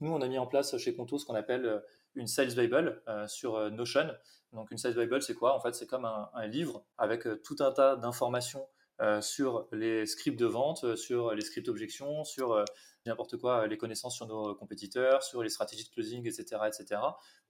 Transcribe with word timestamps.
Nous, 0.00 0.12
on 0.12 0.20
a 0.20 0.28
mis 0.28 0.38
en 0.38 0.46
place 0.46 0.76
chez 0.78 0.94
Conto 0.94 1.18
ce 1.18 1.24
qu'on 1.24 1.34
appelle 1.34 1.82
une 2.14 2.26
Sales 2.26 2.54
Bible 2.54 3.02
sur 3.26 3.70
Notion. 3.70 4.08
Donc 4.52 4.70
une 4.70 4.78
Sales 4.78 4.94
Bible, 4.94 5.22
c'est 5.22 5.34
quoi? 5.34 5.54
En 5.54 5.60
fait, 5.60 5.74
c'est 5.74 5.86
comme 5.86 6.04
un, 6.04 6.46
livre 6.46 6.84
avec 6.98 7.26
tout 7.42 7.56
un 7.60 7.70
tas 7.72 7.96
d'informations 7.96 8.66
sur 9.20 9.68
les 9.72 10.06
scripts 10.06 10.38
de 10.38 10.46
vente, 10.46 10.96
sur 10.96 11.34
les 11.34 11.42
scripts 11.42 11.68
objections, 11.68 12.24
sur 12.24 12.64
n'importe 13.06 13.36
quoi, 13.36 13.66
les 13.66 13.76
connaissances 13.76 14.16
sur 14.16 14.26
nos 14.26 14.54
compétiteurs, 14.54 15.22
sur 15.22 15.42
les 15.42 15.48
stratégies 15.48 15.84
de 15.84 15.90
closing, 15.90 16.26
etc., 16.26 16.62
etc., 16.66 17.00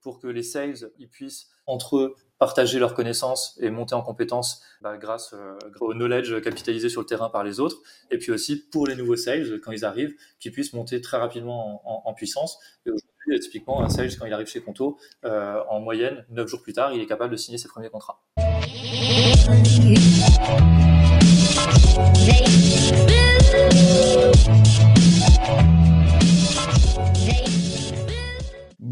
pour 0.01 0.19
que 0.19 0.27
les 0.27 0.43
sales 0.43 0.91
ils 0.97 1.09
puissent 1.09 1.49
entre 1.67 1.97
eux 1.97 2.15
partager 2.39 2.79
leurs 2.79 2.95
connaissances 2.95 3.57
et 3.61 3.69
monter 3.69 3.93
en 3.93 4.01
compétences 4.01 4.63
bah, 4.81 4.97
grâce 4.97 5.33
euh, 5.33 5.57
au 5.79 5.93
knowledge 5.93 6.41
capitalisé 6.41 6.89
sur 6.89 7.01
le 7.01 7.05
terrain 7.05 7.29
par 7.29 7.43
les 7.43 7.59
autres, 7.59 7.77
et 8.09 8.17
puis 8.17 8.31
aussi 8.31 8.55
pour 8.55 8.87
les 8.87 8.95
nouveaux 8.95 9.15
sales 9.15 9.59
quand 9.61 9.71
ils 9.71 9.85
arrivent, 9.85 10.15
qu'ils 10.39 10.51
puissent 10.51 10.73
monter 10.73 11.01
très 11.01 11.17
rapidement 11.17 11.81
en, 12.07 12.13
puissance. 12.13 12.59
Et 12.85 12.89
aujourd'hui, 12.89 13.39
typiquement, 13.39 13.83
un 13.83 13.89
sales 13.89 14.17
quand 14.17 14.25
il 14.25 14.33
arrive 14.33 14.47
chez 14.47 14.61
Conto, 14.61 14.97
euh, 15.23 15.61
en 15.69 15.79
moyenne, 15.79 16.25
9 16.29 16.47
jours 16.47 16.61
plus 16.61 16.73
tard, 16.73 16.93
il 16.93 17.01
est 17.01 17.05
capable 17.05 17.31
de 17.31 17.37
signer 17.37 17.57
ses 17.57 17.67
premiers 17.67 17.89
contrats. 17.89 18.21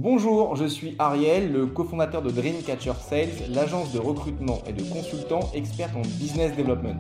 Bonjour, 0.02 0.56
je 0.56 0.64
suis 0.64 0.96
Ariel, 0.98 1.52
le 1.52 1.66
cofondateur 1.66 2.22
de 2.22 2.32
Dreamcatcher 2.32 2.94
Sales, 3.06 3.50
l'agence 3.50 3.92
de 3.92 4.00
recrutement 4.00 4.60
et 4.66 4.72
de 4.72 4.82
consultants 4.84 5.52
experts 5.54 5.92
en 5.94 6.04
business 6.18 6.56
development. 6.56 6.96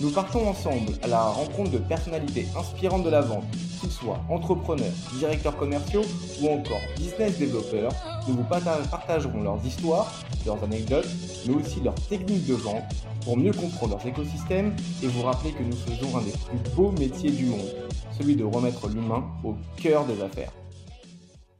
Nous 0.00 0.10
partons 0.10 0.48
ensemble 0.48 0.92
à 1.02 1.08
la 1.08 1.20
rencontre 1.24 1.72
de 1.72 1.76
personnalités 1.76 2.46
inspirantes 2.58 3.04
de 3.04 3.10
la 3.10 3.20
vente, 3.20 3.44
qu'ils 3.78 3.90
soient 3.90 4.20
entrepreneurs, 4.30 4.94
directeurs 5.18 5.58
commerciaux 5.58 6.04
ou 6.40 6.48
encore 6.48 6.80
business 6.96 7.38
développeurs. 7.38 7.92
Nous 8.26 8.36
vous 8.36 8.44
partagerons 8.44 9.42
leurs 9.42 9.62
histoires, 9.66 10.10
leurs 10.46 10.64
anecdotes, 10.64 11.08
mais 11.46 11.54
aussi 11.54 11.82
leurs 11.82 12.00
techniques 12.08 12.46
de 12.46 12.54
vente 12.54 12.94
pour 13.26 13.36
mieux 13.36 13.52
comprendre 13.52 13.98
leurs 13.98 14.06
écosystèmes 14.06 14.74
et 15.02 15.06
vous 15.06 15.20
rappeler 15.20 15.52
que 15.52 15.64
nous 15.64 15.76
faisons 15.76 16.16
un 16.16 16.22
des 16.22 16.32
plus 16.32 16.74
beaux 16.74 16.92
métiers 16.92 17.30
du 17.30 17.44
monde, 17.44 17.74
celui 18.18 18.36
de 18.36 18.44
remettre 18.44 18.88
l'humain 18.88 19.26
au 19.44 19.54
cœur 19.76 20.06
des 20.06 20.22
affaires. 20.22 20.52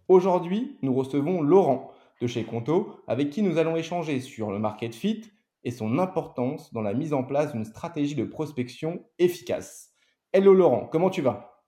Aujourd'hui, 0.08 0.78
nous 0.80 0.94
recevons 0.94 1.42
Laurent 1.42 1.92
de 2.22 2.26
chez 2.26 2.42
Conto, 2.42 2.98
avec 3.06 3.28
qui 3.28 3.42
nous 3.42 3.58
allons 3.58 3.76
échanger 3.76 4.20
sur 4.20 4.50
le 4.50 4.58
market 4.58 4.94
fit 4.94 5.20
et 5.64 5.70
son 5.70 5.98
importance 5.98 6.72
dans 6.72 6.80
la 6.80 6.94
mise 6.94 7.12
en 7.12 7.24
place 7.24 7.52
d'une 7.52 7.66
stratégie 7.66 8.14
de 8.14 8.24
prospection 8.24 9.04
efficace. 9.18 9.90
Hello 10.32 10.54
Laurent, 10.54 10.88
comment 10.90 11.10
tu 11.10 11.20
vas? 11.20 11.62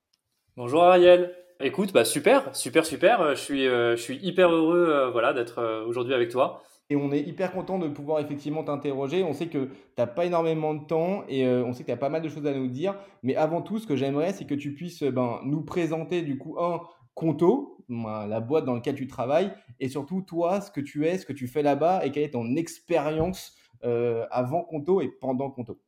Bonjour 0.56 0.82
Ariel. 0.82 1.36
Écoute, 1.60 1.92
bah 1.92 2.06
super, 2.06 2.56
super, 2.56 2.86
super. 2.86 3.20
Euh, 3.20 3.34
je 3.34 3.40
suis, 3.42 3.68
euh, 3.68 3.94
je 3.94 4.00
suis 4.00 4.16
hyper 4.26 4.48
heureux 4.48 4.88
euh, 4.88 5.10
voilà, 5.10 5.34
d'être 5.34 5.84
aujourd'hui 5.86 6.14
avec 6.14 6.30
toi. 6.30 6.62
Et 6.88 6.96
on 6.96 7.12
est 7.12 7.20
hyper 7.20 7.52
content 7.52 7.78
de 7.78 7.88
pouvoir 7.88 8.20
effectivement 8.20 8.64
t'interroger. 8.64 9.22
On 9.22 9.34
sait 9.34 9.48
que 9.48 9.66
tu 9.66 9.70
n'as 9.98 10.06
pas 10.06 10.24
énormément 10.24 10.72
de 10.72 10.84
temps 10.86 11.24
et 11.28 11.46
on 11.46 11.72
sait 11.72 11.82
que 11.82 11.86
tu 11.86 11.92
as 11.92 11.96
pas 11.96 12.08
mal 12.08 12.20
de 12.20 12.28
choses 12.28 12.46
à 12.48 12.52
nous 12.52 12.66
dire. 12.66 12.96
Mais 13.22 13.36
avant 13.36 13.62
tout, 13.62 13.78
ce 13.78 13.86
que 13.86 13.94
j'aimerais, 13.94 14.32
c'est 14.32 14.44
que 14.44 14.56
tu 14.56 14.74
puisses 14.74 15.04
ben, 15.04 15.38
nous 15.44 15.62
présenter 15.62 16.22
du 16.22 16.36
coup, 16.36 16.56
un, 16.58 16.80
Conto, 17.20 17.76
la 17.90 18.40
boîte 18.40 18.64
dans 18.64 18.72
laquelle 18.72 18.94
tu 18.94 19.06
travailles, 19.06 19.52
et 19.78 19.90
surtout 19.90 20.22
toi, 20.22 20.62
ce 20.62 20.70
que 20.70 20.80
tu 20.80 21.06
es, 21.06 21.18
ce 21.18 21.26
que 21.26 21.34
tu 21.34 21.48
fais 21.48 21.62
là-bas, 21.62 22.06
et 22.06 22.12
quelle 22.12 22.22
est 22.22 22.30
ton 22.30 22.56
expérience 22.56 23.52
euh, 23.84 24.24
avant 24.30 24.62
Conto 24.64 25.02
et 25.02 25.08
pendant 25.08 25.50
Conto. 25.50 25.78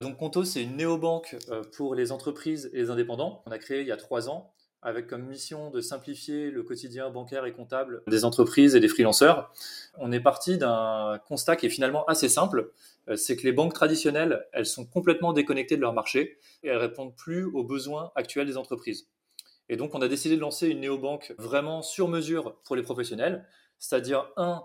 Donc 0.00 0.16
Conto, 0.16 0.44
c'est 0.44 0.62
une 0.62 0.78
néobanque 0.78 1.36
euh, 1.50 1.62
pour 1.76 1.94
les 1.94 2.10
entreprises 2.10 2.70
et 2.72 2.78
les 2.78 2.88
indépendants. 2.88 3.42
On 3.44 3.50
a 3.50 3.58
créé 3.58 3.82
il 3.82 3.86
y 3.86 3.92
a 3.92 3.98
trois 3.98 4.30
ans 4.30 4.54
avec 4.80 5.08
comme 5.08 5.26
mission 5.26 5.70
de 5.70 5.82
simplifier 5.82 6.50
le 6.50 6.62
quotidien 6.62 7.10
bancaire 7.10 7.44
et 7.44 7.52
comptable 7.52 8.02
des 8.08 8.24
entreprises 8.24 8.74
et 8.74 8.80
des 8.80 8.88
freelanceurs. 8.88 9.52
On 9.98 10.10
est 10.10 10.20
parti 10.20 10.56
d'un 10.56 11.20
constat 11.28 11.56
qui 11.56 11.66
est 11.66 11.70
finalement 11.70 12.06
assez 12.06 12.30
simple, 12.30 12.72
euh, 13.10 13.16
c'est 13.16 13.36
que 13.36 13.42
les 13.42 13.52
banques 13.52 13.74
traditionnelles, 13.74 14.46
elles 14.54 14.64
sont 14.64 14.86
complètement 14.86 15.34
déconnectées 15.34 15.76
de 15.76 15.82
leur 15.82 15.92
marché 15.92 16.38
et 16.62 16.68
elles 16.68 16.78
répondent 16.78 17.14
plus 17.14 17.44
aux 17.44 17.62
besoins 17.62 18.10
actuels 18.14 18.46
des 18.46 18.56
entreprises. 18.56 19.06
Et 19.68 19.76
donc, 19.76 19.94
on 19.94 20.02
a 20.02 20.08
décidé 20.08 20.36
de 20.36 20.40
lancer 20.40 20.68
une 20.68 20.80
néobanque 20.80 21.34
vraiment 21.38 21.82
sur 21.82 22.08
mesure 22.08 22.60
pour 22.64 22.76
les 22.76 22.82
professionnels, 22.82 23.46
c'est-à-dire, 23.78 24.30
un, 24.36 24.62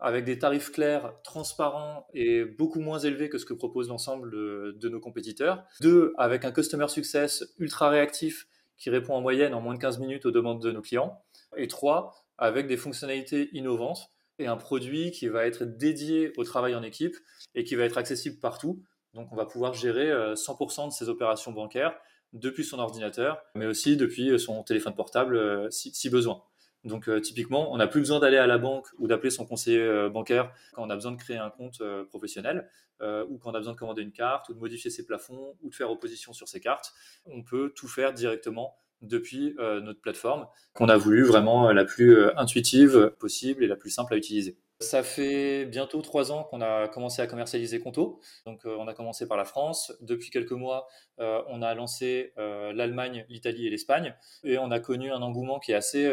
avec 0.00 0.24
des 0.24 0.38
tarifs 0.38 0.70
clairs, 0.70 1.14
transparents 1.22 2.06
et 2.14 2.44
beaucoup 2.44 2.80
moins 2.80 2.98
élevés 2.98 3.28
que 3.28 3.38
ce 3.38 3.44
que 3.44 3.54
propose 3.54 3.88
l'ensemble 3.88 4.30
de, 4.30 4.88
nos 4.88 5.00
compétiteurs. 5.00 5.64
Deux, 5.80 6.12
avec 6.18 6.44
un 6.44 6.52
customer 6.52 6.88
success 6.88 7.44
ultra 7.58 7.88
réactif 7.88 8.46
qui 8.76 8.90
répond 8.90 9.14
en 9.14 9.20
moyenne 9.20 9.54
en 9.54 9.60
moins 9.60 9.74
de 9.74 9.80
15 9.80 9.98
minutes 9.98 10.24
aux 10.24 10.30
demandes 10.30 10.62
de 10.62 10.70
nos 10.70 10.82
clients. 10.82 11.20
Et 11.56 11.66
trois, 11.66 12.14
avec 12.36 12.68
des 12.68 12.76
fonctionnalités 12.76 13.50
innovantes 13.52 14.10
et 14.38 14.46
un 14.46 14.56
produit 14.56 15.10
qui 15.10 15.26
va 15.26 15.46
être 15.46 15.64
dédié 15.64 16.32
au 16.36 16.44
travail 16.44 16.76
en 16.76 16.82
équipe 16.82 17.16
et 17.56 17.64
qui 17.64 17.74
va 17.74 17.84
être 17.84 17.98
accessible 17.98 18.38
partout. 18.38 18.82
Donc 19.14 19.32
on 19.32 19.36
va 19.36 19.46
pouvoir 19.46 19.74
gérer 19.74 20.10
100% 20.34 20.84
euh, 20.84 20.86
de 20.86 20.92
ces 20.92 21.08
opérations 21.08 21.50
bancaires 21.50 21.98
depuis 22.32 22.64
son 22.64 22.78
ordinateur, 22.78 23.42
mais 23.54 23.66
aussi 23.66 23.96
depuis 23.96 24.30
euh, 24.30 24.38
son 24.38 24.62
téléphone 24.62 24.94
portable 24.94 25.36
euh, 25.36 25.70
si, 25.70 26.10
besoin. 26.10 26.42
Donc 26.84 27.08
euh, 27.08 27.20
typiquement, 27.20 27.72
on 27.72 27.76
n'a 27.78 27.86
plus 27.86 28.00
besoin 28.00 28.20
d'aller 28.20 28.36
à 28.36 28.46
la 28.46 28.58
banque 28.58 28.86
ou 28.98 29.08
d'appeler 29.08 29.30
son 29.30 29.46
conseiller 29.46 30.08
bancaire 30.10 30.52
quand 30.72 30.86
on 30.86 30.90
a 30.90 30.94
besoin 30.94 31.12
de 31.12 31.16
créer 31.16 31.36
un 31.36 31.50
compte 31.50 31.82
professionnel 32.08 32.68
ou 33.00 33.38
quand 33.38 33.50
on 33.50 33.54
a 33.54 33.58
besoin 33.58 33.72
de 33.72 33.78
commander 33.78 34.02
une 34.02 34.12
carte 34.12 34.48
ou 34.48 34.54
de 34.54 34.58
modifier 34.58 34.90
ses 34.90 35.04
plafonds 35.04 35.56
ou 35.62 35.70
de 35.70 35.74
faire 35.74 35.90
opposition 35.90 36.32
sur 36.32 36.48
ses 36.48 36.60
cartes. 36.60 36.94
On 37.26 37.42
peut 37.42 37.72
tout 37.74 37.88
faire 37.88 38.12
directement 38.12 38.76
depuis 39.02 39.56
notre 39.58 40.00
plateforme 40.00 40.46
qu'on 40.72 40.88
a 40.88 40.96
voulu 40.96 41.24
vraiment 41.24 41.72
la 41.72 41.84
plus 41.84 42.30
intuitive 42.36 43.12
possible 43.18 43.64
et 43.64 43.66
la 43.66 43.76
plus 43.76 43.90
simple 43.90 44.14
à 44.14 44.16
utiliser. 44.16 44.56
Ça 44.80 45.02
fait 45.02 45.66
bientôt 45.66 46.02
trois 46.02 46.30
ans 46.30 46.44
qu'on 46.44 46.60
a 46.60 46.86
commencé 46.86 47.20
à 47.20 47.26
commercialiser 47.26 47.80
Conto. 47.80 48.20
Donc, 48.46 48.64
euh, 48.64 48.76
on 48.78 48.86
a 48.86 48.94
commencé 48.94 49.26
par 49.26 49.36
la 49.36 49.44
France. 49.44 49.92
Depuis 50.02 50.30
quelques 50.30 50.52
mois, 50.52 50.86
euh, 51.18 51.42
on 51.48 51.62
a 51.62 51.74
lancé 51.74 52.32
euh, 52.38 52.72
l'Allemagne, 52.72 53.26
l'Italie 53.28 53.66
et 53.66 53.70
l'Espagne. 53.70 54.14
Et 54.44 54.56
on 54.56 54.70
a 54.70 54.78
connu 54.78 55.10
un 55.10 55.20
engouement 55.20 55.58
qui 55.58 55.72
est 55.72 55.74
assez 55.74 56.08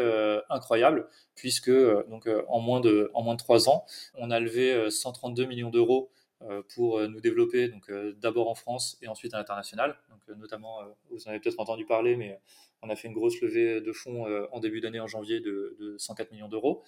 incroyable, 0.50 1.08
puisque 1.36 1.70
donc, 1.70 2.28
en, 2.48 2.58
moins 2.58 2.80
de, 2.80 3.08
en 3.14 3.22
moins 3.22 3.34
de 3.34 3.38
trois 3.38 3.68
ans, 3.68 3.84
on 4.14 4.32
a 4.32 4.40
levé 4.40 4.90
132 4.90 5.44
millions 5.44 5.70
d'euros 5.70 6.10
pour 6.74 7.00
nous 7.08 7.20
développer, 7.20 7.68
donc 7.68 7.90
d'abord 8.20 8.48
en 8.48 8.54
France 8.54 8.98
et 9.02 9.08
ensuite 9.08 9.34
à 9.34 9.38
l'international. 9.38 9.96
Donc, 10.10 10.36
notamment, 10.36 10.80
vous 11.10 11.26
en 11.26 11.30
avez 11.30 11.40
peut-être 11.40 11.58
entendu 11.58 11.86
parler, 11.86 12.16
mais 12.16 12.38
on 12.82 12.90
a 12.90 12.96
fait 12.96 13.08
une 13.08 13.14
grosse 13.14 13.40
levée 13.40 13.80
de 13.80 13.92
fonds 13.92 14.26
euh, 14.26 14.46
en 14.52 14.60
début 14.60 14.80
d'année, 14.80 15.00
en 15.00 15.06
janvier, 15.06 15.40
de, 15.40 15.96
104 15.98 16.32
millions 16.32 16.48
d'euros. 16.48 16.82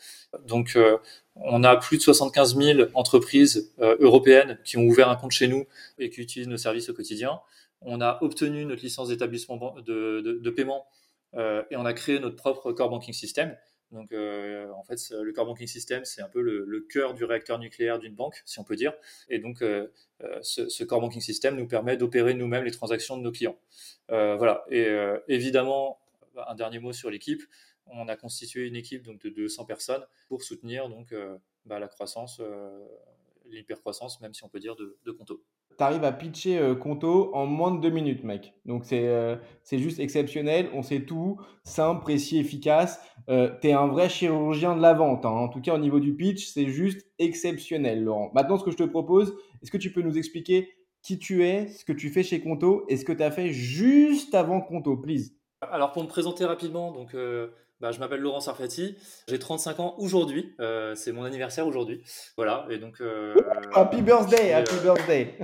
Donc, 0.46 0.76
euh, 0.76 0.98
on 1.36 1.64
a 1.64 1.76
plus 1.76 1.98
de 1.98 2.02
75 2.02 2.56
000 2.56 2.88
entreprises 2.94 3.72
euh, 3.80 3.96
européennes 4.00 4.58
qui 4.64 4.76
ont 4.76 4.84
ouvert 4.84 5.08
un 5.08 5.16
compte 5.16 5.32
chez 5.32 5.48
nous 5.48 5.66
et 5.98 6.10
qui 6.10 6.20
utilisent 6.20 6.48
nos 6.48 6.56
services 6.56 6.88
au 6.88 6.94
quotidien. 6.94 7.40
On 7.80 8.00
a 8.00 8.18
obtenu 8.22 8.64
notre 8.64 8.82
licence 8.82 9.08
d'établissement 9.08 9.56
de, 9.80 10.50
paiement 10.50 10.86
et 11.34 11.76
on 11.76 11.84
a 11.84 11.92
créé 11.92 12.18
notre 12.18 12.34
propre 12.34 12.72
core 12.72 12.90
banking 12.90 13.14
system. 13.14 13.56
Donc, 13.90 14.12
en 14.12 14.84
fait, 14.84 14.98
le 15.10 15.32
core 15.32 15.46
banking 15.46 15.66
system, 15.66 16.04
c'est 16.04 16.20
un 16.20 16.28
peu 16.28 16.42
le, 16.42 16.86
cœur 16.90 17.14
du 17.14 17.24
réacteur 17.24 17.58
nucléaire 17.58 17.98
d'une 17.98 18.14
banque, 18.14 18.42
si 18.44 18.58
on 18.58 18.64
peut 18.64 18.76
dire. 18.76 18.92
Et 19.28 19.38
donc, 19.38 19.64
ce, 20.42 20.68
ce, 20.68 20.84
core 20.84 21.00
banking 21.00 21.22
system 21.22 21.56
nous 21.56 21.66
permet 21.66 21.96
d'opérer 21.96 22.34
nous-mêmes 22.34 22.64
les 22.64 22.70
transactions 22.70 23.16
de 23.16 23.22
nos 23.22 23.32
clients. 23.32 23.58
Euh, 24.10 24.36
voilà. 24.36 24.64
Et 24.70 24.86
euh, 24.86 25.18
évidemment, 25.28 26.00
un 26.36 26.54
dernier 26.54 26.78
mot 26.78 26.92
sur 26.92 27.10
l'équipe. 27.10 27.42
On 27.86 28.08
a 28.08 28.16
constitué 28.16 28.66
une 28.66 28.76
équipe 28.76 29.02
donc, 29.02 29.20
de 29.22 29.30
200 29.30 29.64
personnes 29.64 30.04
pour 30.28 30.42
soutenir 30.42 30.88
donc, 30.88 31.12
euh, 31.12 31.38
bah, 31.64 31.78
la 31.78 31.88
croissance, 31.88 32.40
l'hypercroissance, 33.50 34.20
même 34.20 34.34
si 34.34 34.44
on 34.44 34.48
peut 34.48 34.60
dire, 34.60 34.76
de, 34.76 34.98
de 35.04 35.12
Conto 35.12 35.42
tu 35.76 35.84
arrives 35.84 36.02
à 36.02 36.10
pitcher 36.10 36.74
Conto 36.80 37.32
en 37.36 37.46
moins 37.46 37.70
de 37.70 37.80
deux 37.80 37.90
minutes, 37.90 38.24
mec. 38.24 38.52
Donc, 38.64 38.84
c'est 38.84 39.08
c'est 39.62 39.78
juste 39.78 40.00
exceptionnel. 40.00 40.68
On 40.74 40.82
sait 40.82 41.04
tout. 41.04 41.40
Simple, 41.62 42.02
précis, 42.02 42.38
efficace. 42.38 43.00
tu 43.28 43.32
es 43.68 43.72
un 43.72 43.86
vrai 43.86 44.08
chirurgien 44.08 44.74
de 44.74 44.82
la 44.82 44.92
vente. 44.92 45.24
Hein. 45.24 45.30
En 45.30 45.48
tout 45.48 45.60
cas, 45.60 45.76
au 45.76 45.78
niveau 45.78 46.00
du 46.00 46.16
pitch, 46.16 46.48
c'est 46.48 46.66
juste 46.66 47.06
exceptionnel, 47.20 48.02
Laurent. 48.02 48.32
Maintenant, 48.34 48.58
ce 48.58 48.64
que 48.64 48.72
je 48.72 48.76
te 48.76 48.82
propose, 48.82 49.36
est-ce 49.62 49.70
que 49.70 49.76
tu 49.76 49.92
peux 49.92 50.02
nous 50.02 50.18
expliquer 50.18 50.68
qui 51.02 51.18
tu 51.18 51.44
es, 51.44 51.68
ce 51.68 51.84
que 51.84 51.92
tu 51.92 52.10
fais 52.10 52.22
chez 52.22 52.40
Conto 52.40 52.84
et 52.88 52.96
ce 52.96 53.04
que 53.04 53.12
tu 53.12 53.22
as 53.22 53.30
fait 53.30 53.50
juste 53.50 54.34
avant 54.34 54.60
Conto, 54.60 54.96
please? 54.96 55.32
Alors 55.60 55.92
pour 55.92 56.02
me 56.02 56.08
présenter 56.08 56.44
rapidement, 56.44 56.92
donc 56.92 57.14
euh, 57.14 57.48
bah, 57.80 57.92
je 57.92 57.98
m'appelle 57.98 58.20
Laurent 58.20 58.40
Sarfati, 58.40 58.96
j'ai 59.28 59.38
35 59.38 59.80
ans 59.80 59.94
aujourd'hui, 59.98 60.54
euh, 60.60 60.94
c'est 60.94 61.12
mon 61.12 61.24
anniversaire 61.24 61.66
aujourd'hui, 61.66 62.02
voilà 62.36 62.66
et 62.70 62.78
donc. 62.78 63.00
Euh, 63.00 63.34
happy 63.74 64.02
birthday, 64.02 64.52
happy 64.52 64.76
birthday. 64.82 65.38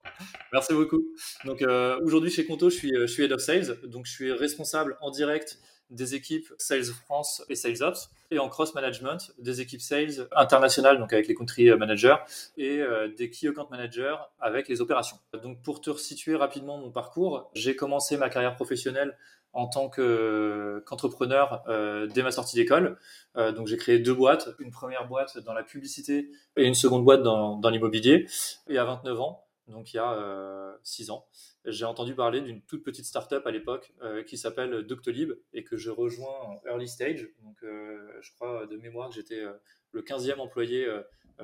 Merci 0.52 0.74
beaucoup. 0.74 1.02
Donc 1.44 1.62
aujourd'hui 2.02 2.30
chez 2.30 2.44
Conto, 2.46 2.70
je 2.70 2.76
suis, 2.76 2.92
je 2.94 3.06
suis 3.06 3.24
head 3.24 3.32
of 3.32 3.40
sales, 3.40 3.78
donc 3.84 4.06
je 4.06 4.12
suis 4.12 4.32
responsable 4.32 4.96
en 5.00 5.10
direct 5.10 5.58
des 5.90 6.14
équipes 6.14 6.52
Sales 6.58 6.84
France 6.84 7.44
et 7.48 7.56
Sales 7.56 7.82
Ops, 7.82 8.10
et 8.30 8.38
en 8.38 8.48
cross 8.48 8.74
management 8.74 9.32
des 9.38 9.60
équipes 9.60 9.80
sales 9.80 10.28
internationales, 10.32 10.98
donc 10.98 11.12
avec 11.12 11.26
les 11.26 11.34
country 11.34 11.70
managers, 11.76 12.16
et 12.56 12.78
euh, 12.78 13.08
des 13.08 13.30
key 13.30 13.48
account 13.48 13.66
managers 13.70 14.16
avec 14.38 14.68
les 14.68 14.80
opérations. 14.80 15.18
Donc 15.42 15.62
pour 15.62 15.80
te 15.80 15.90
resituer 15.90 16.36
rapidement 16.36 16.78
mon 16.78 16.90
parcours, 16.90 17.50
j'ai 17.54 17.74
commencé 17.74 18.16
ma 18.16 18.30
carrière 18.30 18.54
professionnelle 18.54 19.16
en 19.52 19.66
tant 19.66 19.88
qu'entrepreneur 19.88 21.64
dès 22.12 22.22
ma 22.22 22.30
sortie 22.30 22.56
d'école. 22.56 22.98
donc 23.36 23.66
j'ai 23.66 23.76
créé 23.76 23.98
deux 23.98 24.14
boîtes, 24.14 24.48
une 24.58 24.70
première 24.70 25.08
boîte 25.08 25.38
dans 25.38 25.52
la 25.52 25.62
publicité 25.62 26.30
et 26.56 26.64
une 26.64 26.74
seconde 26.74 27.04
boîte 27.04 27.22
dans, 27.22 27.56
dans 27.56 27.70
l'immobilier. 27.70 28.26
Et 28.68 28.78
à 28.78 28.84
29 28.84 29.20
ans, 29.20 29.44
donc 29.68 29.92
il 29.92 29.96
y 29.96 30.00
a 30.00 30.76
6 30.82 31.10
ans, 31.10 31.26
j'ai 31.64 31.84
entendu 31.84 32.14
parler 32.14 32.40
d'une 32.40 32.62
toute 32.62 32.82
petite 32.82 33.04
startup 33.04 33.46
à 33.46 33.50
l'époque 33.50 33.92
qui 34.26 34.38
s'appelle 34.38 34.86
Doctolib 34.86 35.32
et 35.52 35.64
que 35.64 35.76
je 35.76 35.90
rejoins 35.90 36.40
en 36.42 36.60
early 36.66 36.88
stage. 36.88 37.28
Donc 37.42 37.56
je 37.62 38.32
crois 38.34 38.66
de 38.66 38.76
mémoire 38.76 39.08
que 39.08 39.14
j'étais 39.14 39.42
le 39.92 40.02
15e 40.02 40.38
employé 40.38 40.86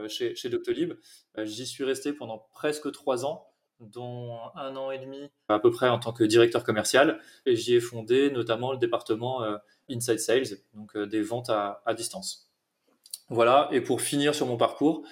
chez, 0.09 0.35
chez 0.35 0.49
Doctolib. 0.49 0.95
J'y 1.39 1.67
suis 1.67 1.85
resté 1.85 2.13
pendant 2.13 2.47
presque 2.53 2.91
3 2.91 3.25
ans 3.27 3.49
dont 3.81 4.39
un 4.55 4.77
an 4.77 4.91
et 4.91 4.99
demi 4.99 5.31
à 5.49 5.59
peu 5.59 5.71
près 5.71 5.89
en 5.89 5.99
tant 5.99 6.13
que 6.13 6.25
directeur 6.25 6.65
commercial. 6.65 7.21
Et 7.45 7.57
j'y 7.57 7.75
ai 7.75 7.81
fondé 7.81 8.31
notamment 8.31 8.73
le 8.73 8.79
département 8.79 9.43
euh, 9.43 9.57
Inside 9.91 10.19
Sales, 10.19 10.59
donc 10.75 10.97
euh, 10.97 11.07
des 11.07 11.23
ventes 11.23 11.51
à, 11.51 11.83
distance. 11.97 12.51
Voilà, 13.29 13.69
et 13.73 13.81
pour 13.81 14.01
finir 14.01 14.35
sur 14.35 14.47
mon 14.47 14.57
parcours, 14.57 15.05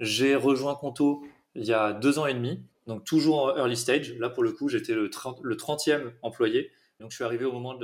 j'ai 0.00 0.34
rejoint 0.34 0.74
Conto 0.74 1.24
il 1.54 1.64
y 1.64 1.72
a 1.72 1.92
deux 1.92 2.18
ans 2.18 2.26
et 2.26 2.34
demi, 2.34 2.62
donc 2.86 3.04
toujours 3.04 3.44
en 3.44 3.56
early 3.56 3.76
stage. 3.76 4.14
Là, 4.18 4.30
pour 4.30 4.42
le 4.42 4.52
coup, 4.52 4.68
j'étais 4.68 4.94
le, 4.94 5.10
30, 5.10 5.40
le 5.42 5.56
30e 5.56 6.12
employé. 6.22 6.70
Donc, 7.00 7.10
je 7.10 7.16
suis 7.16 7.24
arrivé 7.24 7.44
au 7.44 7.52
moment 7.52 7.78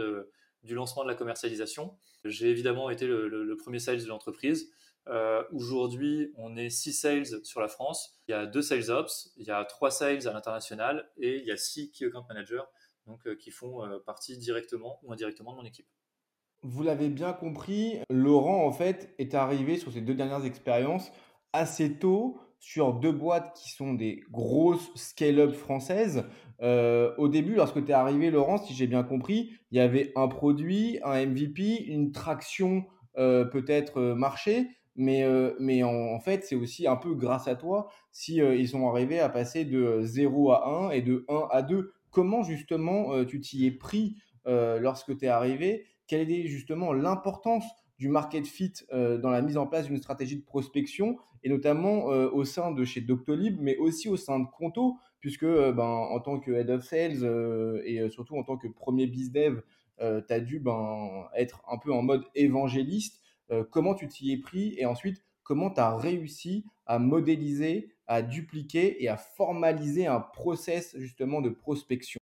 du 0.62 0.74
lancement 0.74 1.02
de 1.02 1.08
la 1.08 1.14
commercialisation. 1.14 1.94
J'ai 2.24 2.48
évidemment 2.48 2.90
été 2.90 3.06
le, 3.06 3.28
le 3.28 3.56
premier 3.56 3.78
sales 3.78 4.02
de 4.02 4.08
l'entreprise. 4.08 4.70
Euh, 5.08 5.43
aujourd'hui, 5.53 6.32
on 6.37 6.56
est 6.56 6.70
6 6.70 6.93
sales 6.93 7.44
sur 7.44 7.61
la 7.61 7.69
France. 7.69 8.19
Il 8.29 8.32
y 8.32 8.35
a 8.35 8.47
2 8.47 8.62
sales 8.62 8.91
ops, 8.91 9.32
il 9.37 9.47
y 9.47 9.50
a 9.50 9.64
3 9.64 9.91
sales 9.91 10.26
à 10.26 10.32
l'international 10.32 11.08
et 11.19 11.38
il 11.38 11.47
y 11.47 11.53
a 11.53 11.56
6 11.56 11.93
key 11.93 12.06
account 12.06 12.25
managers 12.29 12.64
donc, 13.06 13.26
euh, 13.26 13.37
qui 13.37 13.50
font 13.50 13.85
euh, 13.85 13.99
partie 14.05 14.37
directement 14.37 14.99
ou 15.05 15.12
indirectement 15.12 15.53
de 15.53 15.58
mon 15.58 15.64
équipe. 15.64 15.87
Vous 16.62 16.82
l'avez 16.82 17.08
bien 17.08 17.32
compris, 17.32 17.99
Laurent 18.11 18.67
en 18.67 18.73
fait 18.73 19.14
est 19.19 19.35
arrivé 19.35 19.76
sur 19.76 19.93
ces 19.93 20.00
deux 20.00 20.14
dernières 20.14 20.44
expériences 20.44 21.12
assez 21.53 21.99
tôt 21.99 22.41
sur 22.58 22.94
deux 22.94 23.12
boîtes 23.12 23.55
qui 23.55 23.70
sont 23.70 23.94
des 23.94 24.25
grosses 24.32 24.91
scale-up 24.97 25.53
françaises. 25.53 26.25
au 26.61 27.29
début, 27.29 27.55
lorsque 27.55 27.85
tu 27.85 27.91
es 27.91 27.94
arrivé, 27.94 28.31
Laurent, 28.31 28.58
si 28.58 28.75
j'ai 28.75 28.87
bien 28.88 29.05
compris, 29.05 29.53
il 29.70 29.76
y 29.76 29.81
avait 29.81 30.11
un 30.17 30.26
produit, 30.26 30.99
un 31.05 31.25
MVP, 31.25 31.85
une 31.85 32.11
traction 32.11 32.87
peut-être 33.14 34.00
marché, 34.00 34.70
mais, 34.96 35.25
euh, 35.25 35.54
mais 35.60 35.82
en, 35.82 36.19
fait, 36.20 36.44
c'est 36.44 36.54
aussi 36.54 36.87
un 36.87 36.96
peu 36.96 37.14
grâce 37.14 37.48
à 37.48 37.54
toi 37.54 37.88
si 38.12 38.40
euh, 38.40 38.56
ils 38.56 38.69
sont 38.69 38.88
arrivés 38.88 39.20
à 39.20 39.28
passer 39.28 39.64
de 39.64 40.00
0 40.02 40.52
à 40.52 40.87
1 40.88 40.90
et 40.90 41.02
de 41.02 41.25
1 41.28 41.48
à 41.50 41.62
2. 41.62 41.93
Comment 42.10 42.43
justement 42.43 43.12
euh, 43.12 43.25
tu 43.25 43.40
t'y 43.40 43.66
es 43.66 43.70
pris 43.70 44.16
lorsque 44.46 45.16
tu 45.19 45.25
es 45.25 45.28
arrivé? 45.28 45.87
Quelle 46.06 46.31
est 46.31 46.46
justement 46.46 46.93
l'importance 46.93 47.64
du 47.98 48.08
market 48.08 48.46
fit 48.46 48.72
dans 48.93 49.31
la 49.31 49.43
mise 49.43 49.56
en 49.56 49.66
place 49.66 49.88
d'une 49.88 49.96
stratégie 49.96 50.37
de 50.37 50.44
prospection 50.44 51.16
et 51.43 51.48
notamment 51.48 52.04
au 52.04 52.44
sein 52.44 52.70
de 52.70 52.84
chez 52.84 53.00
Doctolib, 53.00 53.58
mais 53.60 53.76
aussi 53.76 54.08
au 54.08 54.16
sein 54.16 54.38
de 54.38 54.46
Conto, 54.46 54.98
puisque 55.19 55.44
ben, 55.44 55.82
en 55.82 56.20
tant 56.20 56.38
que 56.38 56.52
head 56.52 56.70
of 56.70 56.84
sales 56.84 57.82
et 57.84 58.08
surtout 58.08 58.37
en 58.37 58.44
tant 58.44 58.56
que 58.56 58.69
premier 58.69 59.08
biz 59.08 59.32
dev, 59.32 59.62
tu 59.98 60.04
as 60.32 60.38
dû 60.38 60.60
ben, 60.60 61.25
être 61.34 61.60
un 61.69 61.78
peu 61.78 61.93
en 61.93 62.02
mode 62.02 62.22
évangéliste 62.37 63.20
euh, 63.50 63.64
comment 63.70 63.94
tu 63.94 64.08
t'y 64.08 64.32
es 64.32 64.38
pris 64.38 64.75
et 64.78 64.87
ensuite 64.87 65.22
comment 65.43 65.70
tu 65.70 65.81
as 65.81 65.96
réussi 65.96 66.64
à 66.87 66.98
modéliser, 66.98 67.94
à 68.06 68.22
dupliquer 68.22 69.02
et 69.02 69.08
à 69.08 69.16
formaliser 69.16 70.06
un 70.06 70.20
process 70.20 70.96
justement 70.96 71.40
de 71.40 71.50
prospection? 71.50 72.19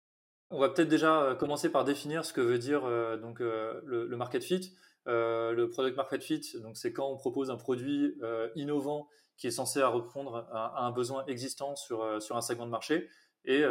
On 0.51 0.59
va 0.59 0.69
peut-être 0.69 0.89
déjà 0.89 1.23
euh, 1.23 1.35
commencer 1.35 1.71
par 1.71 1.85
définir 1.85 2.25
ce 2.25 2.33
que 2.33 2.41
veut 2.41 2.59
dire 2.59 2.85
euh, 2.85 3.17
donc, 3.17 3.41
le, 3.41 4.17
market 4.17 4.43
fit. 4.43 4.75
le 5.07 5.67
product 5.67 5.97
market 5.97 6.23
fit, 6.23 6.53
donc 6.63 6.77
c'est 6.77 6.93
quand 6.93 7.09
on 7.11 7.17
propose 7.17 7.51
un 7.51 7.57
produit 7.57 8.15
innovant 8.57 9.09
qui 9.37 9.47
est 9.47 9.53
censé 9.53 9.83
répondre 9.83 10.49
à, 10.53 10.85
un 10.85 10.91
besoin 10.91 11.25
existant 11.27 11.77
sur, 11.77 12.23
sur 12.23 12.37
un 12.37 12.43
segment 12.43 12.67
de 12.67 12.71
marché 12.71 13.09
et 13.45 13.63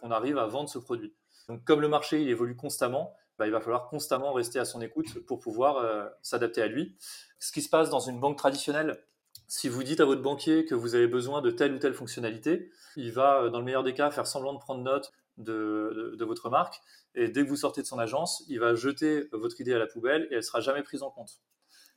qu'on 0.00 0.10
arrive 0.10 0.38
à 0.38 0.46
vendre 0.46 0.68
ce 0.68 0.78
produit. 0.78 1.14
Donc 1.48 1.64
comme 1.64 1.80
le 1.80 1.88
marché 1.88 2.22
il 2.22 2.28
évolue 2.28 2.56
constamment, 2.56 3.14
bah, 3.38 3.46
il 3.46 3.52
va 3.52 3.60
falloir 3.60 3.88
constamment 3.88 4.32
rester 4.32 4.58
à 4.58 4.64
son 4.64 4.80
écoute 4.80 5.24
pour 5.26 5.38
pouvoir 5.38 5.76
euh, 5.78 6.06
s'adapter 6.22 6.60
à 6.60 6.66
lui. 6.66 6.96
Ce 7.38 7.52
qui 7.52 7.62
se 7.62 7.68
passe 7.68 7.88
dans 7.88 8.00
une 8.00 8.18
banque 8.18 8.36
traditionnelle, 8.36 9.00
si 9.46 9.68
vous 9.68 9.82
dites 9.82 10.00
à 10.00 10.04
votre 10.04 10.22
banquier 10.22 10.64
que 10.64 10.74
vous 10.74 10.94
avez 10.94 11.06
besoin 11.06 11.40
de 11.40 11.50
telle 11.50 11.72
ou 11.72 11.78
telle 11.78 11.94
fonctionnalité, 11.94 12.70
il 12.96 13.12
va, 13.12 13.42
euh, 13.42 13.50
dans 13.50 13.58
le 13.58 13.64
meilleur 13.64 13.84
des 13.84 13.94
cas, 13.94 14.10
faire 14.10 14.26
semblant 14.26 14.52
de 14.52 14.58
prendre 14.58 14.82
note 14.82 15.12
de, 15.36 16.16
votre 16.24 16.50
marque. 16.50 16.80
Et 17.14 17.28
dès 17.28 17.44
que 17.44 17.48
vous 17.48 17.56
sortez 17.56 17.80
de 17.80 17.86
son 17.86 17.98
agence, 17.98 18.44
il 18.48 18.58
va 18.58 18.74
jeter 18.74 19.28
votre 19.32 19.60
idée 19.60 19.72
à 19.72 19.78
la 19.78 19.86
poubelle 19.86 20.26
et 20.30 20.34
elle 20.34 20.42
sera 20.42 20.60
jamais 20.60 20.82
prise 20.82 21.02
en 21.02 21.10
compte. 21.10 21.40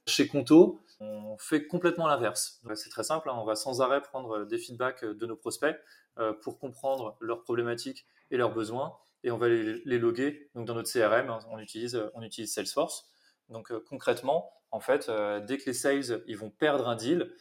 Chez 0.07 0.27
Conto, 0.27 0.81
on 0.99 1.37
fait 1.37 1.67
complètement 1.67 2.07
l'inverse. 2.07 2.61
C'est 2.75 2.89
très 2.89 3.03
simple, 3.03 3.29
hein. 3.29 3.35
on 3.37 3.45
va 3.45 3.55
sans 3.55 3.81
arrêt 3.81 4.01
prendre 4.01 4.45
des 4.45 4.57
feedbacks 4.57 5.05
de 5.05 5.25
nos 5.25 5.35
prospects 5.35 5.75
euh, 6.17 6.33
pour 6.33 6.59
comprendre 6.59 7.17
leurs 7.19 7.41
problématiques 7.41 8.05
et 8.31 8.37
leurs 8.37 8.53
besoins 8.53 8.97
et 9.23 9.31
on 9.31 9.37
va 9.37 9.47
les, 9.49 9.99
loguer 9.99 10.49
donc 10.55 10.65
dans 10.65 10.75
notre 10.75 10.91
CRM. 10.91 11.29
Hein, 11.29 11.39
on 11.49 11.59
utilise, 11.59 11.95
euh, 11.95 12.09
on 12.13 12.21
utilise 12.21 12.53
Salesforce. 12.53 13.05
Donc 13.49 13.71
euh, 13.71 13.83
concrètement, 13.87 14.51
en 14.71 14.79
fait, 14.79 15.09
euh, 15.09 15.39
dès 15.39 15.57
que 15.57 15.65
les 15.65 15.73
sales 15.73 16.23
ils 16.27 16.37
vont 16.37 16.49
perdre 16.49 16.87
un 16.87 16.95
deal, 16.95 17.31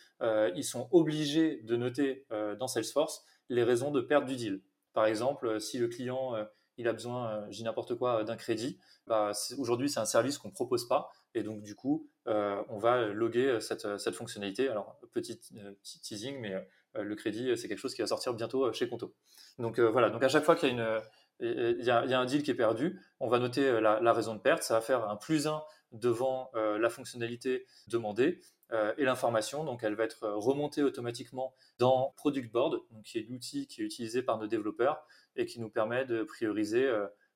ils 0.55 0.65
sont 0.65 0.88
obligés 0.91 1.62
de 1.62 1.77
noter 1.77 2.27
dans 2.59 2.69
Salesforce 2.69 3.25
les 3.49 3.65
raisons 3.65 3.91
de 3.91 4.03
perte 4.03 4.27
du 4.27 4.37
deal. 4.37 4.61
Par 4.93 5.06
exemple, 5.06 5.61
si 5.61 5.79
le 5.79 5.88
client 5.88 6.35
il 6.77 6.88
a 6.88 6.93
besoin, 6.93 7.47
dis 7.49 7.62
n'importe 7.62 7.94
quoi, 7.94 8.23
d'un 8.25 8.37
crédit, 8.37 8.79
bah, 9.06 9.32
aujourd'hui 9.56 9.88
c'est 9.88 10.00
un 10.00 10.05
service 10.05 10.37
qu'on 10.37 10.50
propose 10.50 10.87
pas, 10.87 11.11
et 11.35 11.43
donc 11.43 11.62
du 11.62 11.75
coup 11.75 12.06
on 12.27 12.79
va 12.79 13.06
loguer 13.06 13.62
cette, 13.62 13.97
cette 13.97 14.15
fonctionnalité. 14.15 14.69
Alors 14.69 15.00
petit, 15.12 15.41
petit 15.82 16.00
teasing, 16.03 16.38
mais 16.38 16.69
le 16.93 17.15
crédit 17.15 17.56
c'est 17.56 17.69
quelque 17.69 17.79
chose 17.79 17.94
qui 17.94 18.03
va 18.03 18.06
sortir 18.06 18.35
bientôt 18.35 18.71
chez 18.75 18.91
Conto. 18.91 19.15
Donc 19.59 19.81
voilà, 19.81 20.11
donc 20.11 20.23
à 20.23 20.29
chaque 20.29 20.44
fois 20.44 20.55
qu'il 20.55 20.69
y 20.69 20.73
a 20.73 20.75
une 20.75 21.00
il 21.40 21.84
y, 21.84 21.90
a 21.90 22.20
un 22.20 22.25
deal 22.25 22.42
qui 22.42 22.50
est 22.50 22.54
perdu, 22.54 23.00
on 23.19 23.28
va 23.28 23.38
noter 23.38 23.66
euh, 23.66 23.81
la, 23.81 24.12
raison 24.12 24.34
de 24.34 24.40
perte, 24.40 24.62
ça 24.62 24.75
va 24.75 24.81
faire 24.81 25.08
un 25.08 25.16
plus 25.16 25.46
1 25.46 25.62
devant 25.92 26.50
euh, 26.54 26.78
la 26.78 26.90
fonctionnalité 26.90 27.66
demandée 27.88 28.40
euh, 28.72 28.92
et 28.98 29.04
l'information, 29.04 29.64
donc 29.64 29.82
elle 29.82 29.94
va 29.94 30.04
être 30.04 30.28
remontée 30.28 30.82
automatiquement 30.82 31.54
dans 31.78 32.12
Product 32.16 32.52
Board, 32.52 32.81
donc 32.90 33.04
qui 33.04 33.19
est 33.19 33.26
l'outil 33.28 33.66
qui 33.66 33.81
est 33.81 33.84
utilisé 33.84 34.22
par 34.22 34.38
nos 34.38 34.46
développeurs 34.46 35.02
et 35.37 35.46
qui 35.46 35.60
nous 35.60 35.70
permet 35.70 36.04
de 36.04 36.22
prioriser 36.22 36.90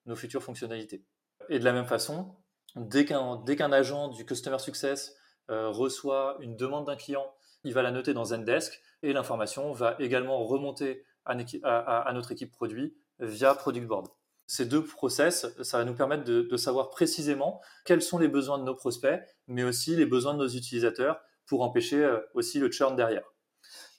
nos 0.06 0.16
futures 0.16 0.42
fonctionnalités. 0.42 1.02
Et 1.48 1.58
de 1.58 1.64
la 1.64 1.72
même 1.72 1.86
façon, 1.86 2.36
dès 2.76 3.04
qu'un 3.04 3.72
agent 3.72 4.08
du 4.08 4.26
Customer 4.26 4.58
Success 4.58 5.16
reçoit 5.48 6.36
une 6.40 6.56
demande 6.56 6.86
d'un 6.86 6.96
client, 6.96 7.34
il 7.62 7.72
va 7.72 7.82
la 7.82 7.90
noter 7.90 8.12
dans 8.14 8.24
Zendesk 8.24 8.80
et 9.02 9.12
l'information 9.12 9.72
va 9.72 9.96
également 9.98 10.44
remonter 10.44 11.04
à 11.24 12.12
notre 12.12 12.32
équipe 12.32 12.52
produit 12.52 12.94
via 13.24 13.54
Product 13.54 13.86
Board. 13.86 14.08
Ces 14.46 14.66
deux 14.66 14.84
process, 14.84 15.46
ça 15.62 15.78
va 15.78 15.84
nous 15.84 15.94
permettre 15.94 16.24
de, 16.24 16.56
savoir 16.56 16.90
précisément 16.90 17.62
quels 17.86 18.02
sont 18.02 18.18
les 18.18 18.28
besoins 18.28 18.58
de 18.58 18.64
nos 18.64 18.74
prospects, 18.74 19.20
mais 19.46 19.64
aussi 19.64 19.96
les 19.96 20.04
besoins 20.04 20.34
de 20.34 20.38
nos 20.38 20.48
utilisateurs 20.48 21.20
pour 21.46 21.62
empêcher 21.62 22.04
euh, 22.04 22.20
aussi 22.34 22.58
le 22.58 22.70
churn 22.70 22.94
derrière. 22.94 23.24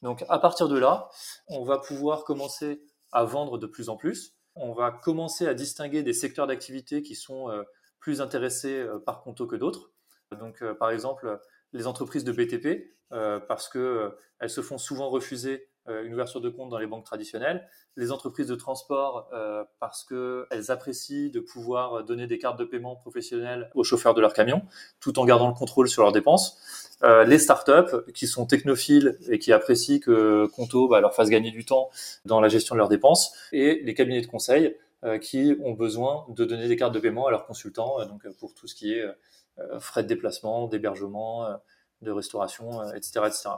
Donc 0.03 0.23
à 0.29 0.37
partir 0.37 0.67
de 0.67 0.77
là, 0.77 1.09
on 1.47 1.63
va 1.63 1.79
pouvoir 1.79 2.23
commencer 2.23 2.83
à 3.11 3.23
vendre 3.23 3.57
de 3.57 3.65
plus 3.65 3.89
en 3.89 3.97
plus. 3.97 4.35
On 4.55 4.73
va 4.73 4.91
commencer 4.91 5.47
à 5.47 5.55
distinguer 5.55 6.03
des 6.03 6.13
secteurs 6.13 6.47
d'activité 6.47 7.01
qui 7.01 7.15
sont 7.15 7.49
euh, 7.49 7.63
plus 7.99 8.21
intéressés 8.21 8.79
euh, 8.81 8.99
par 8.99 9.21
Conto 9.21 9.47
que 9.47 9.55
d'autres. 9.55 9.91
Donc 10.39 10.63
par 10.79 10.89
exemple, 10.89 11.39
les 11.71 11.85
entreprises 11.87 12.23
de 12.23 12.31
BTP, 12.31 12.97
parce 13.47 13.69
qu'elles 13.69 14.49
se 14.49 14.61
font 14.61 14.79
souvent 14.79 15.07
refuser 15.09 15.69
une 15.87 16.13
ouverture 16.13 16.41
de 16.41 16.49
compte 16.49 16.69
dans 16.69 16.79
les 16.79 16.87
banques 16.87 17.05
traditionnelles, 17.05 17.67
les 17.95 18.11
entreprises 18.11 18.47
de 18.47 18.55
transport 18.55 19.29
euh, 19.33 19.63
parce 19.79 20.03
qu'elles 20.03 20.71
apprécient 20.71 21.29
de 21.29 21.39
pouvoir 21.39 22.03
donner 22.03 22.27
des 22.27 22.37
cartes 22.37 22.59
de 22.59 22.65
paiement 22.65 22.95
professionnelles 22.95 23.69
aux 23.75 23.83
chauffeurs 23.83 24.13
de 24.13 24.21
leurs 24.21 24.33
camions, 24.33 24.63
tout 24.99 25.19
en 25.19 25.25
gardant 25.25 25.47
le 25.47 25.53
contrôle 25.53 25.87
sur 25.87 26.03
leurs 26.03 26.11
dépenses. 26.11 26.57
Euh, 27.03 27.23
les 27.23 27.39
startups 27.39 28.11
qui 28.13 28.27
sont 28.27 28.45
technophiles 28.45 29.17
et 29.29 29.37
qui 29.37 29.51
apprécient 29.53 29.99
que 29.99 30.47
Conto 30.47 30.87
bah, 30.87 31.01
leur 31.01 31.13
fasse 31.13 31.29
gagner 31.29 31.51
du 31.51 31.65
temps 31.65 31.89
dans 32.25 32.39
la 32.41 32.47
gestion 32.47 32.75
de 32.75 32.79
leurs 32.79 32.89
dépenses, 32.89 33.33
et 33.51 33.81
les 33.83 33.93
cabinets 33.93 34.21
de 34.21 34.27
conseil 34.27 34.75
qui 35.21 35.55
ont 35.63 35.73
besoin 35.73 36.25
de 36.29 36.45
donner 36.45 36.67
des 36.67 36.75
cartes 36.75 36.93
de 36.93 36.99
paiement 36.99 37.27
à 37.27 37.31
leurs 37.31 37.45
consultants, 37.45 38.03
donc 38.07 38.27
pour 38.39 38.55
tout 38.55 38.65
ce 38.65 38.73
qui 38.73 38.93
est 38.93 39.05
frais 39.77 40.01
de 40.01 40.07
déplacement, 40.07 40.67
d'hébergement, 40.67 41.47
de 42.01 42.09
restauration, 42.11 42.91
etc., 42.91 43.19
etc. 43.27 43.49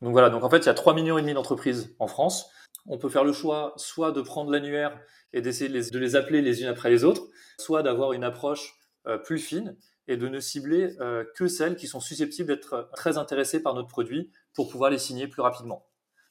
Donc 0.00 0.12
voilà, 0.12 0.30
donc 0.30 0.44
en 0.44 0.50
fait, 0.50 0.58
il 0.58 0.66
y 0.66 0.70
a 0.70 0.74
3 0.74 0.94
millions 0.94 1.18
et 1.18 1.22
demi 1.22 1.34
d'entreprises 1.34 1.94
en 1.98 2.06
France. 2.06 2.50
On 2.86 2.98
peut 2.98 3.08
faire 3.08 3.24
le 3.24 3.32
choix 3.32 3.74
soit 3.76 4.12
de 4.12 4.20
prendre 4.20 4.50
l'annuaire 4.50 4.98
et 5.32 5.40
d'essayer 5.42 5.68
de 5.68 5.98
les, 5.98 6.16
appeler 6.16 6.40
les 6.40 6.62
unes 6.62 6.68
après 6.68 6.90
les 6.90 7.04
autres, 7.04 7.26
soit 7.58 7.82
d'avoir 7.82 8.12
une 8.12 8.24
approche 8.24 8.74
euh, 9.06 9.18
plus 9.18 9.38
fine 9.38 9.76
et 10.06 10.16
de 10.16 10.28
ne 10.28 10.40
cibler 10.40 10.96
euh, 11.00 11.24
que 11.34 11.48
celles 11.48 11.76
qui 11.76 11.86
sont 11.86 12.00
susceptibles 12.00 12.48
d'être 12.48 12.90
très 12.94 13.18
intéressées 13.18 13.60
par 13.60 13.74
notre 13.74 13.88
produit 13.88 14.30
pour 14.54 14.68
pouvoir 14.68 14.90
les 14.90 14.98
signer 14.98 15.26
plus 15.26 15.42
rapidement. 15.42 15.86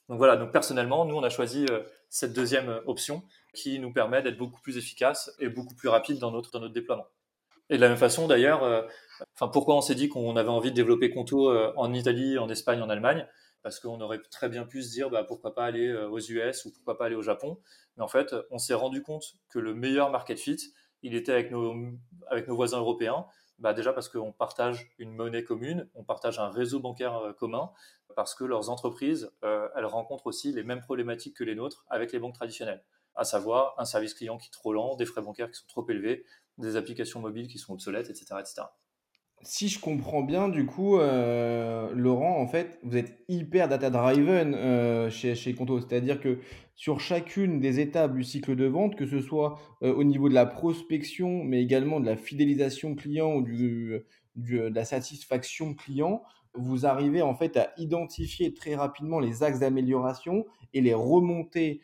Donc 0.10 0.18
voilà, 0.18 0.38
donc 0.38 0.52
personnellement, 0.52 1.06
nous, 1.06 1.16
on 1.16 1.24
a 1.24 1.30
choisi 1.30 1.66
cette 2.10 2.32
deuxième 2.32 2.80
option 2.86 3.24
qui 3.54 3.78
nous 3.78 3.92
permet 3.92 4.22
d'être 4.22 4.38
beaucoup 4.38 4.62
plus 4.62 4.78
efficace 4.78 5.36
et 5.40 5.50
beaucoup 5.50 5.76
plus 5.76 5.90
rapide 5.90 6.18
dans 6.18 6.32
notre, 6.32 6.50
dans 6.52 6.62
notre 6.62 6.74
déploiement. 6.74 7.08
Et 7.70 7.76
de 7.76 7.82
la 7.82 7.90
même 7.90 7.98
façon, 7.98 8.26
d'ailleurs, 8.26 8.88
enfin, 9.36 9.50
pourquoi 9.50 9.76
on 9.76 9.82
s'est 9.82 9.96
dit 9.96 10.08
qu'on 10.08 10.38
avait 10.38 10.48
envie 10.48 10.72
de 10.72 10.76
développer 10.76 11.10
Conto 11.10 11.52
en 11.76 11.94
Italie, 11.94 12.38
en 12.38 12.48
Espagne, 12.48 12.82
en 12.82 12.90
Allemagne? 12.90 13.28
Parce 13.64 13.80
qu'on 13.80 14.00
aurait 14.00 14.22
très 14.32 14.50
bien 14.50 14.66
pu 14.66 14.82
se 14.84 14.92
dire, 14.92 15.10
bah, 15.10 15.24
pourquoi 15.24 15.54
pas 15.54 15.66
aller 15.66 15.94
aux 15.94 16.20
US 16.20 16.66
ou 16.66 16.72
pourquoi 16.72 16.98
pas 16.98 17.06
aller 17.06 17.16
au 17.16 17.22
Japon. 17.22 17.60
Mais 17.98 18.04
en 18.04 18.08
fait, 18.08 18.36
on 18.52 18.58
s'est 18.58 18.74
rendu 18.74 19.02
compte 19.02 19.36
que 19.50 19.60
le 19.60 19.74
meilleur 19.74 20.10
market 20.12 20.40
fit, 20.40 20.74
il 21.04 21.16
était 21.16 21.32
avec 21.32 21.52
nos, 21.52 21.76
voisins 22.48 22.80
européens. 22.80 23.26
Bah 23.60 23.74
déjà 23.74 23.92
parce 23.92 24.08
qu'on 24.08 24.32
partage 24.32 24.92
une 25.00 25.16
monnaie 25.16 25.44
commune, 25.44 25.90
on 25.96 26.04
partage 26.04 26.38
un 26.38 26.50
réseau 26.50 26.80
bancaire 26.80 27.18
euh, 27.18 27.34
commun, 27.34 27.72
parce 28.16 28.36
que 28.36 28.44
leurs 28.44 28.70
entreprises, 28.70 29.32
euh, 29.44 29.68
elles 29.76 29.86
rencontrent 29.86 30.28
aussi 30.28 30.52
les 30.52 30.64
mêmes 30.64 30.82
problématiques 30.82 31.36
que 31.36 31.44
les 31.44 31.56
nôtres 31.56 31.84
avec 31.90 32.12
les 32.12 32.20
banques 32.20 32.36
traditionnelles, 32.36 32.84
à 33.16 33.24
savoir 33.24 33.74
un 33.80 33.86
service 33.86 34.14
client 34.14 34.38
qui 34.38 34.50
est 34.50 34.52
trop 34.52 34.74
lent, 34.74 34.96
des 34.96 35.08
frais 35.08 35.24
bancaires 35.24 35.50
qui 35.50 35.60
sont 35.60 35.68
trop 35.68 35.90
élevés, 35.90 36.24
des 36.60 36.76
applications 36.76 37.20
mobiles 37.20 37.48
qui 37.48 37.58
sont 37.58 37.74
obsolètes, 37.74 38.12
etc 38.12 38.36
si 39.44 39.70
je 39.70 39.79
comprends 39.79 40.24
bien, 40.24 40.50
du 40.50 40.65
coup, 40.65 40.98
euh, 40.98 41.89
Laurent, 41.94 42.39
en 42.41 42.48
fait, 42.48 42.79
vous 42.84 42.98
êtes 42.98 43.17
hyper 43.27 43.67
data-driven 43.67 44.56
euh, 44.56 45.10
chez, 45.10 45.53
Conto. 45.53 45.79
C'est-à-dire 45.79 46.20
que 46.20 46.39
sur 46.75 47.00
chacune 47.00 47.60
des 47.60 47.79
étapes 47.79 48.15
du 48.15 48.24
cycle 48.24 48.56
de 48.56 48.65
vente, 48.65 48.96
que 48.96 49.06
ce 49.06 49.22
soit 49.22 49.60
euh, 49.84 49.94
au 49.94 50.03
niveau 50.03 50.27
de 50.27 50.34
la 50.34 50.46
prospection, 50.46 51.44
mais 51.44 51.62
également 51.62 52.00
de 52.00 52.06
la 52.06 52.17
fidélisation 52.17 52.96
client 52.96 53.36
ou 53.36 53.44
de 53.44 54.03
la 54.74 54.86
satisfaction 54.86 55.74
client, 55.75 56.24
vous 56.53 56.88
arrivez 56.88 57.22
en 57.22 57.36
fait 57.36 57.56
à 57.58 57.72
identifier 57.77 58.53
très 58.53 58.75
rapidement 58.75 59.20
les 59.20 59.44
axes 59.44 59.60
d'amélioration 59.60 60.46
et 60.74 60.82
les 60.82 60.96
remonter 60.96 61.82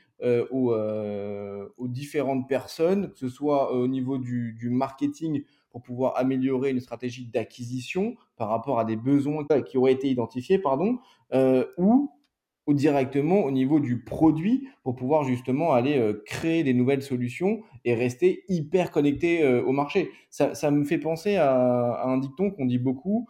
aux, 0.52 0.74
aux, 0.74 1.88
différentes 1.88 2.48
personnes, 2.48 3.12
que 3.12 3.20
ce 3.20 3.28
soit 3.28 3.74
au 3.74 3.88
niveau 3.88 4.18
du 4.18 4.70
marketing 4.72 5.44
pour 5.74 5.82
pouvoir 5.82 6.14
améliorer 6.18 6.70
une 6.70 6.80
stratégie 6.80 7.26
d'acquisition 7.26 8.16
par 8.38 8.50
rapport 8.50 8.80
à 8.80 8.86
des 8.86 8.96
besoins 8.96 9.44
qui 9.66 9.78
auraient 9.78 9.92
été 9.92 10.08
identifiés, 10.08 10.60
pardon, 10.60 11.00
euh, 11.34 11.66
ou, 11.80 12.12
ou, 12.68 12.76
directement 12.76 13.44
au 13.44 13.50
niveau 13.50 13.80
du 13.80 14.04
produit 14.04 14.68
pour 14.84 14.96
pouvoir 14.96 15.24
justement 15.24 15.74
aller 15.74 15.98
euh, 15.98 16.22
créer 16.28 16.64
des 16.64 16.76
nouvelles 16.76 17.02
solutions 17.02 17.64
et 17.86 17.96
rester 17.96 18.44
hyper 18.50 18.92
connecté 18.92 19.44
euh, 19.44 19.64
au 19.64 19.72
marché. 19.72 20.12
Ça, 20.30 20.54
ça, 20.54 20.70
me 20.70 20.84
fait 20.84 21.00
penser 21.00 21.38
à, 21.38 21.52
à 21.56 22.08
un 22.08 22.20
dicton 22.20 22.52
qu'on 22.52 22.66
dit 22.66 22.80
beaucoup, 22.80 23.28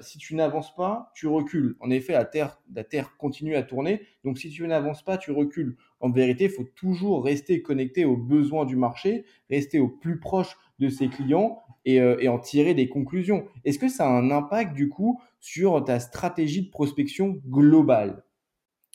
si 0.00 0.18
tu 0.18 0.36
n'avances 0.36 0.72
pas, 0.76 1.10
tu 1.14 1.26
recules. 1.26 1.76
En 1.80 1.90
effet, 1.90 2.12
la 2.12 2.24
Terre, 2.24 2.60
la 2.72 2.84
Terre 2.84 3.16
continue 3.16 3.56
à 3.56 3.64
tourner, 3.64 4.00
donc 4.24 4.38
si 4.38 4.48
tu 4.48 4.64
n'avances 4.66 5.04
pas, 5.04 5.18
tu 5.18 5.32
recules. 5.32 5.76
En 5.98 6.08
vérité, 6.08 6.44
il 6.44 6.50
faut 6.50 6.68
toujours 6.76 7.24
rester 7.24 7.62
connecté 7.62 8.04
aux 8.04 8.16
besoins 8.16 8.64
du 8.64 8.76
marché, 8.76 9.24
rester 9.50 9.80
au 9.80 9.88
plus 9.88 10.20
proche 10.20 10.56
de 10.78 10.88
ses 10.88 11.08
clients 11.08 11.62
euh, 11.86 12.16
et, 12.18 12.28
en 12.28 12.38
tirer 12.38 12.74
des 12.74 12.88
conclusions. 12.88 13.46
Est-ce 13.64 13.78
que 13.78 13.88
ça 13.88 14.06
a 14.06 14.08
un 14.08 14.30
impact 14.30 14.74
du 14.74 14.88
coup 14.88 15.20
sur 15.40 15.84
ta 15.84 16.00
stratégie 16.00 16.62
de 16.62 16.70
prospection 16.70 17.40
globale? 17.48 18.24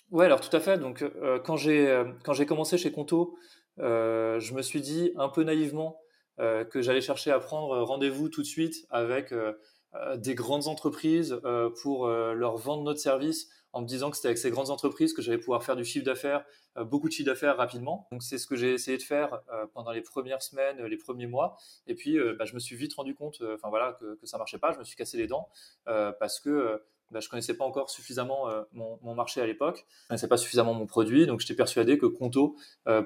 Ouais, 0.10 0.26
alors 0.26 0.42
tout 0.42 0.56
à 0.56 0.60
fait. 0.60 0.78
Donc 0.78 1.02
euh, 1.02 1.40
quand 1.40 1.56
j'ai 1.56 1.88
euh, 1.88 2.04
quand 2.24 2.34
j'ai 2.34 2.46
commencé 2.46 2.78
chez 2.78 2.92
Conto, 2.92 3.36
je 3.78 4.54
me 4.54 4.62
suis 4.62 4.82
dit 4.82 5.12
un 5.16 5.30
peu 5.30 5.44
naïvement 5.44 5.98
que 6.38 6.82
j'allais 6.82 7.02
chercher 7.02 7.32
à 7.32 7.40
prendre 7.40 7.82
rendez-vous 7.82 8.28
tout 8.28 8.42
de 8.42 8.48
suite 8.48 8.86
avec 8.90 9.34
des 10.18 10.36
grandes 10.36 10.68
entreprises 10.68 11.40
pour 11.82 12.08
leur 12.08 12.58
vendre 12.58 12.84
notre 12.84 13.00
service 13.00 13.50
en 13.74 13.82
me 13.82 13.88
disant 13.88 14.10
que 14.10 14.18
c'était 14.18 14.28
avec 14.28 14.38
ces 14.38 14.52
grandes 14.52 14.70
entreprises 14.70 15.14
que 15.14 15.22
j'allais 15.22 15.38
pouvoir 15.38 15.64
faire 15.64 15.76
du 15.76 15.86
chiffre 15.86 16.06
d'affaires, 16.06 16.46
euh, 16.78 16.84
beaucoup 16.84 17.08
de 17.08 17.14
chiffre 17.14 17.28
d'affaires 17.28 17.58
rapidement. 17.58 18.08
Donc 18.12 18.24
c'est 18.24 18.38
ce 18.38 18.48
que 18.48 18.56
j'ai 18.56 18.74
essayé 18.74 18.98
de 18.98 19.04
faire 19.04 19.42
euh, 19.52 19.66
pendant 19.74 19.92
les 19.92 20.02
premières 20.02 20.42
semaines, 20.42 20.84
les 20.84 20.98
premiers 20.98 21.28
mois. 21.28 21.58
Et 21.88 21.96
puis 21.96 22.18
euh, 22.18 22.36
bah, 22.38 22.46
je 22.46 22.54
me 22.54 22.60
suis 22.60 22.76
vite 22.76 22.94
rendu 22.94 23.16
compte, 23.16 23.42
enfin 23.54 23.70
voilà, 23.70 23.98
que, 24.00 24.16
que 24.16 24.26
ça 24.26 24.38
marchait 24.38 24.60
pas. 24.60 24.72
Je 24.72 24.80
me 24.80 24.84
suis 24.84 24.96
cassé 24.96 25.18
les 25.18 25.28
dents 25.28 25.50
parce 25.86 26.40
que 26.40 26.82
bah, 27.12 27.20
je 27.20 27.28
connaissais 27.28 27.56
pas 27.56 27.66
encore 27.66 27.90
suffisamment 27.90 28.48
mon, 28.74 29.16
marché 29.16 29.42
à 29.42 29.46
l'époque, 29.46 29.86
je 30.04 30.08
connaissais 30.08 30.30
pas 30.30 30.38
suffisamment 30.38 30.74
mon 30.74 30.86
produit, 30.86 31.26
donc 31.26 31.42
j'étais 31.42 31.56
persuadé 31.56 31.98
que 31.98 32.06
Conto 32.06 32.56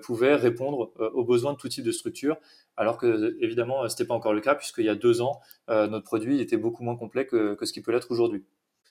pouvait 0.04 0.36
répondre 0.36 0.92
aux 1.14 1.24
besoins 1.24 1.54
de 1.54 1.58
tout 1.58 1.68
type 1.70 1.84
de 1.84 1.92
structure, 1.92 2.38
alors 2.78 2.98
que 2.98 3.36
évidemment 3.42 3.88
c'était 3.90 4.06
pas 4.06 4.14
encore 4.14 4.34
le 4.34 4.42
cas 4.42 4.54
puisqu'il 4.54 4.86
y 4.86 4.90
a 4.90 4.96
deux 4.96 5.22
ans 5.22 5.40
notre 5.68 6.04
produit 6.04 6.40
était 6.40 6.58
beaucoup 6.58 6.84
moins 6.84 6.96
complet 6.96 7.26
que, 7.26 7.56
que 7.56 7.66
ce 7.66 7.74
qui 7.74 7.82
peut 7.82 7.92
l'être 7.92 8.12
aujourd'hui 8.12 8.46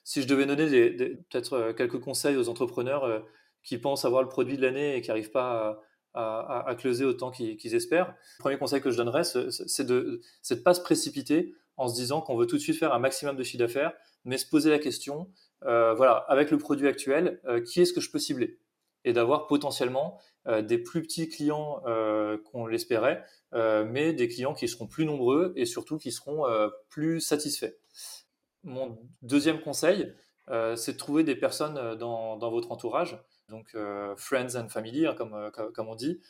si 0.04 0.20
je 0.22 0.28
devais 0.28 0.46
donner 0.46 0.90
peut-être 1.30 1.54
euh, 1.54 1.72
quelques 1.72 1.98
conseils 1.98 2.36
aux 2.36 2.48
entrepreneurs 2.48 3.04
euh, 3.04 3.20
qui 3.62 3.78
pensent 3.78 4.04
avoir 4.04 4.22
le 4.22 4.28
produit 4.28 4.56
de 4.56 4.62
l'année 4.62 4.96
et 4.96 5.00
qui 5.00 5.08
n'arrivent 5.08 5.30
pas 5.30 5.82
à, 6.12 6.68
à, 6.68 6.74
closer 6.74 7.06
autant 7.06 7.30
qu'ils 7.30 7.74
espèrent, 7.74 8.14
le 8.38 8.40
premier 8.40 8.58
conseil 8.58 8.82
que 8.82 8.90
je 8.90 8.96
donnerais, 8.98 9.24
c'est 9.24 9.86
de 9.86 10.20
ne 10.50 10.56
pas 10.56 10.74
se 10.74 10.82
précipiter 10.82 11.54
en 11.78 11.88
se 11.88 11.94
disant 11.94 12.20
qu'on 12.20 12.36
veut 12.36 12.46
tout 12.46 12.56
de 12.56 12.60
suite 12.60 12.78
faire 12.78 12.92
un 12.92 12.98
maximum 12.98 13.36
de 13.36 13.42
chiffre 13.42 13.58
d'affaires, 13.64 13.94
mais 14.24 14.36
se 14.36 14.46
poser 14.46 14.70
la 14.70 14.78
question, 14.78 15.30
euh, 15.64 15.94
voilà, 15.94 16.12
avec 16.28 16.50
le 16.50 16.58
produit 16.58 16.86
actuel, 16.86 17.40
qui 17.66 17.80
est-ce 17.80 17.94
que 17.94 18.02
je 18.02 18.10
peux 18.10 18.18
cibler? 18.18 18.58
Et 19.04 19.14
d'avoir 19.14 19.46
potentiellement 19.46 20.20
des 20.46 20.78
plus 20.78 21.00
petits 21.02 21.28
clients 21.30 21.82
qu'on 22.44 22.66
l'espérait, 22.66 23.24
mais 23.52 24.12
des 24.12 24.28
clients 24.28 24.54
qui 24.54 24.68
seront 24.68 24.86
plus 24.86 25.06
nombreux 25.06 25.54
et 25.56 25.64
surtout 25.64 25.96
qui 25.96 26.12
seront 26.12 26.44
plus 26.90 27.20
satisfaits 27.20 27.74
mon 28.64 28.98
deuxième 29.22 29.60
conseil, 29.60 30.12
euh, 30.50 30.76
c'est 30.76 30.92
de 30.92 30.98
trouver 30.98 31.24
des 31.24 31.36
personnes 31.36 31.78
euh, 31.78 31.94
dans, 31.94 32.50
votre 32.50 32.70
entourage, 32.70 33.18
donc 33.48 33.74
euh, 33.74 34.14
friends 34.16 34.56
and 34.56 34.68
family, 34.68 35.06
hein, 35.06 35.14
comme, 35.14 35.88
on 35.88 35.94
dit, 35.94 36.20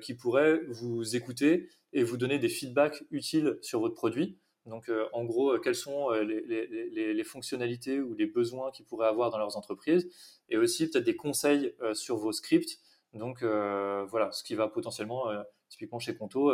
qui 0.00 0.14
pourraient 0.14 0.60
vous 0.68 1.16
écouter 1.16 1.68
et 1.92 2.02
vous 2.02 2.16
donner 2.16 2.38
des 2.38 2.48
feedbacks 2.48 3.02
utiles 3.10 3.58
sur 3.62 3.80
votre 3.80 3.94
produit. 3.94 4.38
Donc, 4.66 4.90
en 5.12 5.24
gros, 5.24 5.58
quelles 5.58 5.74
sont 5.74 6.10
les, 6.10 7.24
fonctionnalités 7.24 8.00
ou 8.00 8.14
les 8.14 8.26
besoins 8.26 8.70
qu'ils 8.70 8.84
pourraient 8.84 9.08
avoir 9.08 9.30
dans 9.30 9.38
leurs 9.38 9.56
entreprises, 9.56 10.08
et 10.48 10.58
aussi 10.58 10.88
peut-être 10.88 11.04
des 11.04 11.16
conseils 11.16 11.74
sur 11.94 12.18
vos 12.18 12.30
scripts. 12.30 12.78
Donc, 13.14 13.42
voilà, 13.42 14.30
ce 14.32 14.44
qui 14.44 14.54
va 14.54 14.68
potentiellement, 14.68 15.24
typiquement 15.70 15.98
chez 15.98 16.14
Conto, 16.14 16.52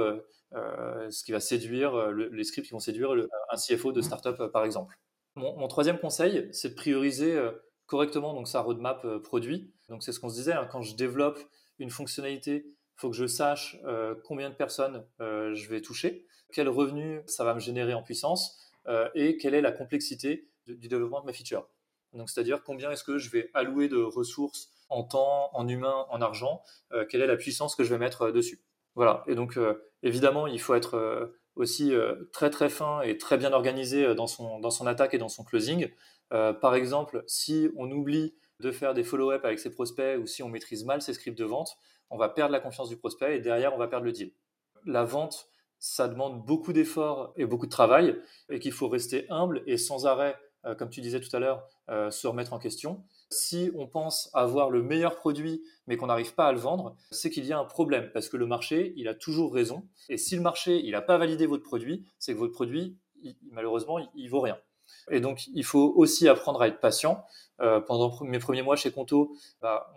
ce 0.53 1.25
qui 1.25 1.33
va 1.33 1.41
séduire, 1.41 2.13
les 2.13 2.45
scripts 2.45 2.69
qui 2.69 2.73
vont 2.73 2.79
séduire 2.79 3.13
un 3.13 3.57
CFO 3.57 3.93
de 3.93 4.01
startup, 4.01 4.41
par 4.53 4.65
exemple. 4.65 4.97
Mon, 5.37 5.69
troisième 5.69 5.99
conseil, 5.99 6.49
c'est 6.53 6.71
de 6.71 6.75
prioriser 6.75 7.37
euh, 7.37 7.53
correctement 7.85 8.33
donc 8.33 8.49
sa 8.49 8.63
roadmap 8.63 9.05
euh, 9.05 9.21
produit. 9.21 9.71
Donc 9.91 10.03
c'est 10.03 10.13
ce 10.13 10.19
qu'on 10.19 10.31
se 10.31 10.35
disait, 10.35 10.55
hein, 10.55 10.67
quand 10.71 10.81
je 10.81 10.97
développe 10.97 11.39
une 11.79 11.91
fonctionnalité, 11.91 12.75
faut 12.97 13.11
que 13.11 13.17
je 13.17 13.27
sache 13.27 13.77
euh, 13.85 14.15
combien 14.25 14.49
de 14.49 14.55
personnes 14.55 15.05
je 15.21 15.69
vais 15.69 15.83
toucher, 15.83 16.27
quel 16.53 16.71
revenu 16.71 17.21
ça 17.27 17.45
va 17.45 17.53
me 17.53 17.61
générer 17.61 17.93
en 17.93 18.03
puissance 18.03 18.59
et 19.15 19.37
quelle 19.37 19.53
est 19.53 19.61
la 19.61 19.73
complexité 19.73 20.49
du 20.67 20.89
développement 20.89 21.21
de 21.21 21.27
ma 21.27 21.33
feature. 21.33 21.69
Donc 22.15 22.31
c'est-à-dire 22.31 22.63
combien 22.63 22.91
est-ce 22.91 23.05
que 23.05 23.19
je 23.19 23.31
vais 23.31 23.51
allouer 23.53 23.89
de 23.89 23.99
ressources 23.99 24.71
en 24.89 25.03
temps, 25.03 25.51
en 25.53 25.69
humain, 25.69 26.07
en 26.09 26.23
argent, 26.23 26.63
quelle 27.11 27.21
est 27.21 27.27
la 27.27 27.37
puissance 27.37 27.75
que 27.75 27.85
je 27.85 27.91
vais 27.91 27.99
mettre 27.99 28.31
dessus. 28.31 28.63
Voilà. 28.95 29.25
Et 29.27 29.35
donc 29.35 29.59
évidemment, 30.03 30.47
il 30.47 30.61
faut 30.61 30.75
être 30.75 31.35
aussi 31.57 31.93
euh, 31.93 32.15
très 32.33 32.51
très 32.51 32.69
fin 32.69 33.01
et 33.01 33.19
très 33.19 33.39
bien 33.39 33.53
organisé 33.53 34.05
euh, 34.05 34.15
dans 34.15 34.27
son, 34.27 34.61
dans 34.61 34.71
son 34.71 34.87
attaque 34.87 35.15
et 35.15 35.19
dans 35.19 35.29
son 35.29 35.43
closing. 35.43 35.91
Euh, 36.33 36.53
par 36.53 36.75
exemple, 36.75 37.25
si 37.27 37.71
on 37.77 37.91
oublie 37.91 38.35
de 38.61 38.71
faire 38.71 38.95
des 38.95 39.03
follow-up 39.03 39.45
avec 39.45 39.59
ses 39.59 39.71
prospects 39.71 40.19
ou 40.19 40.27
si 40.27 40.43
on 40.43 40.49
maîtrise 40.49 40.85
mal 40.85 41.03
ses 41.03 41.15
scripts 41.15 41.39
de 41.39 41.45
vente, 41.45 41.77
on 42.11 42.17
va 42.17 42.29
perdre 42.29 42.53
la 42.53 42.61
confiance 42.61 42.89
du 42.89 42.97
prospect 42.97 43.37
et 43.37 43.41
derrière, 43.41 43.75
on 43.75 43.79
va 43.79 43.89
perdre 43.89 44.05
le 44.05 44.13
deal. 44.13 44.33
La 44.85 45.05
vente, 45.05 45.49
ça 45.79 46.09
demande 46.09 46.45
beaucoup 46.45 46.73
d'efforts 46.73 47.33
et 47.37 47.47
beaucoup 47.47 47.67
de 47.67 47.71
travail 47.71 48.19
et 48.49 48.61
qu'il 48.61 48.73
faut 48.73 48.89
rester 48.89 49.27
humble 49.31 49.63
et 49.67 49.77
sans 49.77 50.07
arrêt, 50.07 50.37
comme 50.79 50.89
tu 50.89 51.01
disais 51.01 51.21
tout 51.21 51.35
à 51.37 51.41
l'heure, 51.41 51.67
se 52.11 52.27
remettre 52.27 52.53
en 52.53 52.59
question. 52.59 53.05
Si 53.31 53.71
on 53.75 53.87
pense 53.87 54.31
avoir 54.35 54.71
le 54.71 54.83
meilleur 54.83 55.17
produit 55.17 55.63
mais 55.87 55.97
qu'on 55.97 56.07
n'arrive 56.07 56.35
pas 56.35 56.47
à 56.47 56.53
le 56.53 56.59
vendre, 56.59 56.97
c'est 57.11 57.31
qu'il 57.31 57.45
y 57.45 57.53
a 57.53 57.59
un 57.59 57.65
problème 57.65 58.11
parce 58.13 58.29
que 58.29 58.37
le 58.37 58.47
marché, 58.47 58.93
il 58.97 59.09
a 59.09 59.15
toujours 59.15 59.53
raison. 59.53 59.87
Et 60.09 60.17
si 60.17 60.37
le 60.37 60.43
marché, 60.43 60.81
il 60.85 60.93
n'a 60.93 61.03
pas 61.03 61.19
validé 61.19 61.47
votre 61.47 61.65
produit, 61.65 62.05
c'est 62.19 62.35
que 62.35 62.39
votre 62.39 62.53
produit, 62.53 62.97
malheureusement, 63.51 63.99
il, 64.15 64.29
vaut 64.29 64.41
rien. 64.41 64.59
Et 65.11 65.21
donc, 65.21 65.49
il 65.49 65.65
faut 65.65 65.93
aussi 65.97 66.29
apprendre 66.29 66.63
à 66.63 66.69
être 66.69 66.81
patient. 66.81 67.25
Euh, 67.61 67.81
pendant 67.81 68.23
mes 68.23 68.39
premiers 68.39 68.63
mois 68.63 68.77
chez 68.77 68.91
Conto, 68.91 69.35
bah, 69.61 69.93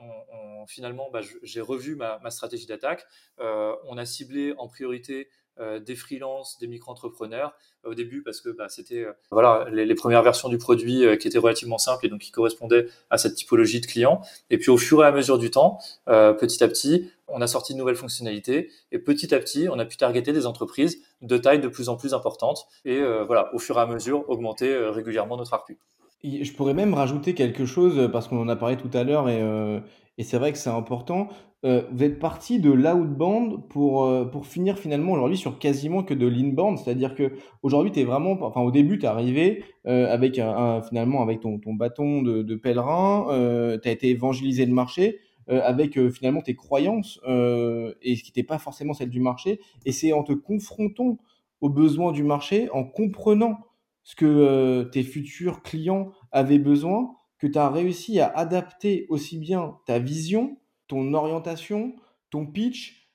finalement, 0.68 1.10
bah, 1.12 1.22
j'ai 1.44 1.62
revu 1.62 1.96
ma, 1.96 2.30
stratégie 2.30 2.66
d'attaque. 2.66 3.06
Euh, 3.40 3.76
on 3.86 3.98
a 3.98 4.06
ciblé 4.06 4.54
en 4.58 4.68
priorité 4.68 5.30
euh, 5.60 5.80
des 5.80 5.96
freelances, 5.96 6.58
des 6.60 6.68
micro-entrepreneurs 6.68 7.54
au 7.84 7.94
début 7.94 8.22
parce 8.24 8.40
que 8.40 8.50
bah, 8.50 8.68
c'était 8.70 9.04
euh, 9.04 9.12
voilà 9.32 9.68
les, 9.72 9.96
premières 9.96 10.24
versions 10.24 10.48
du 10.48 10.58
produit 10.58 11.06
euh, 11.06 11.16
qui 11.16 11.28
étaient 11.28 11.38
relativement 11.38 11.78
simples 11.78 12.06
et 12.06 12.10
donc 12.10 12.20
qui 12.20 12.32
correspondaient 12.32 12.88
à 13.10 13.18
cette 13.18 13.36
typologie 13.36 13.82
de 13.82 13.86
clients. 13.86 14.22
Et 14.50 14.58
puis 14.58 14.70
au 14.70 14.78
fur 14.78 15.04
et 15.04 15.08
à 15.08 15.12
mesure 15.12 15.38
du 15.38 15.52
temps, 15.52 15.80
petit 16.06 16.64
à 16.64 16.68
petit, 16.68 17.12
on 17.28 17.42
a 17.42 17.48
sorti 17.48 17.74
de 17.74 17.78
nouvelles 17.78 17.96
fonctionnalités 17.96 18.70
et 18.92 19.00
petit 19.00 19.34
à 19.34 19.40
petit, 19.40 19.68
on 19.70 19.80
a 19.80 19.86
pu 19.86 19.98
targeter 19.98 20.34
des 20.34 20.46
entreprises 20.46 21.02
de 21.22 21.38
taille 21.38 21.60
de 21.60 21.68
plus 21.68 21.90
en 21.90 21.98
plus 21.98 22.14
importante 22.14 22.68
et 22.86 23.02
voilà 23.26 23.54
au 23.54 23.60
fur 23.60 23.78
et 23.78 23.82
à 23.82 23.86
mesure 23.86 24.30
augmenter 24.30 24.76
régulièrement 24.90 25.38
notre 25.38 25.54
ARPU. 25.54 25.78
je 26.24 26.52
pourrais 26.54 26.74
même 26.74 26.94
rajouter 26.94 27.34
quelque 27.34 27.66
chose, 27.66 28.10
parce 28.12 28.28
qu'on 28.28 28.42
en 28.42 28.48
a 28.48 28.56
parlé 28.56 28.78
tout 28.78 28.92
à 28.94 29.04
l'heure 29.04 29.30
et 29.30 29.42
et 30.20 30.24
c'est 30.24 30.38
vrai 30.38 30.52
que 30.52 30.58
c'est 30.58 30.70
important. 30.70 31.30
Heu, 31.66 31.86
vous 31.92 32.04
êtes 32.04 32.20
parti 32.20 32.60
de 32.60 32.72
l'outbound 32.72 33.68
pour, 33.68 34.06
heu, 34.06 34.30
pour 34.32 34.46
finir 34.46 34.78
finalement 34.80 35.12
aujourd'hui 35.14 35.38
sur 35.38 35.60
quasiment 35.60 36.04
que 36.04 36.14
de 36.14 36.26
l'inbound. 36.26 36.78
C'est-à-dire 36.78 37.16
qu'aujourd'hui, 37.16 37.92
tu 37.92 38.00
es 38.00 38.04
vraiment 38.06 38.38
enfin 38.42 38.62
au 38.62 38.72
début, 38.72 38.98
tu 38.98 39.06
es 39.06 39.08
arrivé, 39.10 39.64
heu, 39.86 40.08
avec 40.08 40.36
finalement 40.88 41.22
avec 41.22 41.42
ton 41.42 41.60
ton 41.60 41.74
bâton 41.74 42.22
de 42.22 42.56
pèlerin, 42.56 43.26
tu 43.82 43.90
as 43.90 43.92
été 43.92 44.10
évangéliser 44.10 44.66
le 44.66 44.74
marché, 44.74 45.20
avec, 45.50 46.00
finalement 46.12 46.42
tes 46.42 46.56
croyances, 46.56 47.20
et 47.28 48.16
ce 48.16 48.24
qui 48.24 48.30
n'était 48.30 48.44
pas 48.44 48.60
forcément 48.60 48.94
celle 48.94 49.10
du 49.10 49.20
marché 49.20 49.60
et 49.86 49.92
c'est 49.92 50.14
en 50.14 50.24
te 50.24 50.34
confrontant 50.34 51.18
aux 51.62 51.70
besoins 51.70 52.12
du 52.12 52.24
marché, 52.24 52.70
en 52.72 52.84
comprenant 52.86 53.60
ce 54.04 54.16
que 54.16 54.26
euh, 54.26 54.86
tes 54.86 55.04
futurs 55.04 55.62
clients 55.62 56.12
avaient 56.32 56.60
besoin, 56.60 57.16
que 57.38 57.48
tu 57.48 57.58
as 57.58 57.70
réussi 57.70 58.20
à 58.20 58.28
adapter 58.28 59.06
aussi 59.10 59.38
bien 59.38 59.78
ta 59.86 60.00
vision, 60.00 60.58
ton 60.90 61.14
orientation, 61.14 61.96
ton 62.30 62.46
pitch, 62.46 63.10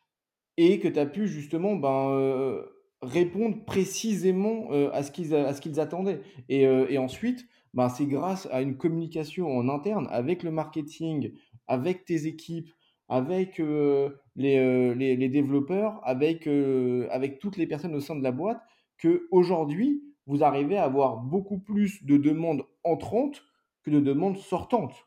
et 0.56 0.78
que 0.78 0.88
tu 0.88 0.98
as 0.98 1.06
pu 1.06 1.26
justement 1.26 1.74
ben, 1.76 2.08
euh, 2.10 2.62
répondre 3.02 3.64
précisément 3.66 4.68
euh, 4.70 4.90
à 4.92 5.02
ce 5.02 5.10
qu'ils 5.10 5.80
attendaient. 5.80 6.22
Et, 6.48 6.66
euh, 6.66 6.86
et 6.88 6.96
ensuite, 6.96 7.46
ben, 7.74 7.88
c'est 7.88 8.06
grâce 8.06 8.48
à 8.52 8.62
une 8.62 8.76
communication 8.76 9.54
en 9.54 9.68
interne 9.68 10.08
avec 10.10 10.42
le 10.42 10.52
marketing, 10.52 11.32
avec 11.66 12.04
tes 12.04 12.26
équipes, 12.26 12.70
avec 13.08 13.58
les, 13.58 14.94
les, 14.94 15.28
développeurs, 15.28 16.00
avec, 16.04 16.46
avec 16.46 17.38
toutes 17.38 17.58
les 17.58 17.66
personnes 17.66 17.94
au 17.94 18.00
sein 18.00 18.16
de 18.16 18.22
la 18.22 18.32
boîte, 18.32 18.62
que 18.96 19.26
aujourd'hui 19.30 20.02
vous 20.26 20.42
arrivez 20.42 20.78
à 20.78 20.84
avoir 20.84 21.18
beaucoup 21.18 21.58
plus 21.58 22.02
de 22.04 22.16
demandes 22.16 22.64
entrantes 22.82 23.42
que 23.82 23.90
de 23.90 24.00
demandes 24.00 24.38
sortantes. 24.38 25.06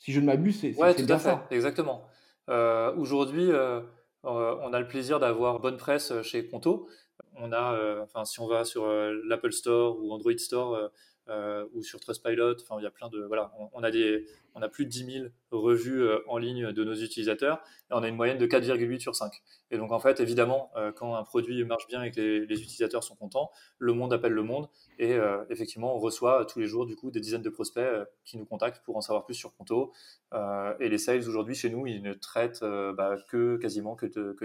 Si 0.00 0.12
je 0.12 0.20
ne 0.20 0.26
m'abuse, 0.26 0.60
c'est 0.60 0.74
Ouais, 0.76 0.94
tout 0.94 1.02
à 1.08 1.18
fait, 1.18 1.24
ça. 1.30 1.46
exactement. 1.50 2.06
Euh, 2.48 2.92
aujourd'hui, 2.96 3.50
euh, 3.52 3.80
euh, 4.24 4.56
on 4.62 4.72
a 4.72 4.80
le 4.80 4.88
plaisir 4.88 5.20
d'avoir 5.20 5.60
bonne 5.60 5.76
presse 5.76 6.12
chez 6.22 6.48
Conto. 6.48 6.88
On 7.36 7.52
a, 7.52 8.02
enfin, 8.02 8.24
si 8.24 8.40
on 8.40 8.48
va 8.48 8.64
sur 8.64 8.86
l'Apple 9.26 9.52
Store 9.52 10.02
ou 10.02 10.12
Android 10.12 10.36
Store 10.38 10.90
euh, 11.30 11.64
ou 11.74 11.82
sur 11.82 12.00
Trustpilot, 12.00 12.56
enfin, 12.62 12.76
il 12.80 12.82
y 12.82 12.86
a 12.86 12.90
plein 12.90 13.08
de, 13.08 13.22
voilà, 13.22 13.52
on, 13.72 13.82
a 13.82 13.90
des, 13.90 14.26
on 14.54 14.62
a 14.62 14.68
plus 14.68 14.84
de 14.84 14.90
dix 14.90 15.04
mille 15.04 15.32
revues 15.52 16.02
euh, 16.02 16.18
en 16.26 16.38
ligne 16.38 16.72
de 16.72 16.84
nos 16.84 16.94
utilisateurs 16.94 17.62
et 17.90 17.94
on 17.94 18.02
a 18.02 18.08
une 18.08 18.16
moyenne 18.16 18.38
de 18.38 18.46
4,8 18.46 18.98
sur 18.98 19.14
5. 19.14 19.32
Et 19.70 19.78
donc, 19.78 19.92
en 19.92 20.00
fait, 20.00 20.18
évidemment, 20.20 20.70
euh, 20.76 20.90
quand 20.92 21.14
un 21.14 21.22
produit 21.22 21.64
marche 21.64 21.86
bien 21.86 22.02
et 22.02 22.10
que 22.10 22.20
les, 22.20 22.60
utilisateurs 22.60 23.04
sont 23.04 23.14
contents, 23.14 23.50
le 23.78 23.92
monde 23.92 24.12
appelle 24.12 24.32
le 24.32 24.42
monde 24.42 24.68
et 24.98 25.16
effectivement, 25.48 25.96
on 25.96 25.98
reçoit 25.98 26.44
tous 26.44 26.58
les 26.58 26.66
jours, 26.66 26.84
du 26.84 26.94
coup, 26.94 27.10
des 27.10 27.20
dizaines 27.20 27.42
de 27.42 27.48
prospects 27.48 27.88
qui 28.24 28.36
nous 28.36 28.44
contactent 28.44 28.84
pour 28.84 28.96
en 28.96 29.00
savoir 29.00 29.24
plus 29.24 29.34
sur 29.34 29.56
Conto 29.56 29.92
et 30.34 30.88
les 30.88 30.98
sales 30.98 31.26
aujourd'hui 31.26 31.54
chez 31.54 31.70
nous, 31.70 31.86
ils 31.86 32.02
ne 32.02 32.12
traitent 32.12 32.62
bah, 32.62 33.16
que 33.30 33.56
quasiment 33.56 33.94
que 33.96 34.06
de, 34.06 34.32
que. 34.32 34.44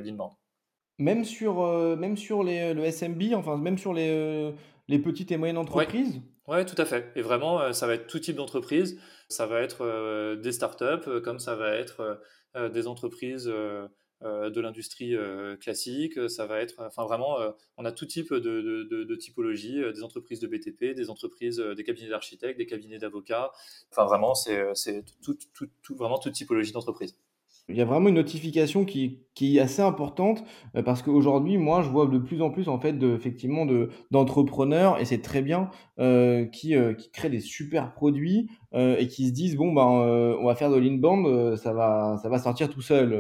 Même 0.98 1.26
sur, 1.26 1.62
euh, 1.62 1.96
même 1.96 2.16
sur 2.18 2.44
les, 2.44 2.74
le 2.74 2.86
SMB, 2.86 3.34
enfin 3.36 3.58
même 3.58 3.78
sur 3.78 3.94
les, 3.94 4.10
euh, 4.10 4.52
les 4.88 5.00
petites 5.00 5.32
et 5.32 5.38
moyennes 5.38 5.58
Oui, 5.58 5.62
entreprises. 5.64 6.22
ouais, 6.48 6.66
tout 6.66 6.80
à 6.82 6.86
fait. 6.86 7.12
Et 7.16 7.22
vraiment, 7.22 7.60
euh, 7.62 7.74
ça 7.74 7.88
va 7.88 7.96
être 7.96 8.08
tout 8.08 8.20
type 8.20 8.36
d'entreprise. 8.38 9.00
Ça 9.28 9.46
va 9.46 9.62
être 9.62 9.82
euh, 9.82 10.36
des 10.38 10.52
startups, 10.54 11.08
euh, 11.08 11.20
comme 11.22 11.40
ça 11.40 11.56
va 11.56 11.76
être 11.76 12.00
euh, 12.02 12.16
euh, 12.56 12.70
des 12.70 12.88
entreprises 12.88 13.48
euh, 13.54 13.88
euh, 14.24 14.50
de 14.50 14.62
l'industrie 14.62 15.16
euh, 15.16 15.58
classique. 15.58 16.30
Ça 16.30 16.46
va 16.46 16.62
être, 16.62 16.76
enfin 16.80 17.04
vraiment, 17.04 17.40
euh, 17.42 17.52
on 17.78 17.84
a 17.86 17.92
tout 17.92 18.06
type 18.06 18.34
de, 18.34 18.40
de, 18.40 18.84
de, 18.84 19.04
de 19.04 19.16
typologie, 19.16 19.82
euh, 19.84 19.92
des 19.92 20.04
entreprises 20.04 20.40
de 20.40 20.48
BTP, 20.48 20.94
des 20.96 21.10
entreprises, 21.10 21.60
euh, 21.60 21.76
des 21.76 21.84
cabinets 21.84 22.10
d'architectes, 22.10 22.58
des 22.58 22.66
cabinets 22.68 23.00
d'avocats. 23.00 23.52
Enfin 23.92 24.06
vraiment, 24.06 24.34
c'est 24.34 24.58
euh, 24.60 24.74
c'est 24.76 25.04
tout, 25.22 25.38
tout, 25.54 25.68
tout, 25.84 25.96
vraiment 25.96 26.20
toute 26.20 26.34
typologie 26.34 26.72
d'entreprise. 26.72 27.18
Il 27.68 27.76
y 27.76 27.82
a 27.82 27.86
vraiment 27.86 28.10
une 28.10 28.16
notification 28.16 28.86
qui, 28.86 29.26
qui 29.34 29.58
est 29.58 29.60
assez 29.60 29.82
importante 29.82 30.44
euh, 30.76 30.84
parce 30.84 31.02
qu'aujourd'hui, 31.02 31.58
moi, 31.58 31.82
je 31.82 31.90
vois 31.90 32.06
de 32.06 32.20
plus 32.20 32.42
en 32.44 32.52
plus 32.52 32.68
en 32.70 32.80
fait 32.80 32.94
de, 32.94 33.16
effectivement 33.16 33.66
de, 33.66 33.90
d'entrepreneurs 34.12 35.00
et 35.00 35.06
c'est 35.06 35.22
très 35.22 35.42
bien 35.42 35.72
euh, 36.00 36.46
qui, 36.46 36.76
euh, 36.76 36.94
qui 36.94 37.10
créent 37.10 37.32
des 37.32 37.40
super 37.40 37.94
produits 37.94 38.50
euh, 38.76 38.98
et 38.98 39.08
qui 39.08 39.28
se 39.28 39.32
disent 39.32 39.56
bon 39.56 39.72
ben 39.72 40.02
euh, 40.02 40.36
on 40.40 40.46
va 40.46 40.56
faire 40.56 40.70
de 40.70 40.76
l'inbound, 40.76 41.26
euh, 41.26 41.56
ça 41.56 41.72
va 41.74 42.20
ça 42.22 42.30
va 42.30 42.40
sortir 42.40 42.70
tout 42.70 42.82
seul 42.82 43.14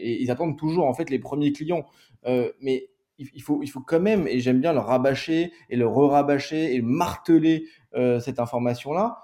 et 0.00 0.22
ils 0.22 0.30
attendent 0.30 0.56
toujours 0.56 0.86
en 0.86 0.94
fait 0.94 1.10
les 1.10 1.18
premiers 1.18 1.52
clients. 1.52 1.84
Mais 2.60 2.88
il, 3.18 3.42
faut 3.42 3.60
il 3.62 3.68
faut 3.68 3.80
quand 3.80 4.00
même 4.00 4.26
et 4.28 4.40
j'aime 4.40 4.60
bien 4.60 4.72
le 4.72 4.78
rabâcher 4.78 5.52
et 5.68 5.76
le 5.76 5.86
re-rabâcher 5.86 6.74
et 6.74 6.80
marteler 6.80 7.64
cette 7.92 8.38
information 8.38 8.92
là. 8.92 9.18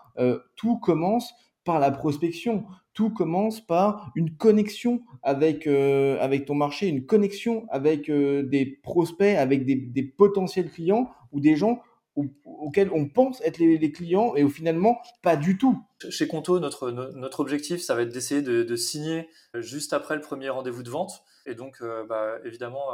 tout 0.56 0.78
commence 0.78 1.32
par 1.66 1.78
la 1.78 1.90
prospection 1.90 2.64
tout 2.96 3.10
commence 3.10 3.60
par 3.60 4.10
une 4.16 4.34
connexion 4.36 5.02
avec, 5.22 5.66
euh, 5.66 6.18
avec 6.20 6.46
ton 6.46 6.54
marché, 6.54 6.88
une 6.88 7.04
connexion 7.04 7.66
avec 7.68 8.08
euh, 8.08 8.42
des 8.42 8.64
prospects, 8.64 9.36
avec 9.36 9.66
des, 9.66 10.02
potentiels 10.02 10.70
clients 10.70 11.10
ou 11.30 11.40
des 11.40 11.56
gens 11.56 11.82
au, 12.14 12.24
auxquels 12.46 12.90
on 12.90 13.06
pense 13.06 13.42
être 13.42 13.58
les, 13.58 13.92
clients 13.92 14.34
et 14.34 14.44
au 14.44 14.48
finalement 14.48 14.98
pas 15.22 15.36
du 15.36 15.58
tout. 15.58 15.78
Chez 16.08 16.26
Conto, 16.26 16.58
notre, 16.58 16.90
notre 16.90 17.40
objectif, 17.40 17.82
ça 17.82 17.94
va 17.94 18.02
être 18.02 18.12
d'essayer 18.12 18.40
de, 18.40 18.76
signer 18.76 19.28
juste 19.54 19.92
après 19.92 20.14
le 20.14 20.22
premier 20.22 20.48
rendez-vous 20.48 20.82
de 20.82 20.90
vente. 20.90 21.22
Et 21.44 21.54
donc, 21.54 21.76
euh, 21.82 22.06
bah, 22.06 22.38
évidemment, 22.46 22.86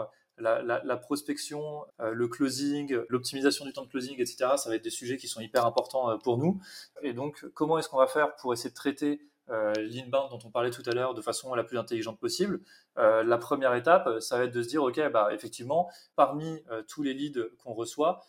la, 0.43 0.97
prospection, 0.97 1.85
euh, 2.01 2.13
le 2.13 2.29
closing, 2.29 2.99
l'optimisation 3.09 3.65
du 3.65 3.73
temps 3.73 3.83
de 3.83 3.89
closing, 3.89 4.15
etc., 4.21 4.37
ça 4.57 4.69
va 4.69 4.77
être 4.77 4.85
des 4.85 4.91
sujets 4.91 5.17
qui 5.17 5.29
sont 5.29 5.41
hyper 5.41 5.67
importants 5.67 6.11
euh, 6.11 6.17
pour 6.17 6.39
nous. 6.39 6.61
Et 7.03 7.13
donc, 7.13 7.45
comment 7.55 7.79
est-ce 7.79 7.89
qu'on 7.89 7.99
va 7.99 8.07
faire 8.07 8.35
pour 8.37 8.53
essayer 8.53 8.71
de 8.71 8.75
traiter 8.75 9.21
euh, 9.51 9.73
l'inbound 9.75 10.31
dont 10.31 10.39
on 10.45 10.51
parlait 10.51 10.71
tout 10.71 10.83
à 10.87 10.93
l'heure 10.93 11.15
de 11.15 11.23
façon 11.23 11.55
la 11.55 11.65
plus 11.65 11.79
intelligente 11.79 12.19
possible? 12.19 12.61
Euh, 12.99 13.23
la 13.23 13.39
première 13.39 13.75
étape, 13.75 14.21
ça 14.21 14.39
va 14.39 14.45
être 14.45 14.53
de 14.53 14.63
se 14.63 14.69
dire, 14.69 14.83
OK, 14.83 15.01
bah, 15.11 15.29
effectivement, 15.33 15.91
parmi 16.17 16.63
tous 16.89 17.03
les 17.03 17.15
leads 17.15 17.41
qu'on 17.59 17.73
reçoit, 17.73 18.25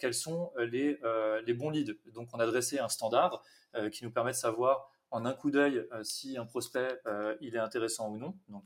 quels 0.00 0.14
sont 0.14 0.50
les, 0.58 0.98
les, 1.46 1.54
bons 1.54 1.70
leads? 1.70 1.94
Donc, 2.12 2.28
on 2.32 2.40
a 2.40 2.46
dressé 2.46 2.80
un 2.80 2.88
standard 2.88 3.42
qui 3.92 4.02
nous 4.02 4.10
permet 4.10 4.32
de 4.32 4.36
savoir 4.36 4.90
en 5.10 5.24
un 5.24 5.34
coup 5.34 5.52
d'œil 5.52 5.86
si 6.02 6.36
un 6.36 6.46
prospect 6.46 7.00
il 7.40 7.54
est 7.54 7.60
intéressant 7.60 8.10
ou 8.10 8.18
non. 8.18 8.34
Donc, 8.48 8.64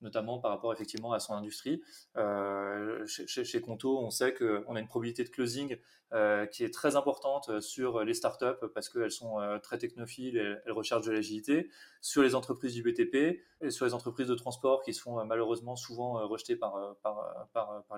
notamment 0.00 0.38
par 0.38 0.50
rapport 0.50 0.72
effectivement 0.72 1.12
à 1.12 1.20
son 1.20 1.34
industrie. 1.34 1.82
Euh, 2.16 3.06
chez, 3.06 3.44
chez, 3.44 3.60
Conto, 3.60 3.98
on 3.98 4.10
sait 4.10 4.34
qu'on 4.34 4.74
a 4.74 4.80
une 4.80 4.86
probabilité 4.86 5.24
de 5.24 5.28
closing 5.28 5.76
euh, 6.12 6.46
qui 6.46 6.64
est 6.64 6.72
très 6.72 6.96
importante 6.96 7.60
sur 7.60 8.04
les 8.04 8.14
startups 8.14 8.66
parce 8.74 8.88
qu'elles 8.88 9.10
sont 9.10 9.40
euh, 9.40 9.58
très 9.58 9.78
technophiles 9.78 10.36
et 10.36 10.56
elles 10.64 10.72
recherchent 10.72 11.06
de 11.06 11.12
l'agilité, 11.12 11.70
sur 12.00 12.22
les 12.22 12.34
entreprises 12.34 12.74
du 12.74 12.82
BTP 12.82 13.40
et 13.60 13.70
sur 13.70 13.84
les 13.84 13.94
entreprises 13.94 14.28
de 14.28 14.34
transport 14.34 14.82
qui 14.82 14.94
sont 14.94 15.24
malheureusement 15.24 15.76
souvent 15.76 16.26
rejetées 16.26 16.56
par, 16.56 16.96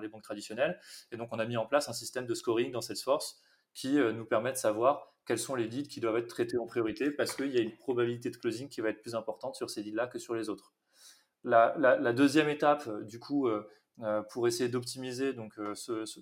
les 0.01 0.07
banques 0.07 0.23
traditionnelles. 0.23 0.79
Et 1.11 1.17
donc 1.17 1.29
on 1.31 1.39
a 1.39 1.45
mis 1.45 1.57
en 1.57 1.65
place 1.65 1.87
un 1.89 1.93
système 1.93 2.25
de 2.25 2.33
scoring 2.33 2.71
dans 2.71 2.81
Salesforce 2.81 3.41
qui 3.73 3.95
nous 3.95 4.25
permet 4.25 4.51
de 4.51 4.57
savoir 4.57 5.13
quels 5.25 5.39
sont 5.39 5.55
les 5.55 5.67
leads 5.67 5.87
qui 5.87 5.99
doivent 6.01 6.17
être 6.17 6.27
traités 6.27 6.57
en 6.57 6.65
priorité 6.65 7.11
parce 7.11 7.35
qu'il 7.35 7.53
y 7.53 7.57
a 7.57 7.61
une 7.61 7.77
probabilité 7.77 8.29
de 8.29 8.37
closing 8.37 8.67
qui 8.67 8.81
va 8.81 8.89
être 8.89 9.01
plus 9.01 9.15
importante 9.15 9.55
sur 9.55 9.69
ces 9.69 9.83
leads-là 9.83 10.07
que 10.07 10.19
sur 10.19 10.33
les 10.33 10.49
autres. 10.49 10.73
La, 11.43 12.13
deuxième 12.13 12.49
étape, 12.49 12.87
du 13.03 13.19
coup, 13.19 13.47
euh, 13.99 14.23
pour 14.31 14.47
essayer 14.47 14.67
d'optimiser 14.67 15.33
donc 15.33 15.59
euh, 15.59 15.75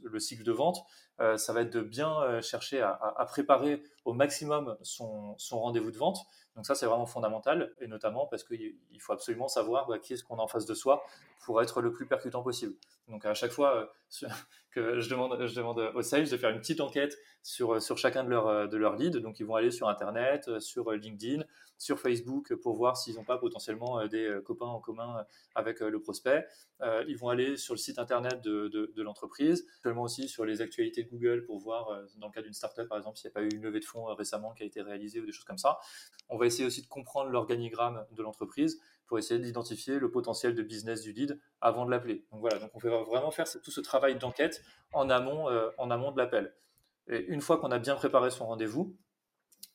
le 0.03 0.19
cycle 0.19 0.43
de 0.43 0.51
vente, 0.51 0.83
euh, 1.19 1.37
ça 1.37 1.53
va 1.53 1.61
être 1.61 1.73
de 1.73 1.81
bien 1.81 2.41
chercher 2.41 2.81
à, 2.81 3.25
préparer 3.27 3.83
au 4.05 4.13
maximum 4.13 4.77
son, 4.81 5.35
rendez-vous 5.51 5.91
de 5.91 5.97
vente. 5.97 6.19
Donc 6.55 6.65
ça, 6.65 6.75
c'est 6.75 6.85
vraiment 6.85 7.05
fondamental, 7.05 7.73
et 7.79 7.87
notamment 7.87 8.25
parce 8.27 8.43
qu'il 8.43 8.75
faut 8.99 9.13
absolument 9.13 9.47
savoir 9.47 9.87
bah, 9.87 9.99
qui 9.99 10.13
est-ce 10.13 10.23
qu'on 10.23 10.39
a 10.39 10.41
en 10.41 10.47
face 10.47 10.65
de 10.65 10.73
soi 10.73 11.03
pour 11.45 11.61
être 11.61 11.81
le 11.81 11.91
plus 11.91 12.05
percutant 12.05 12.43
possible. 12.43 12.75
Donc 13.07 13.25
à 13.25 13.33
chaque 13.33 13.51
fois 13.51 13.93
que 14.71 14.99
je 14.99 15.09
demande, 15.09 15.91
aux 15.95 16.01
sales 16.01 16.29
de 16.29 16.37
faire 16.37 16.49
une 16.49 16.59
petite 16.59 16.81
enquête 16.81 17.17
sur, 17.43 17.79
chacun 17.97 18.23
de 18.23 18.29
leurs 18.29 18.67
de 18.67 18.77
leads, 18.77 19.19
donc 19.19 19.39
ils 19.39 19.45
vont 19.45 19.55
aller 19.55 19.71
sur 19.71 19.87
Internet, 19.87 20.59
sur 20.59 20.91
LinkedIn, 20.91 21.43
sur 21.77 21.99
Facebook 21.99 22.53
pour 22.55 22.75
voir 22.75 22.97
s'ils 22.97 23.15
n'ont 23.15 23.23
pas 23.23 23.37
potentiellement 23.37 24.05
des 24.07 24.39
copains 24.43 24.65
en 24.65 24.79
commun 24.79 25.25
avec 25.55 25.79
le 25.79 25.99
prospect. 26.01 26.45
Euh, 26.81 27.03
ils 27.07 27.17
vont 27.17 27.29
aller 27.29 27.57
sur 27.57 27.73
le 27.73 27.77
site 27.77 27.99
internet 27.99 28.41
de, 28.41 29.01
l'entreprise, 29.01 29.65
seulement 29.83 30.03
aussi 30.03 30.27
sur 30.27 30.45
les 30.45 30.61
actualités 30.61 31.03
Google 31.09 31.45
pour 31.45 31.59
voir, 31.59 31.87
dans 32.17 32.27
le 32.27 32.33
cas 32.33 32.41
d'une 32.41 32.53
startup 32.53 32.87
par 32.87 32.97
exemple, 32.97 33.17
s'il 33.17 33.29
n'y 33.29 33.33
a 33.33 33.35
pas 33.35 33.43
eu 33.43 33.49
une 33.49 33.61
levée 33.61 33.79
de 33.79 33.85
fonds 33.85 34.05
récemment 34.15 34.53
qui 34.53 34.63
a 34.63 34.65
été 34.65 34.81
réalisée 34.81 35.19
ou 35.19 35.25
des 35.25 35.31
choses 35.31 35.45
comme 35.45 35.57
ça. 35.57 35.79
On 36.29 36.37
va 36.37 36.45
essayer 36.45 36.65
aussi 36.65 36.81
de 36.81 36.87
comprendre 36.87 37.29
l'organigramme 37.29 38.05
de 38.11 38.23
l'entreprise 38.23 38.79
pour 39.09 39.17
essayer 39.17 39.39
d'identifier 39.39 39.97
le 39.97 40.11
potentiel 40.11 40.53
de 40.53 40.61
business 40.61 41.01
du 41.01 41.11
lead 41.11 41.39
avant 41.61 41.85
de 41.85 41.91
l'appeler. 41.91 42.25
Donc 42.31 42.41
voilà, 42.41 42.59
donc 42.59 42.69
on 42.75 42.79
va 42.79 43.03
vraiment 43.03 43.31
faire 43.31 43.47
tout 43.63 43.71
ce 43.71 43.81
travail 43.81 44.17
d'enquête 44.17 44.63
en 44.93 45.09
amont, 45.09 45.49
euh, 45.49 45.69
en 45.79 45.89
amont 45.89 46.11
de 46.11 46.17
l'appel. 46.17 46.53
Et 47.07 47.25
une 47.25 47.41
fois 47.41 47.57
qu'on 47.57 47.71
a 47.71 47.79
bien 47.79 47.95
préparé 47.95 48.29
son 48.29 48.45
rendez-vous, 48.45 48.95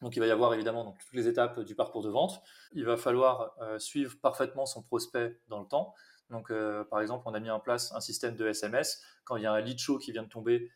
donc 0.00 0.14
il 0.14 0.20
va 0.20 0.26
y 0.26 0.30
avoir 0.30 0.54
évidemment 0.54 0.84
donc, 0.84 0.98
toutes 0.98 1.14
les 1.14 1.26
étapes 1.26 1.60
du 1.60 1.74
parcours 1.74 2.02
de 2.02 2.10
vente. 2.10 2.42
Il 2.72 2.84
va 2.84 2.96
falloir 2.96 3.56
euh, 3.60 3.78
suivre 3.80 4.16
parfaitement 4.22 4.66
son 4.66 4.82
prospect 4.82 5.40
dans 5.48 5.60
le 5.60 5.66
temps. 5.66 5.94
Donc 6.30 6.50
euh, 6.50 6.84
par 6.84 7.00
exemple, 7.00 7.24
on 7.26 7.34
a 7.34 7.40
mis 7.40 7.50
en 7.50 7.60
place 7.60 7.92
un 7.92 8.00
système 8.00 8.36
de 8.36 8.46
SMS. 8.46 9.02
Quand 9.24 9.36
il 9.36 9.42
y 9.42 9.46
a 9.46 9.52
un 9.52 9.60
lead 9.60 9.78
show 9.78 9.98
qui 9.98 10.12
vient 10.12 10.22
de 10.22 10.28
tomber, 10.28 10.70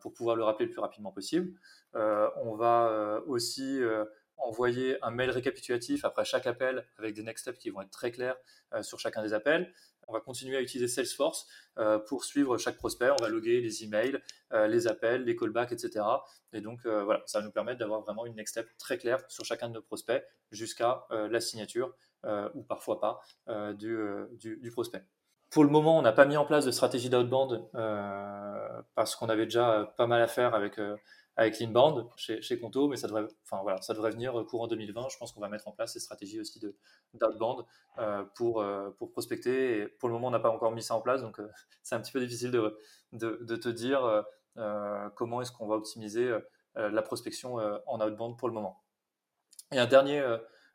pour 0.00 0.12
pouvoir 0.12 0.36
le 0.36 0.44
rappeler 0.44 0.66
le 0.66 0.72
plus 0.72 0.80
rapidement 0.80 1.12
possible. 1.12 1.52
on 1.94 2.54
va 2.56 3.22
aussi 3.26 3.80
envoyer 4.36 5.02
un 5.02 5.10
mail 5.10 5.30
récapitulatif 5.30 6.04
après 6.04 6.24
chaque 6.24 6.46
appel 6.46 6.86
avec 6.98 7.14
des 7.14 7.22
next 7.22 7.42
steps 7.42 7.58
qui 7.58 7.70
vont 7.70 7.80
être 7.80 7.90
très 7.90 8.10
clairs 8.10 8.36
sur 8.82 8.98
chacun 8.98 9.22
des 9.22 9.32
appels. 9.32 9.72
On 10.06 10.14
va 10.14 10.20
continuer 10.20 10.56
à 10.56 10.62
utiliser 10.62 10.88
Salesforce 10.88 11.46
pour 12.06 12.24
suivre 12.24 12.56
chaque 12.56 12.76
prospect. 12.76 13.10
On 13.10 13.22
va 13.22 13.28
loguer 13.28 13.60
les 13.60 13.84
emails, 13.84 14.18
les 14.52 14.86
appels, 14.86 15.24
les 15.24 15.36
callbacks, 15.36 15.72
etc. 15.72 16.04
Et 16.52 16.60
donc 16.60 16.86
voilà, 16.86 17.22
ça 17.26 17.40
va 17.40 17.44
nous 17.44 17.52
permettre 17.52 17.78
d'avoir 17.78 18.00
vraiment 18.00 18.24
une 18.26 18.34
next 18.34 18.52
step 18.52 18.68
très 18.78 18.96
claire 18.96 19.22
sur 19.28 19.44
chacun 19.44 19.68
de 19.68 19.74
nos 19.74 19.82
prospects 19.82 20.24
jusqu'à 20.50 21.06
la 21.10 21.40
signature 21.40 21.94
ou 22.54 22.62
parfois 22.62 23.00
pas 23.00 23.20
du, 23.74 23.98
du, 24.38 24.70
prospect. 24.70 25.04
Pour 25.50 25.64
le 25.64 25.70
moment, 25.70 25.98
on 25.98 26.02
n'a 26.02 26.12
pas 26.12 26.26
mis 26.26 26.36
en 26.36 26.44
place 26.44 26.64
de 26.64 26.70
stratégie 26.70 27.08
d'outbound 27.08 27.64
parce 28.94 29.16
qu'on 29.16 29.28
avait 29.28 29.44
déjà 29.44 29.92
pas 29.96 30.06
mal 30.06 30.20
à 30.20 30.26
faire 30.26 30.54
avec 30.54 30.78
avec 31.38 31.60
l'inbound 31.60 32.04
chez, 32.16 32.42
chez 32.42 32.58
Conto, 32.58 32.88
mais 32.88 32.96
ça 32.96 33.06
devrait, 33.06 33.24
enfin, 33.44 33.62
voilà, 33.62 33.80
ça 33.80 33.94
devrait 33.94 34.10
venir 34.10 34.44
courant 34.48 34.66
2020. 34.66 35.08
Je 35.08 35.16
pense 35.18 35.30
qu'on 35.30 35.40
va 35.40 35.48
mettre 35.48 35.68
en 35.68 35.72
place 35.72 35.92
ces 35.92 36.00
stratégies 36.00 36.40
aussi 36.40 36.58
d'outbound 37.14 37.64
euh, 37.98 38.24
pour, 38.34 38.60
euh, 38.60 38.90
pour 38.98 39.12
prospecter. 39.12 39.86
Pour 40.00 40.08
le 40.08 40.14
moment, 40.14 40.26
on 40.26 40.30
n'a 40.32 40.40
pas 40.40 40.50
encore 40.50 40.72
mis 40.72 40.82
ça 40.82 40.96
en 40.96 41.00
place, 41.00 41.22
donc 41.22 41.38
euh, 41.38 41.48
c'est 41.84 41.94
un 41.94 42.00
petit 42.00 42.10
peu 42.10 42.18
difficile 42.18 42.50
de, 42.50 42.76
de, 43.12 43.38
de 43.40 43.56
te 43.56 43.68
dire 43.68 44.24
comment 45.14 45.40
est-ce 45.40 45.52
qu'on 45.52 45.68
va 45.68 45.76
optimiser 45.76 46.36
la 46.74 47.02
prospection 47.02 47.58
en 47.86 48.00
outbound 48.00 48.36
pour 48.36 48.48
le 48.48 48.54
moment. 48.54 48.82
Et 49.70 49.78
un 49.78 49.86
dernier, 49.86 50.20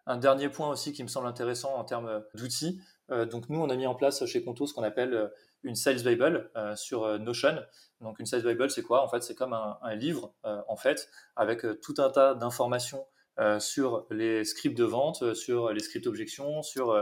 un 0.06 0.18
dernier 0.18 0.50
point 0.50 0.70
aussi 0.70 0.94
qui 0.94 1.04
me 1.04 1.08
semble 1.08 1.28
intéressant 1.28 1.76
en 1.76 1.84
termes 1.84 2.24
d'outils. 2.36 2.82
donc 3.10 3.50
nous, 3.50 3.60
on 3.60 3.70
a 3.70 3.76
mis 3.76 3.88
en 3.88 3.96
place 3.96 4.26
chez 4.26 4.44
Conto 4.44 4.66
ce 4.66 4.74
qu'on 4.74 4.84
appelle 4.84 5.32
une 5.64 5.76
Sales 5.76 6.04
Bible 6.04 6.52
sur 6.76 7.20
Notion. 7.20 7.64
Donc 8.04 8.20
une 8.20 8.26
Sales 8.26 8.44
Bible, 8.44 8.70
c'est 8.70 8.84
quoi? 8.84 9.04
En 9.04 9.08
fait, 9.08 9.24
c'est 9.24 9.36
comme 9.36 9.54
un, 9.54 9.96
livre, 9.96 10.34
euh, 10.46 10.62
en 10.68 10.76
fait, 10.76 11.10
avec 11.36 11.66
euh, 11.66 11.80
tout 11.82 11.96
un 11.98 12.10
tas 12.10 12.36
d'informations 12.36 13.06
euh, 13.40 13.60
sur 13.60 14.06
les 14.12 14.44
scripts 14.44 14.78
de 14.78 14.84
vente, 14.84 15.34
sur 15.34 15.72
les 15.72 15.80
scripts 15.80 16.08
objections, 16.08 16.62
sur 16.62 17.02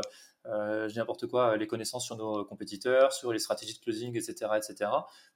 n'importe 0.96 1.28
quoi, 1.28 1.56
les 1.58 1.68
connaissances 1.68 2.06
sur 2.06 2.18
nos 2.18 2.44
compétiteurs, 2.46 3.14
sur 3.14 3.32
les 3.32 3.38
stratégies 3.38 3.76
de 3.76 3.80
closing, 3.80 4.18
etc., 4.18 4.52
etc., 4.56 4.90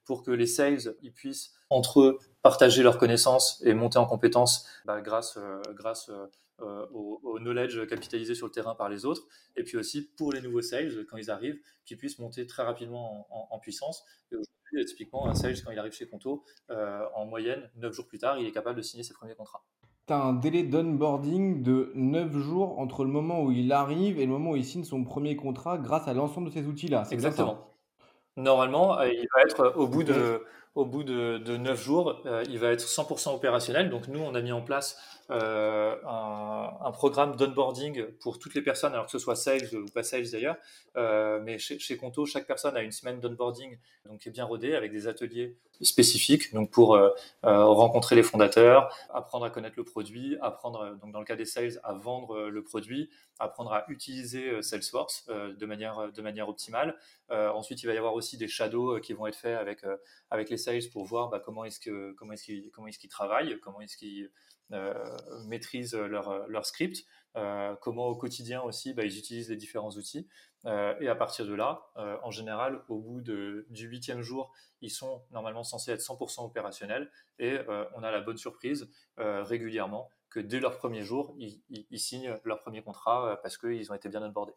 pour 0.04 0.24
que 0.24 0.32
les 0.32 0.46
sales 0.46 0.96
ils 1.00 1.12
puissent 1.12 1.52
entre 1.70 2.00
eux 2.00 2.18
partager 2.42 2.82
leurs 2.82 2.98
connaissances 2.98 3.62
et 3.64 3.74
monter 3.74 3.98
en 3.98 4.06
compétences 4.06 4.66
bah, 4.84 5.00
grâce, 5.00 5.38
grâce 5.74 6.10
au, 6.60 7.38
knowledge 7.38 7.86
capitalisé 7.86 8.34
sur 8.34 8.46
le 8.46 8.52
terrain 8.52 8.74
par 8.74 8.88
les 8.88 9.04
autres, 9.04 9.26
et 9.56 9.62
puis 9.62 9.76
aussi 9.76 10.10
pour 10.16 10.32
les 10.32 10.40
nouveaux 10.40 10.62
sales 10.62 11.04
quand 11.08 11.16
ils 11.16 11.30
arrivent, 11.30 11.60
qu'ils 11.84 11.98
puissent 11.98 12.18
monter 12.18 12.46
très 12.46 12.62
rapidement 12.62 13.26
en, 13.30 13.54
en 13.54 13.58
puissance. 13.58 14.04
Et 14.76 14.84
typiquement, 14.84 15.28
un 15.28 15.34
sales, 15.34 15.56
quand 15.64 15.70
il 15.70 15.78
arrive 15.78 15.92
chez 15.92 16.06
Conto, 16.06 16.44
euh, 16.70 17.04
en 17.14 17.26
moyenne, 17.26 17.70
9 17.76 17.92
jours 17.92 18.06
plus 18.06 18.18
tard, 18.18 18.38
il 18.38 18.46
est 18.46 18.52
capable 18.52 18.76
de 18.76 18.82
signer 18.82 19.02
ses 19.02 19.14
premiers 19.14 19.34
contrats. 19.34 19.62
Tu 20.06 20.12
as 20.12 20.18
un 20.18 20.34
délai 20.34 20.62
d'onboarding 20.62 21.62
de 21.62 21.92
9 21.94 22.36
jours 22.38 22.78
entre 22.78 23.04
le 23.04 23.10
moment 23.10 23.42
où 23.42 23.52
il 23.52 23.72
arrive 23.72 24.18
et 24.18 24.26
le 24.26 24.32
moment 24.32 24.52
où 24.52 24.56
il 24.56 24.64
signe 24.64 24.84
son 24.84 25.02
premier 25.04 25.36
contrat 25.36 25.78
grâce 25.78 26.06
à 26.08 26.14
l'ensemble 26.14 26.48
de 26.48 26.54
ces 26.54 26.66
outils-là. 26.66 27.06
Exactement. 27.10 27.72
Normalement, 28.36 28.98
euh, 28.98 29.08
il 29.08 29.26
va 29.34 29.42
être 29.42 29.76
au 29.76 29.88
bout 29.88 30.04
de, 30.04 30.42
au 30.74 30.84
bout 30.84 31.04
de, 31.04 31.56
9 31.56 31.82
jours, 31.82 32.20
euh, 32.26 32.44
il 32.48 32.58
va 32.58 32.68
être 32.68 32.84
100% 32.84 33.34
opérationnel. 33.34 33.88
Donc 33.88 34.08
nous, 34.08 34.20
on 34.20 34.34
a 34.34 34.42
mis 34.42 34.52
en 34.52 34.62
place 34.62 34.98
euh, 35.30 35.96
un, 36.04 36.92
programme 36.92 37.36
d'onboarding 37.36 38.06
pour 38.20 38.38
toutes 38.38 38.54
les 38.54 38.62
personnes, 38.62 38.92
alors 38.92 39.06
que 39.06 39.10
ce 39.10 39.18
soit 39.18 39.36
sales 39.36 39.68
ou 39.74 39.86
pas 39.86 40.02
sales 40.02 40.30
d'ailleurs. 40.30 40.56
Euh, 40.96 41.40
mais 41.42 41.58
chez, 41.58 41.78
chez, 41.78 41.96
Conto, 41.96 42.24
chaque 42.24 42.46
personne 42.46 42.76
a 42.76 42.82
une 42.82 42.92
semaine 42.92 43.20
d'onboarding 43.20 43.76
donc 44.06 44.20
qui 44.20 44.28
est 44.28 44.32
bien 44.32 44.44
rodée 44.44 44.74
avec 44.74 44.92
des 44.92 45.08
ateliers 45.08 45.56
spécifiques 45.82 46.54
donc 46.54 46.70
pour 46.70 46.94
euh, 46.94 47.10
rencontrer 47.42 48.16
les 48.16 48.22
fondateurs, 48.22 48.88
apprendre 49.12 49.44
à 49.44 49.50
connaître 49.50 49.74
le 49.76 49.84
produit, 49.84 50.38
apprendre 50.40 50.96
donc 51.02 51.12
dans 51.12 51.18
le 51.18 51.26
cas 51.26 51.36
des 51.36 51.44
sales 51.44 51.80
à 51.82 51.92
vendre 51.92 52.48
le 52.48 52.62
produit, 52.62 53.10
apprendre 53.38 53.72
à 53.72 53.84
utiliser 53.88 54.62
Salesforce 54.62 55.26
de 55.26 55.66
manière 55.66 56.10
de 56.12 56.22
manière 56.22 56.48
optimale. 56.48 56.96
ensuite, 57.30 57.82
il 57.82 57.86
va 57.86 57.92
y 57.92 57.98
avoir 57.98 58.14
aussi 58.14 58.38
des 58.38 58.48
shadows 58.48 59.00
qui 59.00 59.12
vont 59.12 59.26
être 59.26 59.36
faits 59.36 59.58
avec 59.58 59.84
avec 60.30 60.48
les 60.48 60.56
sales 60.56 60.88
pour 60.90 61.04
voir 61.04 61.28
bah, 61.28 61.40
comment 61.44 61.64
est-ce 61.64 61.80
que 61.80 62.12
comment 62.12 62.32
est-ce 62.32 62.44
qu'ils 62.44 62.70
comment 62.70 62.86
est-ce 62.86 62.98
qu'ils 62.98 63.10
travaillent, 63.10 63.58
comment 63.60 63.82
est-ce 63.82 63.98
qu'ils 63.98 64.24
euh, 64.24 64.30
maîtrisent 65.46 65.94
leur, 65.94 66.48
leur 66.48 66.66
script, 66.66 67.04
euh, 67.36 67.76
comment 67.82 68.06
au 68.06 68.16
quotidien 68.16 68.62
aussi 68.62 68.94
bah, 68.94 69.04
ils 69.04 69.18
utilisent 69.18 69.50
les 69.50 69.56
différents 69.56 69.90
outils. 69.90 70.26
Euh, 70.64 70.94
et 71.00 71.08
à 71.08 71.14
partir 71.14 71.46
de 71.46 71.54
là, 71.54 71.86
en 72.22 72.30
général, 72.30 72.82
au 72.88 72.98
bout 72.98 73.20
de, 73.20 73.66
du 73.70 73.86
huitième 73.86 74.22
jour, 74.22 74.52
ils 74.80 74.90
sont 74.90 75.22
normalement 75.30 75.62
censés 75.62 75.92
être 75.92 76.00
100% 76.00 76.44
opérationnels 76.44 77.10
et 77.38 77.58
on 77.94 78.02
a 78.02 78.10
la 78.10 78.20
bonne 78.20 78.38
surprise 78.38 78.90
régulièrement 79.16 80.10
que 80.30 80.40
dès 80.40 80.60
leur 80.60 80.76
premier 80.76 81.02
jour, 81.02 81.34
ils, 81.38 81.62
ils 81.68 82.00
signent 82.00 82.36
leur 82.44 82.60
premier 82.60 82.82
contrat 82.82 83.38
parce 83.42 83.56
qu'ils 83.58 83.90
ont 83.92 83.94
été 83.94 84.08
bien 84.08 84.22
onboardés. 84.22 84.54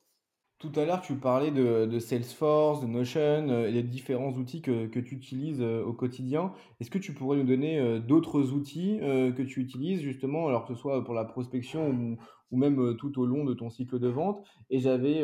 Tout 0.59 0.73
à 0.75 0.83
l'heure, 0.83 0.99
tu 0.99 1.15
parlais 1.15 1.51
de, 1.51 1.99
Salesforce, 1.99 2.81
de 2.81 2.85
Notion 2.85 3.47
euh, 3.47 3.69
et 3.69 3.71
des 3.71 3.81
différents 3.81 4.33
outils 4.33 4.61
que, 4.61 4.87
tu 4.99 5.15
utilises 5.15 5.61
euh, 5.61 5.85
au 5.85 5.93
quotidien. 5.93 6.51
Est-ce 6.81 6.91
que 6.91 6.97
tu 6.97 7.13
pourrais 7.13 7.37
nous 7.37 7.45
donner 7.45 7.79
euh, 7.79 7.99
d'autres 7.99 8.51
outils 8.51 8.99
que 8.99 9.41
tu 9.41 9.61
utilises 9.61 10.01
justement, 10.01 10.49
alors 10.49 10.65
que 10.65 10.73
ce 10.73 10.79
soit 10.81 11.01
pour 11.05 11.13
la 11.13 11.23
prospection 11.23 12.17
ou, 12.51 12.57
même 12.57 12.97
tout 12.97 13.21
au 13.21 13.25
long 13.25 13.45
de 13.45 13.53
ton 13.53 13.69
cycle 13.69 13.99
de 13.99 14.09
vente? 14.09 14.45
Et 14.69 14.79
j'avais, 14.79 15.23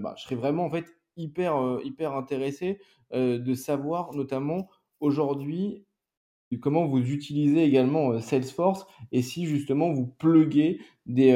bah, 0.00 0.14
je 0.18 0.24
serais 0.24 0.34
vraiment 0.34 0.66
en 0.66 0.70
fait 0.70 0.84
hyper, 1.16 1.78
hyper 1.82 2.14
intéressé 2.14 2.78
de 3.12 3.54
savoir 3.54 4.12
notamment 4.12 4.68
aujourd'hui 5.00 5.86
comment 6.56 6.86
vous 6.86 6.98
utilisez 6.98 7.62
également 7.62 8.20
Salesforce 8.20 8.86
et 9.12 9.20
si 9.22 9.46
justement 9.46 9.92
vous 9.92 10.06
pluguez 10.06 10.80
des, 11.06 11.32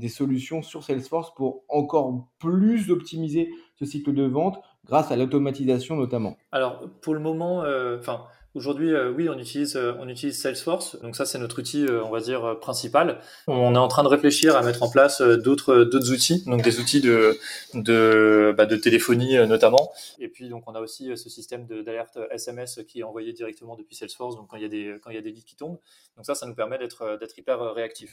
des 0.00 0.08
solutions 0.08 0.62
sur 0.62 0.84
Salesforce 0.84 1.34
pour 1.34 1.64
encore 1.68 2.28
plus 2.38 2.90
optimiser 2.90 3.50
ce 3.76 3.84
cycle 3.84 4.12
de 4.14 4.22
vente 4.22 4.60
grâce 4.84 5.10
à 5.10 5.16
l'automatisation 5.16 5.96
notamment? 5.96 6.36
Alors 6.52 6.88
pour 7.00 7.14
le 7.14 7.20
moment, 7.20 7.64
enfin 7.98 8.26
Aujourd'hui, 8.54 8.92
euh, 8.92 9.10
oui, 9.10 9.30
on 9.30 9.38
utilise, 9.38 9.76
euh, 9.76 9.94
on 9.98 10.06
utilise 10.10 10.38
Salesforce. 10.38 11.00
Donc 11.00 11.16
ça, 11.16 11.24
c'est 11.24 11.38
notre 11.38 11.58
outil, 11.58 11.86
euh, 11.86 12.04
on 12.04 12.10
va 12.10 12.20
dire, 12.20 12.58
principal. 12.60 13.18
On 13.46 13.74
est 13.74 13.78
en 13.78 13.88
train 13.88 14.02
de 14.02 14.08
réfléchir 14.08 14.56
à 14.56 14.62
mettre 14.62 14.82
en 14.82 14.90
place 14.90 15.22
d'autres, 15.22 15.84
d'autres 15.84 16.12
outils, 16.12 16.44
donc 16.44 16.60
des 16.60 16.78
outils 16.78 17.00
de, 17.00 17.38
de, 17.72 18.54
bah, 18.54 18.66
de 18.66 18.76
téléphonie 18.76 19.36
notamment. 19.46 19.92
Et 20.18 20.28
puis, 20.28 20.50
donc, 20.50 20.64
on 20.66 20.74
a 20.74 20.80
aussi 20.80 21.16
ce 21.16 21.30
système 21.30 21.66
d'alerte 21.66 22.18
SMS 22.30 22.80
qui 22.86 23.00
est 23.00 23.04
envoyé 23.04 23.32
directement 23.32 23.74
depuis 23.74 23.96
Salesforce. 23.96 24.36
Donc, 24.36 24.48
quand 24.48 24.58
il 24.58 24.62
y 24.62 24.66
a 24.66 24.68
des, 24.68 24.96
quand 25.02 25.10
il 25.10 25.16
y 25.16 25.18
a 25.18 25.22
des 25.22 25.32
leads 25.32 25.46
qui 25.46 25.56
tombent. 25.56 25.78
Donc 26.16 26.26
ça, 26.26 26.34
ça 26.34 26.46
nous 26.46 26.54
permet 26.54 26.76
d'être, 26.76 27.16
d'être 27.18 27.38
hyper 27.38 27.72
réactif. 27.72 28.12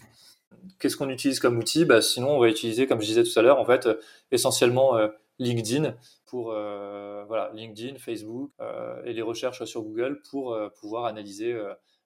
Qu'est-ce 0.80 0.95
qu'on 0.95 1.10
utilise 1.10 1.41
comme 1.41 1.58
outil? 1.58 1.84
Bah, 1.84 2.02
Sinon, 2.02 2.38
on 2.38 2.39
va 2.39 2.47
utiliser, 2.47 2.88
comme 2.88 3.02
je 3.02 3.08
disais 3.08 3.23
tout 3.23 3.38
à 3.38 3.41
l'heure, 3.41 3.60
en 3.60 3.65
fait, 3.65 3.89
essentiellement 4.32 4.97
LinkedIn 5.39 5.95
pour 6.25 6.52
euh, 6.52 7.23
voilà, 7.25 7.52
LinkedIn, 7.54 7.97
Facebook 7.97 8.52
euh, 8.60 9.02
et 9.06 9.13
les 9.13 9.21
recherches 9.21 9.63
sur 9.63 9.82
Google 9.82 10.21
pour 10.30 10.54
euh, 10.54 10.69
pouvoir 10.69 11.06
analyser 11.06 11.58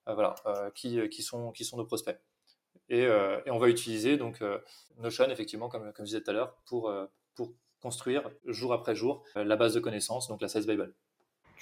voilà, 0.05 0.35
qui, 0.75 1.07
qui, 1.09 1.23
sont, 1.23 1.51
qui 1.51 1.63
sont 1.65 1.77
nos 1.77 1.85
prospects. 1.85 2.19
Et, 2.89 3.03
et 3.03 3.51
on 3.51 3.57
va 3.57 3.69
utiliser 3.69 4.17
donc 4.17 4.43
Notion, 4.97 5.29
effectivement, 5.29 5.69
comme, 5.69 5.93
comme 5.93 6.05
je 6.05 6.11
disais 6.11 6.21
tout 6.21 6.29
à 6.31 6.33
l'heure, 6.33 6.55
pour, 6.65 6.93
pour 7.35 7.53
construire 7.79 8.29
jour 8.45 8.73
après 8.73 8.95
jour 8.95 9.23
la 9.35 9.55
base 9.55 9.73
de 9.73 9.79
connaissances, 9.79 10.27
donc 10.27 10.41
la 10.41 10.49
Sales 10.49 10.65
Bible. 10.65 10.93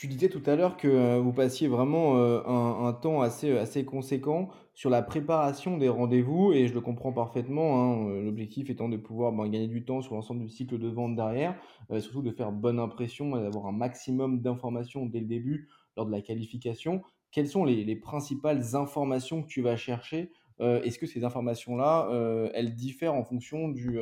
Tu 0.02 0.08
disais 0.08 0.30
tout 0.30 0.42
à 0.48 0.56
l'heure 0.56 0.78
que 0.78 1.20
vous 1.20 1.32
passiez 1.32 1.68
vraiment 1.68 2.16
un, 2.16 2.92
temps 2.92 3.22
assez, 3.22 3.56
assez 3.56 3.86
conséquent 3.86 4.50
sur 4.74 4.90
la 4.90 5.04
préparation 5.04 5.78
des 5.78 5.90
rendez-vous 5.90 6.54
et 6.54 6.68
je 6.68 6.74
le 6.74 6.82
comprends 6.82 7.14
parfaitement. 7.14 7.76
Hein, 7.76 8.22
l'objectif 8.24 8.72
étant 8.72 8.90
de 8.90 8.98
pouvoir 8.98 9.32
ben, 9.32 9.48
gagner 9.48 9.68
du 9.68 9.86
temps 9.86 10.02
sur 10.02 10.16
l'ensemble 10.16 10.42
du 10.42 10.50
cycle 10.50 10.80
de 10.80 10.88
vente 10.88 11.16
derrière, 11.16 11.56
surtout 12.00 12.24
de 12.24 12.32
faire 12.32 12.52
bonne 12.52 12.80
impression 12.80 13.38
et 13.38 13.44
d'avoir 13.44 13.68
un 13.68 13.74
maximum 13.74 14.42
d'informations 14.42 15.06
dès 15.06 15.20
le 15.20 15.28
début 15.28 15.70
lors 15.96 16.08
de 16.08 16.12
la 16.12 16.22
qualification. 16.22 17.04
Quelles 17.32 17.48
sont 17.48 17.64
les, 17.64 17.96
principales 17.96 18.76
informations 18.76 19.44
que 19.44 19.48
tu 19.48 19.62
vas 19.62 19.78
chercher 19.78 20.32
Est-ce 20.62 20.98
que 20.98 21.06
ces 21.06 21.24
informations-là, 21.24 22.10
elles 22.56 22.74
diffèrent 22.74 23.14
en 23.14 23.24
fonction 23.24 23.70
du 23.70 24.00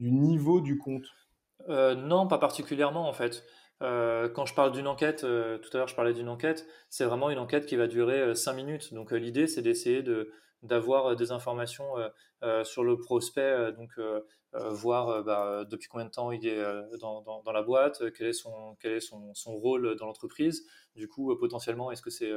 niveau 0.00 0.62
du 0.62 0.78
compte? 0.78 1.04
Non, 1.68 2.28
pas 2.28 2.38
particulièrement 2.38 3.06
en 3.06 3.12
fait. 3.12 3.44
Euh, 3.84 4.28
quand 4.30 4.46
je 4.46 4.54
parle 4.54 4.72
d'une 4.72 4.86
enquête, 4.86 5.24
euh, 5.24 5.58
tout 5.58 5.68
à 5.74 5.78
l'heure 5.78 5.88
je 5.88 5.94
parlais 5.94 6.14
d'une 6.14 6.30
enquête, 6.30 6.66
c'est 6.88 7.04
vraiment 7.04 7.28
une 7.28 7.38
enquête 7.38 7.66
qui 7.66 7.76
va 7.76 7.86
durer 7.86 8.34
5 8.34 8.52
euh, 8.52 8.54
minutes. 8.56 8.94
Donc 8.94 9.12
l'idée 9.12 9.46
c'est 9.46 9.60
d'essayer 9.60 10.02
de, 10.02 10.32
d'avoir 10.62 11.16
des 11.16 11.32
informations 11.32 11.94
sur 12.64 12.84
le 12.84 12.96
prospect, 12.96 13.72
donc 13.72 13.90
voir 14.52 15.22
bah, 15.24 15.64
depuis 15.68 15.88
combien 15.88 16.06
de 16.06 16.10
temps 16.10 16.30
il 16.30 16.46
est 16.46 16.62
dans, 17.00 17.22
dans, 17.22 17.52
la 17.52 17.62
boîte, 17.62 18.02
quel 18.16 18.28
est 18.28 18.32
son, 18.32 18.76
quel 18.80 18.92
est 18.92 19.00
son, 19.00 19.34
son 19.34 19.56
rôle 19.56 19.96
dans 19.96 20.06
l'entreprise. 20.06 20.66
Du 20.96 21.08
coup, 21.08 21.34
potentiellement, 21.36 21.90
est-ce 21.90 22.02
que 22.02 22.10
c'est 22.10 22.30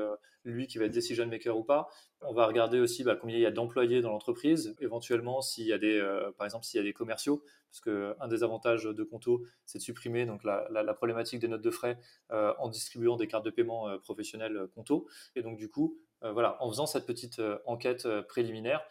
lui 0.43 0.67
qui 0.67 0.77
va 0.77 0.85
être 0.85 0.93
decision 0.93 1.27
maker 1.27 1.57
ou 1.57 1.63
pas? 1.63 1.89
On 2.21 2.33
va 2.33 2.47
regarder 2.47 2.79
aussi 2.79 3.03
bah, 3.03 3.15
combien 3.15 3.37
il 3.37 3.41
y 3.41 3.45
a 3.45 3.51
d'employés 3.51 4.01
dans 4.01 4.11
l'entreprise, 4.11 4.75
éventuellement 4.79 5.41
s'il 5.41 5.67
y 5.67 5.73
a 5.73 5.77
des, 5.77 6.01
par 6.37 6.45
exemple, 6.45 6.65
s'il 6.65 6.79
y 6.79 6.81
a 6.81 6.83
des 6.83 6.93
commerciaux, 6.93 7.43
parce 7.69 7.81
qu'un 7.81 8.27
des 8.27 8.43
avantages 8.43 8.85
de 8.85 9.03
Conto, 9.03 9.43
c'est 9.65 9.77
de 9.77 9.83
supprimer 9.83 10.25
donc, 10.25 10.43
la, 10.43 10.93
problématique 10.95 11.39
des 11.39 11.47
notes 11.47 11.61
de 11.61 11.71
frais 11.71 11.99
en 12.29 12.69
distribuant 12.69 13.15
des 13.15 13.27
cartes 13.27 13.45
de 13.45 13.51
paiement 13.51 13.97
professionnelles 13.99 14.67
Conto. 14.73 15.07
Et 15.35 15.43
donc, 15.43 15.57
du 15.57 15.69
coup, 15.69 15.99
euh, 16.23 16.31
voilà, 16.31 16.61
en 16.63 16.69
faisant 16.69 16.87
cette 16.87 17.05
petite 17.05 17.39
euh, 17.39 17.59
enquête 17.65 18.05
euh, 18.05 18.23
préliminaire, 18.23 18.83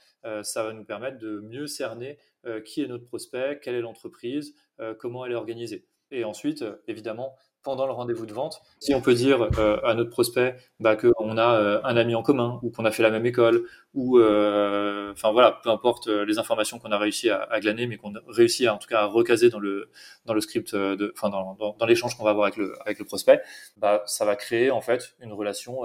ça 0.42 0.64
va 0.64 0.72
nous 0.72 0.84
permettre 0.84 1.18
de 1.18 1.38
mieux 1.38 1.68
cerner 1.68 2.18
qui 2.64 2.82
est 2.82 2.88
notre 2.88 3.06
prospect, 3.06 3.60
quelle 3.62 3.76
est 3.76 3.80
l'entreprise, 3.80 4.56
comment 4.98 5.24
elle 5.24 5.30
est 5.30 5.36
organisée. 5.36 5.86
Et 6.10 6.24
ensuite, 6.24 6.64
évidemment, 6.88 7.36
pendant 7.66 7.86
le 7.86 7.92
rendez-vous 7.92 8.24
de 8.24 8.32
vente, 8.32 8.62
si 8.80 8.94
on 8.94 9.02
peut 9.02 9.12
dire 9.12 9.48
à 9.84 9.92
notre 9.94 10.10
prospect 10.10 10.56
bah, 10.80 10.96
qu'on 10.96 11.36
a 11.36 11.80
un 11.84 11.96
ami 11.96 12.14
en 12.14 12.22
commun 12.22 12.58
ou 12.62 12.70
qu'on 12.70 12.86
a 12.86 12.90
fait 12.90 13.02
la 13.02 13.10
même 13.10 13.26
école 13.26 13.66
ou 13.92 14.18
enfin 14.20 15.32
voilà, 15.32 15.60
peu 15.62 15.70
importe 15.70 16.06
les 16.06 16.38
informations 16.38 16.78
qu'on 16.78 16.92
a 16.92 16.98
réussi 16.98 17.28
à, 17.28 17.60
glaner, 17.60 17.86
mais 17.86 17.96
qu'on 17.96 18.14
a 18.14 18.20
réussi 18.28 18.66
à, 18.66 18.74
en 18.74 18.78
tout 18.78 18.88
cas 18.88 19.00
à 19.00 19.06
recaser 19.06 19.50
dans 19.50 19.58
le 19.58 19.90
dans 20.26 20.34
le 20.34 20.40
script, 20.40 20.76
enfin 21.12 21.28
dans, 21.28 21.74
dans, 21.78 21.86
l'échange 21.86 22.16
qu'on 22.16 22.24
va 22.24 22.30
avoir 22.30 22.46
avec 22.46 22.56
le 22.56 22.74
avec 22.82 22.98
le 23.00 23.04
prospect, 23.04 23.42
bah, 23.76 24.02
ça 24.06 24.24
va 24.24 24.36
créer 24.36 24.70
en 24.70 24.80
fait 24.80 25.16
une 25.20 25.32
relation 25.32 25.82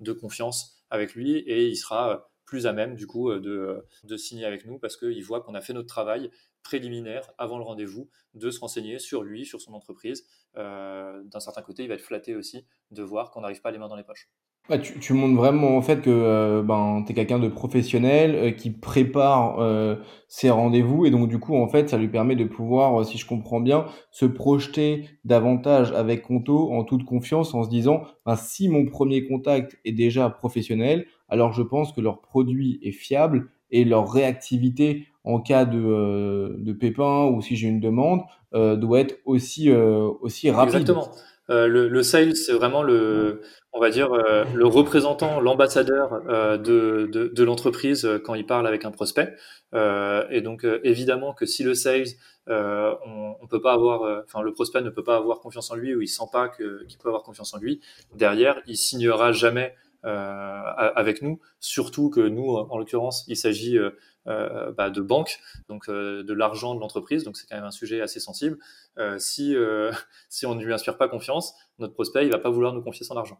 de 0.00 0.12
confiance 0.12 0.74
avec 0.90 1.14
lui 1.14 1.36
et 1.38 1.66
il 1.66 1.76
sera 1.76 2.10
euh, 2.10 2.16
plus 2.46 2.66
à 2.66 2.72
même 2.72 2.94
du 2.94 3.06
coup 3.06 3.30
euh, 3.30 3.40
de, 3.40 3.50
euh, 3.50 3.86
de 4.04 4.16
signer 4.16 4.44
avec 4.44 4.64
nous 4.66 4.78
parce 4.78 4.96
qu'il 4.96 5.24
voit 5.24 5.40
qu'on 5.40 5.54
a 5.54 5.60
fait 5.60 5.72
notre 5.72 5.88
travail 5.88 6.30
préliminaire 6.64 7.30
avant 7.38 7.58
le 7.58 7.64
rendez-vous 7.64 8.08
de 8.34 8.50
se 8.50 8.58
renseigner 8.58 8.98
sur 8.98 9.22
lui, 9.22 9.46
sur 9.46 9.60
son 9.60 9.74
entreprise. 9.74 10.26
D'un 10.54 11.40
certain 11.40 11.62
côté, 11.62 11.84
il 11.84 11.88
va 11.88 11.94
être 11.94 12.00
flatté 12.00 12.34
aussi 12.34 12.66
de 12.90 13.02
voir 13.02 13.30
qu'on 13.30 13.42
n'arrive 13.42 13.60
pas 13.60 13.70
les 13.70 13.78
mains 13.78 13.88
dans 13.88 13.96
les 13.96 14.04
poches. 14.04 14.28
Bah, 14.66 14.78
tu, 14.78 14.98
tu, 14.98 15.12
montres 15.12 15.36
vraiment 15.36 15.76
en 15.76 15.82
fait 15.82 16.00
que 16.00 16.08
euh, 16.08 16.62
ben, 16.62 17.02
tu 17.04 17.12
es 17.12 17.14
quelqu'un 17.14 17.38
de 17.38 17.48
professionnel 17.48 18.34
euh, 18.34 18.50
qui 18.50 18.70
prépare 18.70 19.58
euh, 19.58 19.96
ses 20.26 20.48
rendez-vous 20.48 21.04
et 21.04 21.10
donc 21.10 21.28
du 21.28 21.38
coup 21.38 21.54
en 21.54 21.68
fait 21.68 21.90
ça 21.90 21.98
lui 21.98 22.08
permet 22.08 22.34
de 22.34 22.44
pouvoir, 22.44 23.04
si 23.04 23.18
je 23.18 23.26
comprends 23.26 23.60
bien, 23.60 23.84
se 24.10 24.24
projeter 24.24 25.10
davantage 25.26 25.92
avec 25.92 26.22
Conto 26.22 26.72
en 26.72 26.82
toute 26.82 27.04
confiance 27.04 27.52
en 27.52 27.62
se 27.62 27.68
disant 27.68 28.04
ben, 28.24 28.36
si 28.36 28.70
mon 28.70 28.86
premier 28.86 29.26
contact 29.26 29.78
est 29.84 29.92
déjà 29.92 30.30
professionnel, 30.30 31.04
alors 31.28 31.52
je 31.52 31.62
pense 31.62 31.92
que 31.92 32.00
leur 32.00 32.22
produit 32.22 32.78
est 32.82 32.92
fiable 32.92 33.50
et 33.70 33.84
leur 33.84 34.10
réactivité 34.10 35.06
en 35.24 35.40
cas 35.40 35.64
de, 35.64 36.54
de 36.58 36.72
pépin 36.72 37.24
ou 37.26 37.40
si 37.42 37.56
j'ai 37.56 37.68
une 37.68 37.80
demande 37.80 38.20
doit 38.52 39.00
être 39.00 39.18
aussi, 39.24 39.70
aussi 39.72 40.50
rapide. 40.50 40.74
Exactement. 40.74 41.10
Euh, 41.50 41.66
le, 41.66 41.88
le, 41.88 42.02
sales, 42.02 42.36
c'est 42.36 42.52
vraiment 42.52 42.82
le, 42.82 43.42
on 43.72 43.80
va 43.80 43.90
dire, 43.90 44.12
euh, 44.12 44.44
le 44.54 44.66
représentant, 44.66 45.40
l'ambassadeur 45.40 46.22
euh, 46.28 46.56
de, 46.56 47.06
de, 47.12 47.28
de 47.28 47.44
l'entreprise 47.44 48.08
quand 48.24 48.34
il 48.34 48.46
parle 48.46 48.66
avec 48.66 48.84
un 48.84 48.90
prospect. 48.90 49.34
et 49.74 50.40
donc, 50.40 50.66
évidemment 50.84 51.34
que 51.34 51.46
si 51.46 51.62
le 51.62 51.74
sales, 51.74 52.06
on, 52.46 53.34
on, 53.40 53.46
peut 53.46 53.60
pas 53.60 53.74
avoir, 53.74 54.22
enfin, 54.24 54.42
le 54.42 54.52
prospect 54.52 54.80
ne 54.80 54.90
peut 54.90 55.04
pas 55.04 55.16
avoir 55.16 55.40
confiance 55.40 55.70
en 55.70 55.74
lui 55.74 55.94
ou 55.94 56.00
il 56.00 56.08
sent 56.08 56.28
pas 56.32 56.48
qu'il 56.48 56.96
peut 57.02 57.08
avoir 57.08 57.22
confiance 57.22 57.52
en 57.54 57.58
lui, 57.58 57.80
derrière, 58.14 58.60
il 58.66 58.76
signera 58.76 59.32
jamais 59.32 59.74
avec 60.04 61.22
nous. 61.22 61.40
Surtout 61.60 62.10
que 62.10 62.20
nous, 62.20 62.56
en 62.56 62.78
l'occurrence, 62.78 63.24
il 63.28 63.36
s'agit 63.36 63.78
euh, 64.26 64.72
bah, 64.72 64.88
de 64.88 65.02
banque, 65.02 65.38
donc 65.68 65.90
euh, 65.90 66.22
de 66.22 66.32
l'argent 66.32 66.74
de 66.74 66.80
l'entreprise, 66.80 67.24
donc 67.24 67.36
c'est 67.36 67.46
quand 67.46 67.56
même 67.56 67.66
un 67.66 67.70
sujet 67.70 68.00
assez 68.00 68.20
sensible. 68.20 68.56
Euh, 68.98 69.18
si, 69.18 69.54
si 70.30 70.46
on 70.46 70.54
ne 70.54 70.64
lui 70.64 70.72
inspire 70.72 70.96
pas 70.96 71.08
confiance, 71.08 71.54
notre 71.78 71.92
prospect, 71.92 72.24
il 72.24 72.32
va 72.32 72.38
pas 72.38 72.48
vouloir 72.48 72.72
nous 72.72 72.80
confier 72.80 73.04
son 73.04 73.18
argent. 73.18 73.38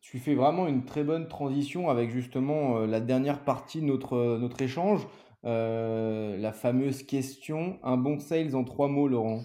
Tu 0.00 0.18
fais 0.18 0.34
vraiment 0.34 0.66
une 0.66 0.84
très 0.84 1.04
bonne 1.04 1.28
transition 1.28 1.88
avec 1.88 2.10
justement 2.10 2.80
la 2.80 2.98
dernière 2.98 3.44
partie 3.44 3.80
de 3.80 3.86
notre, 3.86 4.38
notre 4.38 4.60
échange, 4.60 5.06
la 5.44 6.52
fameuse 6.52 7.04
question, 7.04 7.78
un 7.84 7.96
bon 7.96 8.18
sales 8.18 8.56
en 8.56 8.64
trois 8.64 8.88
mots, 8.88 9.06
Laurent? 9.06 9.42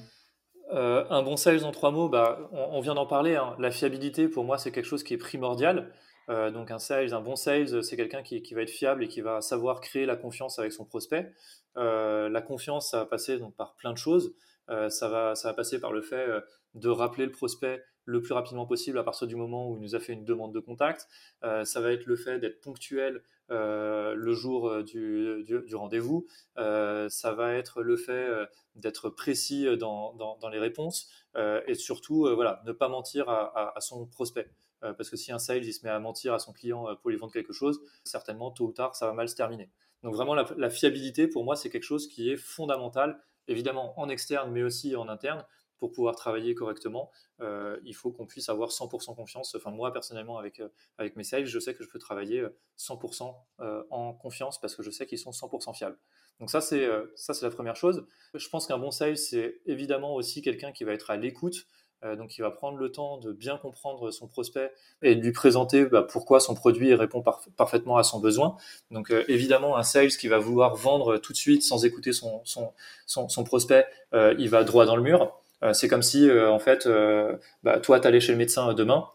un 0.71 1.21
bon 1.21 1.37
sales 1.37 1.65
en 1.65 1.71
trois 1.71 1.91
mots, 1.91 2.09
bah, 2.09 2.49
on, 2.51 2.81
vient 2.81 2.95
d'en 2.95 3.05
parler. 3.05 3.35
Hein. 3.35 3.55
La 3.59 3.69
fiabilité, 3.69 4.27
pour 4.27 4.43
moi, 4.43 4.57
c'est 4.57 4.71
quelque 4.71 4.85
chose 4.85 5.03
qui 5.03 5.13
est 5.13 5.17
primordial. 5.17 5.91
Euh, 6.29 6.51
donc 6.51 6.71
un 6.71 6.79
sales, 6.79 7.13
un 7.13 7.21
bon 7.21 7.35
sales, 7.35 7.83
c'est 7.83 7.95
quelqu'un 7.95 8.23
qui, 8.23 8.41
va 8.53 8.61
être 8.61 8.69
fiable 8.69 9.03
et 9.03 9.07
qui 9.07 9.21
va 9.21 9.41
savoir 9.41 9.81
créer 9.81 10.05
la 10.05 10.15
confiance 10.15 10.59
avec 10.59 10.71
son 10.71 10.85
prospect. 10.85 11.31
Euh, 11.77 12.29
la 12.29 12.41
confiance, 12.41 12.91
ça 12.91 12.99
va 12.99 13.05
passer 13.05 13.37
donc 13.37 13.55
par 13.55 13.75
plein 13.75 13.91
de 13.91 13.97
choses. 13.97 14.33
Euh, 14.69 14.89
ça, 14.89 15.09
va, 15.09 15.35
ça 15.35 15.49
va 15.49 15.53
passer 15.53 15.79
par 15.79 15.91
le 15.91 16.01
fait 16.01 16.27
de 16.75 16.89
rappeler 16.89 17.25
le 17.25 17.31
prospect 17.31 17.83
le 18.05 18.21
plus 18.21 18.33
rapidement 18.33 18.65
possible 18.65 18.97
à 18.97 19.03
partir 19.03 19.27
du 19.27 19.35
moment 19.35 19.69
où 19.69 19.77
il 19.77 19.81
nous 19.81 19.95
a 19.95 19.99
fait 19.99 20.11
une 20.11 20.25
demande 20.25 20.53
de 20.53 20.59
contact. 20.59 21.07
ça 21.41 21.79
va 21.79 21.91
être 21.91 22.05
le 22.05 22.17
fait 22.17 22.39
d'être 22.39 22.59
ponctuel 22.59 23.21
le 23.49 24.33
jour 24.33 24.83
du, 24.83 25.75
rendez-vous. 25.75 26.27
ça 26.55 27.33
va 27.33 27.53
être 27.53 27.81
le 27.81 27.95
fait 27.95 28.27
d'être 28.75 29.09
précis 29.09 29.67
dans, 29.77 30.37
les 30.51 30.59
réponses 30.59 31.09
et 31.37 31.75
surtout 31.75 32.27
voilà, 32.35 32.61
ne 32.65 32.73
pas 32.73 32.89
mentir 32.89 33.29
à 33.29 33.79
son 33.79 34.05
prospect. 34.05 34.49
Euh, 34.83 34.93
parce 34.93 35.09
que 35.09 35.17
si 35.17 35.31
un 35.31 35.39
sales 35.39 35.65
il 35.65 35.73
se 35.73 35.85
met 35.85 35.91
à 35.91 35.99
mentir 35.99 36.33
à 36.33 36.39
son 36.39 36.53
client 36.53 36.87
euh, 36.87 36.95
pour 36.95 37.09
lui 37.09 37.17
vendre 37.17 37.33
quelque 37.33 37.53
chose, 37.53 37.81
certainement 38.03 38.51
tôt 38.51 38.67
ou 38.67 38.71
tard 38.71 38.95
ça 38.95 39.07
va 39.07 39.13
mal 39.13 39.29
se 39.29 39.35
terminer. 39.35 39.69
Donc 40.03 40.15
vraiment 40.15 40.35
la, 40.35 40.69
fiabilité 40.69 41.27
pour 41.27 41.45
moi 41.45 41.55
c'est 41.55 41.69
quelque 41.69 41.83
chose 41.83 42.07
qui 42.07 42.29
est 42.29 42.37
fondamental, 42.37 43.21
évidemment 43.47 43.97
en 43.99 44.09
externe 44.09 44.51
mais 44.51 44.63
aussi 44.63 44.95
en 44.95 45.07
interne 45.07 45.45
pour 45.79 45.91
pouvoir 45.91 46.15
travailler 46.15 46.55
correctement, 46.55 47.11
euh, 47.41 47.77
il 47.83 47.93
faut 47.93 48.09
qu'on 48.09 48.25
puisse 48.25 48.47
avoir 48.47 48.69
100% 48.69 49.15
confiance. 49.17 49.53
Enfin, 49.53 49.69
moi, 49.69 49.91
personnellement, 49.91 50.37
avec, 50.37 50.61
avec 50.97 51.17
mes 51.17 51.25
sales, 51.25 51.45
je 51.45 51.59
sais 51.59 51.73
que 51.73 51.83
je 51.83 51.89
peux 51.89 51.99
travailler 51.99 52.41
100% 52.77 53.35
en 53.89 54.13
confiance 54.13 54.61
parce 54.61 54.77
que 54.77 54.83
je 54.83 54.89
sais 54.91 55.05
qu'ils 55.05 55.19
sont 55.19 55.31
100% 55.31 55.75
fiables. 55.75 55.99
Donc 56.39 56.49
ça, 56.49 56.61
c'est 56.61 56.87
ça, 57.17 57.33
c'est 57.33 57.45
la 57.45 57.51
première 57.51 57.75
chose. 57.75 58.07
Je 58.33 58.47
pense 58.47 58.65
qu'un 58.65 58.77
bon 58.77 58.91
sales, 58.91 59.17
c'est 59.17 59.59
évidemment 59.65 60.15
aussi 60.15 60.41
quelqu'un 60.41 60.71
qui 60.71 60.85
va 60.85 60.93
être 60.93 61.09
à 61.09 61.17
l'écoute 61.17 61.67
donc, 62.17 62.37
il 62.37 62.41
va 62.41 62.51
prendre 62.51 62.77
le 62.77 62.91
temps 62.91 63.17
de 63.17 63.31
bien 63.31 63.57
comprendre 63.57 64.11
son 64.11 64.27
prospect 64.27 64.71
et 65.01 65.15
de 65.15 65.21
lui 65.21 65.31
présenter 65.31 65.85
bah, 65.85 66.03
pourquoi 66.03 66.39
son 66.39 66.53
produit 66.53 66.93
répond 66.93 67.23
parfaitement 67.55 67.97
à 67.97 68.03
son 68.03 68.19
besoin. 68.19 68.57
Donc, 68.91 69.11
euh, 69.11 69.23
évidemment, 69.27 69.77
un 69.77 69.83
sales 69.83 70.09
qui 70.09 70.27
va 70.27 70.37
vouloir 70.37 70.75
vendre 70.75 71.17
tout 71.17 71.33
de 71.33 71.37
suite 71.37 71.63
sans 71.63 71.85
écouter 71.85 72.11
son, 72.13 72.41
son, 73.05 73.43
prospect, 73.43 73.85
euh, 74.13 74.35
il 74.37 74.49
va 74.49 74.63
droit 74.63 74.85
dans 74.85 74.95
le 74.95 75.03
mur. 75.03 75.31
c'est 75.71 75.87
comme 75.87 76.03
si, 76.03 76.29
en 76.29 76.59
fait, 76.59 76.87
bah, 77.63 77.79
toi, 77.79 77.99
tu 77.99 78.07
allais 78.07 78.19
chez 78.19 78.33
le 78.33 78.37
médecin 78.37 78.73
demain 78.73 79.07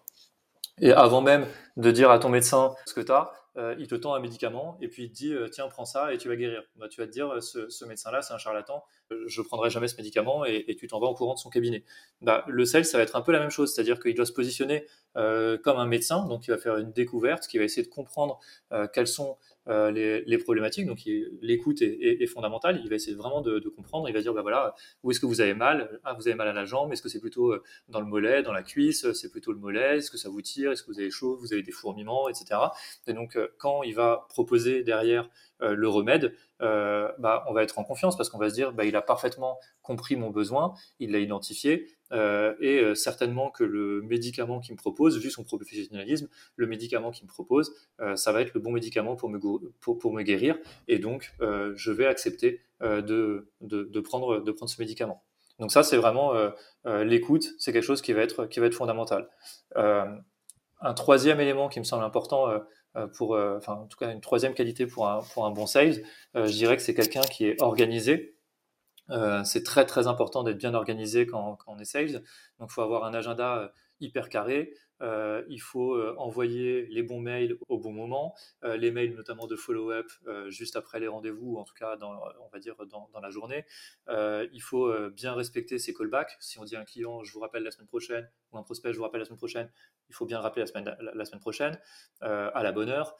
et 0.80 0.92
avant 0.92 1.20
même 1.20 1.46
de 1.76 1.90
dire 1.90 2.10
à 2.10 2.18
ton 2.18 2.28
médecin 2.28 2.74
ce 2.86 2.94
que 2.94 3.00
tu 3.00 3.12
as, 3.12 3.32
euh, 3.58 3.74
il 3.78 3.88
te 3.88 3.96
tend 3.96 4.14
un 4.14 4.20
médicament 4.20 4.78
et 4.80 4.86
puis 4.86 5.04
il 5.04 5.08
te 5.10 5.14
dit 5.14 5.32
euh, 5.32 5.48
tiens 5.48 5.66
prends 5.66 5.84
ça 5.84 6.14
et 6.14 6.18
tu 6.18 6.28
vas 6.28 6.36
guérir. 6.36 6.62
Bah, 6.76 6.88
tu 6.88 7.00
vas 7.00 7.08
te 7.08 7.12
dire 7.12 7.28
euh, 7.28 7.40
ce, 7.40 7.84
médecin-là 7.84 8.22
c'est 8.22 8.32
un 8.32 8.38
charlatan, 8.38 8.84
je 9.26 9.42
prendrai 9.42 9.68
jamais 9.68 9.88
ce 9.88 9.96
médicament 9.96 10.44
et, 10.44 10.76
tu 10.78 10.86
t'en 10.86 11.00
vas 11.00 11.08
au 11.08 11.14
courant 11.14 11.34
de 11.34 11.40
son 11.40 11.50
cabinet. 11.50 11.84
Bah, 12.20 12.44
le 12.46 12.64
sel 12.64 12.84
ça 12.84 12.98
va 12.98 13.02
être 13.02 13.16
un 13.16 13.20
peu 13.20 13.32
la 13.32 13.40
même 13.40 13.50
chose, 13.50 13.74
c'est-à-dire 13.74 13.98
qu'il 13.98 14.14
doit 14.14 14.26
se 14.26 14.32
positionner 14.32 14.86
comme 15.14 15.78
un 15.78 15.86
médecin, 15.86 16.26
donc 16.26 16.46
il 16.46 16.52
va 16.52 16.58
faire 16.58 16.76
une 16.76 16.92
découverte, 16.92 17.48
qui 17.48 17.58
va 17.58 17.64
essayer 17.64 17.82
de 17.82 17.92
comprendre 17.92 18.38
quelles 18.92 19.08
sont 19.08 19.36
euh, 19.68 19.90
les, 19.90 20.38
problématiques. 20.38 20.86
Donc 20.86 21.00
l'écoute 21.42 21.82
est, 21.82 22.26
fondamentale. 22.26 22.80
Il 22.82 22.88
va 22.88 22.96
essayer 22.96 23.16
vraiment 23.16 23.42
de, 23.42 23.68
comprendre. 23.68 24.08
Il 24.08 24.14
va 24.14 24.20
dire 24.20 24.32
bah 24.32 24.42
voilà 24.42 24.74
où 25.02 25.10
est-ce 25.10 25.20
que 25.20 25.26
vous 25.26 25.40
avez 25.40 25.54
mal? 25.54 26.00
Ah 26.04 26.14
vous 26.14 26.26
avez 26.26 26.36
mal 26.36 26.48
à 26.48 26.52
la 26.52 26.64
jambe. 26.64 26.92
Est-ce 26.92 27.02
que 27.02 27.08
c'est 27.08 27.20
plutôt 27.20 27.52
euh, 27.52 27.62
dans 27.88 28.00
le 28.00 28.06
mollet, 28.06 28.42
dans 28.42 28.52
la 28.52 28.62
cuisse? 28.62 29.10
C'est 29.12 29.30
plutôt 29.30 29.52
le 29.52 29.58
mollet. 29.58 29.98
Est-ce 29.98 30.10
que 30.10 30.16
ça 30.16 30.28
vous 30.28 30.42
tire? 30.42 30.72
Est-ce 30.72 30.82
que 30.82 30.90
vous 30.90 31.00
avez 31.00 31.10
chaud? 31.10 31.36
Vous 31.36 31.52
avez 31.52 31.62
des 31.62 31.72
fourmillements, 31.72 32.28
etc. 32.28 32.60
Et 33.06 33.12
donc 33.12 33.36
euh, 33.36 33.48
quand 33.58 33.82
il 33.82 33.94
va 33.94 34.26
proposer 34.28 34.82
derrière 34.82 35.28
le 35.60 35.88
remède, 35.88 36.34
bah, 36.60 37.44
on 37.48 37.52
va 37.52 37.62
être 37.62 37.78
en 37.78 37.84
confiance 37.84 38.16
parce 38.16 38.28
qu'on 38.30 38.38
va 38.38 38.50
se 38.50 38.54
dire 38.54 38.72
bah, 38.72 38.84
il 38.84 38.96
a 38.96 39.02
parfaitement 39.02 39.58
compris 39.82 40.16
mon 40.16 40.30
besoin, 40.30 40.74
il 40.98 41.12
l'a 41.12 41.18
identifié, 41.18 41.86
euh, 42.12 42.54
et 42.60 42.80
euh, 42.80 42.94
certainement 42.94 43.50
que 43.50 43.64
le 43.64 44.02
médicament 44.02 44.60
qu'il 44.60 44.74
me 44.74 44.78
propose, 44.78 45.18
vu 45.18 45.30
son 45.30 45.44
professionnalisme, 45.44 46.28
le 46.56 46.66
médicament 46.66 47.10
qu'il 47.10 47.24
me 47.24 47.28
propose, 47.28 47.74
euh, 48.00 48.16
ça 48.16 48.32
va 48.32 48.40
être 48.40 48.54
le 48.54 48.60
bon 48.60 48.72
médicament 48.72 49.16
pour 49.16 49.28
me, 49.28 49.38
pour 49.38 50.12
me 50.12 50.22
guérir, 50.22 50.58
et 50.86 50.98
donc 50.98 51.34
je 51.40 51.90
vais 51.90 52.06
accepter 52.06 52.60
de, 52.80 53.48
de, 53.60 53.84
de, 53.84 54.00
prendre, 54.00 54.40
de 54.40 54.52
prendre 54.52 54.70
ce 54.70 54.80
médicament. 54.80 55.22
Donc 55.58 55.72
ça, 55.72 55.82
c'est 55.82 55.96
vraiment 55.96 56.32
l'écoute, 56.84 57.48
c'est 57.58 57.72
quelque 57.72 57.84
chose 57.84 58.02
qui 58.02 58.12
va 58.12 58.22
être, 58.22 58.46
qui 58.46 58.60
va 58.60 58.66
être 58.66 58.74
fondamental. 58.74 59.28
Un 60.80 60.94
troisième 60.94 61.40
élément 61.40 61.68
qui 61.68 61.78
me 61.78 61.84
semble 61.84 62.04
important 62.04 62.48
pour, 63.16 63.36
enfin 63.36 63.74
en 63.74 63.86
tout 63.86 63.96
cas 63.96 64.12
une 64.12 64.20
troisième 64.20 64.54
qualité 64.54 64.86
pour 64.86 65.08
un, 65.08 65.50
bon 65.50 65.66
sales, 65.66 66.02
je 66.34 66.52
dirais 66.52 66.76
que 66.76 66.82
c'est 66.82 66.94
quelqu'un 66.94 67.22
qui 67.22 67.46
est 67.46 67.60
organisé, 67.60 68.38
euh, 69.10 69.42
c'est 69.44 69.62
très 69.62 69.86
très 69.86 70.06
important 70.06 70.42
d'être 70.42 70.58
bien 70.58 70.74
organisé 70.74 71.26
quand, 71.26 71.58
on 71.66 71.78
est 71.78 71.84
sales. 71.84 72.22
Donc, 72.58 72.68
il 72.70 72.72
faut 72.72 72.82
avoir 72.82 73.04
un 73.04 73.14
agenda 73.14 73.58
euh, 73.58 73.68
hyper 74.00 74.28
carré. 74.28 74.74
il 75.00 75.60
faut 75.60 76.00
envoyer 76.16 76.86
les 76.86 77.02
bons 77.02 77.20
mails 77.20 77.56
au 77.68 77.78
bon 77.78 77.92
moment, 77.92 78.34
les 78.62 78.90
mails 78.90 79.14
notamment 79.14 79.46
de 79.46 79.56
follow-up 79.56 80.10
juste 80.48 80.76
après 80.76 81.00
les 81.00 81.08
rendez-vous, 81.08 81.54
ou 81.54 81.58
en 81.58 81.64
tout 81.64 81.74
cas, 81.74 81.96
dans, 81.96 82.12
on 82.40 82.48
va 82.52 82.58
dire, 82.58 82.74
dans, 82.86 83.20
la 83.20 83.30
journée. 83.30 83.64
il 84.08 84.60
faut 84.60 84.92
bien 85.10 85.34
respecter 85.34 85.78
ses 85.78 85.94
callbacks. 85.94 86.36
Si 86.40 86.58
on 86.58 86.64
dit 86.64 86.76
à 86.76 86.80
un 86.80 86.84
client, 86.84 87.22
je 87.22 87.32
vous 87.32 87.40
rappelle 87.40 87.62
la 87.62 87.70
semaine 87.70 87.88
prochaine, 87.88 88.28
ou 88.52 88.58
un 88.58 88.62
prospect, 88.62 88.92
je 88.92 88.98
vous 88.98 89.04
rappelle 89.04 89.20
la 89.20 89.26
semaine 89.26 89.38
prochaine, 89.38 89.70
il 90.08 90.14
faut 90.14 90.26
bien 90.26 90.40
rappeler 90.40 90.62
la 90.62 90.66
semaine, 91.24 91.40
prochaine, 91.40 91.78
à 92.20 92.62
la 92.62 92.72
bonne 92.72 92.88
heure. 92.88 93.16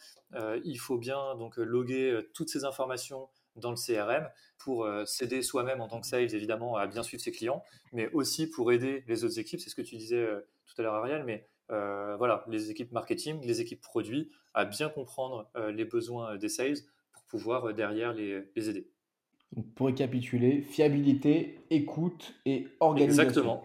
il 0.65 0.79
faut 0.79 0.99
bien 0.99 1.37
donc 1.37 1.57
loguer 1.57 2.21
toutes 2.35 2.49
ces 2.49 2.65
informations 2.65 3.29
dans 3.59 3.71
le 3.71 3.77
CRM 3.77 4.29
pour 4.59 4.85
euh, 4.85 5.05
s'aider 5.05 5.43
soi-même 5.43 5.81
en 5.81 5.89
tant 5.89 6.01
que 6.01 6.07
sales, 6.07 6.35
évidemment, 6.35 6.77
à 6.77 6.87
bien 6.87 7.03
suivre 7.03 7.23
ses 7.23 7.33
clients, 7.33 7.63
mais 7.93 8.09
aussi 8.13 8.49
pour 8.49 8.73
aider 8.73 9.05
les 9.07 9.25
autres 9.25 9.39
équipes. 9.39 9.61
C'est 9.61 9.71
ce 9.71 9.75
que 9.75 9.83
tu 9.83 9.97
disais 9.97 10.17
euh, 10.17 10.41
tout 10.69 10.81
à 10.81 10.83
l'heure, 10.83 10.95
Ariel, 10.95 11.25
mais 11.25 11.47
euh, 11.71 12.17
voilà, 12.17 12.45
les 12.49 12.71
équipes 12.71 12.93
marketing, 12.93 13.41
les 13.45 13.61
équipes 13.61 13.81
produits, 13.81 14.31
à 14.55 14.65
bien 14.65 14.89
comprendre 14.89 15.51
les 15.73 15.85
besoins 15.85 16.37
des 16.37 16.49
sales 16.49 16.79
pour 17.13 17.25
pouvoir 17.25 17.75
derrière 17.75 18.13
les, 18.13 18.45
aider. 18.57 18.89
pour 19.75 19.87
récapituler, 19.89 20.63
fiabilité, 20.63 21.61
écoute 21.71 22.35
et 22.47 22.69
organisation. 22.81 23.23
Exactement. 23.23 23.65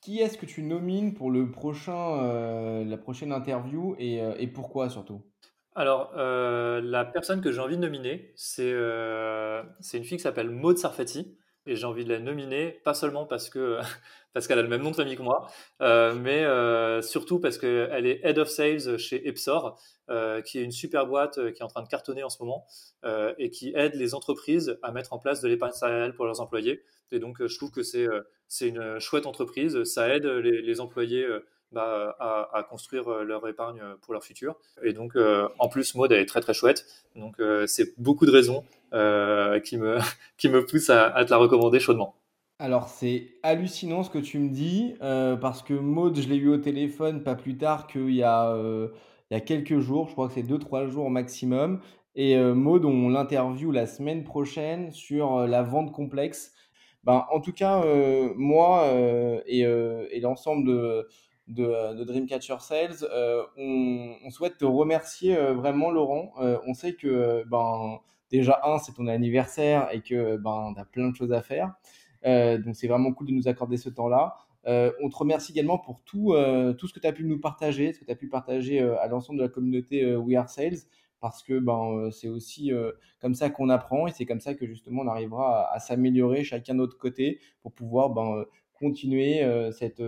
Qui 0.00 0.20
est-ce 0.20 0.38
que 0.38 0.46
tu 0.46 0.62
nomines 0.62 1.14
pour 1.14 1.30
le 1.30 1.50
prochain, 1.50 2.84
la 2.84 2.96
prochaine 2.96 3.32
interview 3.32 3.96
et 3.98 4.46
pourquoi 4.48 4.88
surtout? 4.90 5.22
Alors, 5.74 6.12
euh, 6.16 6.80
la 6.82 7.04
personne 7.04 7.40
que 7.40 7.52
j'ai 7.52 7.60
envie 7.60 7.76
de 7.76 7.80
nominer, 7.80 8.32
c'est 8.34 8.72
euh, 8.72 9.62
une 9.94 10.04
fille 10.04 10.18
qui 10.18 10.22
s'appelle 10.22 10.50
Maud 10.50 10.76
Sarfati. 10.78 11.38
Et 11.66 11.76
j'ai 11.76 11.84
envie 11.84 12.04
de 12.04 12.08
la 12.08 12.18
nominer, 12.18 12.80
pas 12.84 12.94
seulement 12.94 13.26
parce 13.26 13.50
que 13.50 13.78
parce 14.32 14.46
qu'elle 14.46 14.58
a 14.58 14.62
le 14.62 14.68
même 14.68 14.82
nom 14.82 14.90
de 14.90 14.96
famille 14.96 15.16
que 15.16 15.22
moi, 15.22 15.50
euh, 15.82 16.14
mais 16.14 17.02
surtout 17.02 17.40
parce 17.40 17.58
qu'elle 17.58 18.06
est 18.06 18.20
Head 18.22 18.38
of 18.38 18.48
Sales 18.48 18.96
chez 18.98 19.26
Epsor, 19.28 19.78
qui 20.44 20.58
est 20.58 20.62
une 20.62 20.70
super 20.70 21.06
boîte 21.06 21.52
qui 21.52 21.60
est 21.60 21.64
en 21.64 21.68
train 21.68 21.82
de 21.82 21.88
cartonner 21.88 22.22
en 22.22 22.30
ce 22.30 22.42
moment 22.42 22.64
et 23.38 23.50
qui 23.50 23.72
aide 23.74 23.94
les 23.94 24.14
entreprises 24.14 24.78
à 24.82 24.92
mettre 24.92 25.12
en 25.12 25.18
place 25.18 25.40
de 25.40 25.48
l'épargne 25.48 25.72
salariale 25.72 26.14
pour 26.14 26.26
leurs 26.26 26.40
employés. 26.40 26.82
Et 27.10 27.18
donc, 27.18 27.44
je 27.44 27.56
trouve 27.56 27.72
que 27.72 27.82
c'est 27.82 28.68
une 28.68 29.00
chouette 29.00 29.26
entreprise. 29.26 29.82
Ça 29.82 30.08
aide 30.14 30.26
les 30.26 30.80
employés 30.80 31.26
bah, 31.72 32.16
à, 32.18 32.64
construire 32.64 33.06
euh, 33.08 33.22
leur 33.22 33.46
épargne 33.46 33.80
pour 34.02 34.12
leur 34.12 34.24
futur. 34.24 34.56
Et 34.82 34.92
donc, 34.92 35.14
euh, 35.14 35.48
en 35.60 35.68
plus, 35.68 35.94
Mode 35.94 36.10
elle 36.10 36.20
est 36.20 36.26
très 36.26 36.40
très 36.40 36.52
chouette. 36.52 36.84
Donc, 37.14 37.38
euh, 37.38 37.64
c'est 37.68 37.94
beaucoup 37.96 38.26
de 38.26 38.32
raisons 38.32 38.64
qui, 38.90 39.76
me, 39.76 39.98
qui 40.36 40.48
me 40.48 40.66
poussent 40.66 40.90
à, 40.90 41.24
te 41.24 41.30
la 41.30 41.36
recommander 41.36 41.78
chaudement. 41.78 42.16
Alors, 42.58 42.88
c'est 42.88 43.28
hallucinant 43.44 44.02
ce 44.02 44.10
que 44.10 44.18
tu 44.18 44.40
me 44.40 44.50
dis, 44.50 44.96
parce 44.98 45.62
que 45.62 45.74
Maud, 45.74 46.18
je 46.18 46.28
l'ai 46.28 46.36
eu 46.36 46.48
au 46.48 46.58
téléphone 46.58 47.22
pas 47.22 47.36
plus 47.36 47.56
tard 47.56 47.86
qu'il 47.86 48.10
y, 48.10 48.24
a, 48.24 48.54
y 49.30 49.34
a 49.34 49.40
quelques 49.40 49.78
jours, 49.78 50.08
je 50.08 50.12
crois 50.12 50.26
que 50.26 50.34
c'est 50.34 50.42
2-3 50.42 50.88
jours 50.88 51.08
maximum. 51.08 51.80
Et 52.16 52.36
Maud, 52.36 52.84
on 52.84 53.08
l'interview 53.08 53.70
la 53.70 53.86
semaine 53.86 54.24
prochaine 54.24 54.90
sur 54.90 55.46
la 55.46 55.62
vente 55.62 55.92
complexe. 55.92 56.52
Ben, 57.04 57.24
en 57.30 57.40
tout 57.40 57.52
cas, 57.52 57.82
moi 58.36 58.92
et 59.46 60.20
l'ensemble 60.20 60.66
de, 60.66 61.08
de, 61.50 61.94
de 61.94 62.04
Dreamcatcher 62.04 62.56
Sales. 62.60 63.04
Euh, 63.10 63.42
on, 63.56 64.30
souhaite 64.30 64.58
te 64.58 64.64
remercier 64.64 65.36
euh, 65.36 65.52
vraiment, 65.52 65.90
Laurent. 65.90 66.32
Euh, 66.40 66.58
on 66.66 66.74
sait 66.74 66.94
que 66.94 67.44
ben, 67.48 67.98
déjà, 68.30 68.60
un, 68.64 68.78
c'est 68.78 68.92
ton 68.92 69.06
anniversaire 69.08 69.88
et 69.92 70.00
que 70.00 70.36
ben, 70.36 70.72
tu 70.74 70.80
as 70.80 70.84
plein 70.84 71.10
de 71.10 71.16
choses 71.16 71.32
à 71.32 71.42
faire. 71.42 71.74
donc, 72.24 72.74
c'est 72.74 72.88
vraiment 72.88 73.12
cool 73.12 73.28
de 73.28 73.32
nous 73.32 73.48
accorder 73.48 73.76
ce 73.76 73.90
temps-là. 73.90 74.36
on 74.66 75.08
te 75.08 75.16
remercie 75.16 75.52
également 75.52 75.78
pour 75.78 76.00
tout, 76.04 76.34
tout 76.78 76.86
ce 76.86 76.94
que 76.94 77.00
tu 77.00 77.06
as 77.06 77.12
pu 77.12 77.24
nous 77.24 77.40
partager, 77.40 77.92
ce 77.92 77.98
que 77.98 78.04
tu 78.04 78.12
as 78.12 78.16
pu 78.16 78.28
partager 78.28 78.80
à 78.80 79.06
l'ensemble 79.08 79.38
de 79.40 79.44
la 79.44 79.50
communauté 79.50 80.14
We 80.16 80.36
Are 80.36 80.48
Sales, 80.48 80.78
parce 81.20 81.42
que 81.42 81.58
ben, 81.58 82.10
c'est 82.12 82.28
aussi 82.28 82.70
comme 83.20 83.34
ça 83.34 83.50
qu'on 83.50 83.68
apprend 83.68 84.06
et 84.06 84.12
c'est 84.12 84.26
comme 84.26 84.40
ça 84.40 84.54
que 84.54 84.66
justement 84.66 85.02
on 85.02 85.08
arrivera 85.08 85.66
à, 85.66 85.74
à 85.74 85.78
s'améliorer 85.80 86.44
chacun 86.44 86.74
de 86.74 86.78
notre 86.78 86.98
côté 86.98 87.40
pour 87.62 87.72
pouvoir 87.72 88.10
ben, 88.10 88.44
continuer 88.80 89.42
cette, 89.72 90.02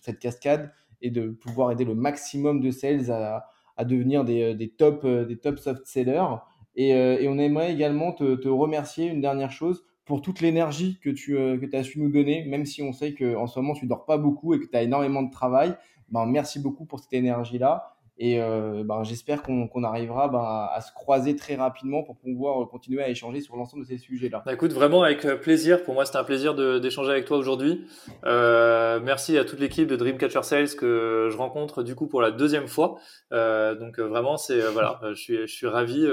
cette 0.00 0.18
cascade 0.18 0.72
et 1.02 1.10
de 1.10 1.28
pouvoir 1.28 1.72
aider 1.72 1.84
le 1.84 1.94
maximum 1.94 2.60
de 2.60 2.70
sales 2.70 3.10
à, 3.10 3.46
à 3.76 3.84
devenir 3.84 4.24
des, 4.24 4.54
des, 4.54 4.68
top, 4.68 5.06
des 5.06 5.36
top 5.36 5.58
soft 5.58 5.86
sellers. 5.86 6.36
Et, 6.76 6.94
on 7.28 7.38
aimerait 7.38 7.72
également 7.72 8.12
te, 8.12 8.36
te, 8.36 8.48
remercier, 8.48 9.06
une 9.06 9.20
dernière 9.20 9.52
chose, 9.52 9.84
pour 10.04 10.22
toute 10.22 10.40
l'énergie 10.40 10.98
que 11.02 11.10
tu 11.10 11.34
que 11.34 11.76
as 11.76 11.82
su 11.82 12.00
nous 12.00 12.10
donner, 12.10 12.44
même 12.46 12.64
si 12.64 12.82
on 12.82 12.92
sait 12.92 13.12
qu'en 13.12 13.46
ce 13.46 13.58
moment 13.58 13.74
tu 13.74 13.86
dors 13.86 14.06
pas 14.06 14.16
beaucoup 14.16 14.54
et 14.54 14.58
que 14.58 14.64
tu 14.64 14.76
as 14.76 14.82
énormément 14.82 15.22
de 15.22 15.30
travail. 15.30 15.74
Ben, 16.10 16.24
merci 16.24 16.60
beaucoup 16.60 16.86
pour 16.86 17.00
cette 17.00 17.12
énergie-là. 17.12 17.97
Et 18.20 18.42
euh, 18.42 18.82
ben, 18.84 19.04
j'espère 19.04 19.42
qu'on 19.42 19.84
arrivera 19.84 20.28
ben, 20.28 20.40
à, 20.40 20.80
se 20.80 20.92
croiser 20.92 21.36
très 21.36 21.54
rapidement 21.54 22.02
pour 22.02 22.16
pouvoir 22.16 22.68
continuer 22.68 23.02
à 23.02 23.08
échanger 23.08 23.40
sur 23.40 23.56
l'ensemble 23.56 23.84
de 23.84 23.88
ces 23.88 23.98
sujets-là. 23.98 24.42
Bah, 24.44 24.52
écoute, 24.52 24.72
vraiment 24.72 25.04
avec 25.04 25.24
euh, 25.24 25.36
plaisir. 25.36 25.84
Pour 25.84 25.94
moi, 25.94 26.04
c'était 26.04 26.18
un 26.18 26.24
plaisir 26.24 26.54
d'échanger 26.80 27.12
avec 27.12 27.26
toi 27.26 27.36
aujourd'hui. 27.36 27.86
Euh, 28.24 28.98
merci 29.00 29.38
à 29.38 29.44
toute 29.44 29.60
l'équipe 29.60 29.86
de 29.86 29.94
Dreamcatcher 29.94 30.42
Sales 30.42 30.74
que 30.74 31.28
je 31.30 31.36
rencontre 31.36 31.84
du 31.84 31.94
coup 31.94 32.08
pour 32.08 32.20
la 32.20 32.32
deuxième 32.32 32.66
fois. 32.66 32.98
Euh, 33.32 33.76
donc 33.76 34.00
euh, 34.00 34.08
vraiment, 34.08 34.36
c'est 34.36 34.60
voilà, 34.60 35.00
je 35.10 35.14
suis, 35.14 35.36
je 35.36 35.54
suis 35.54 35.68
ravi, 35.68 36.04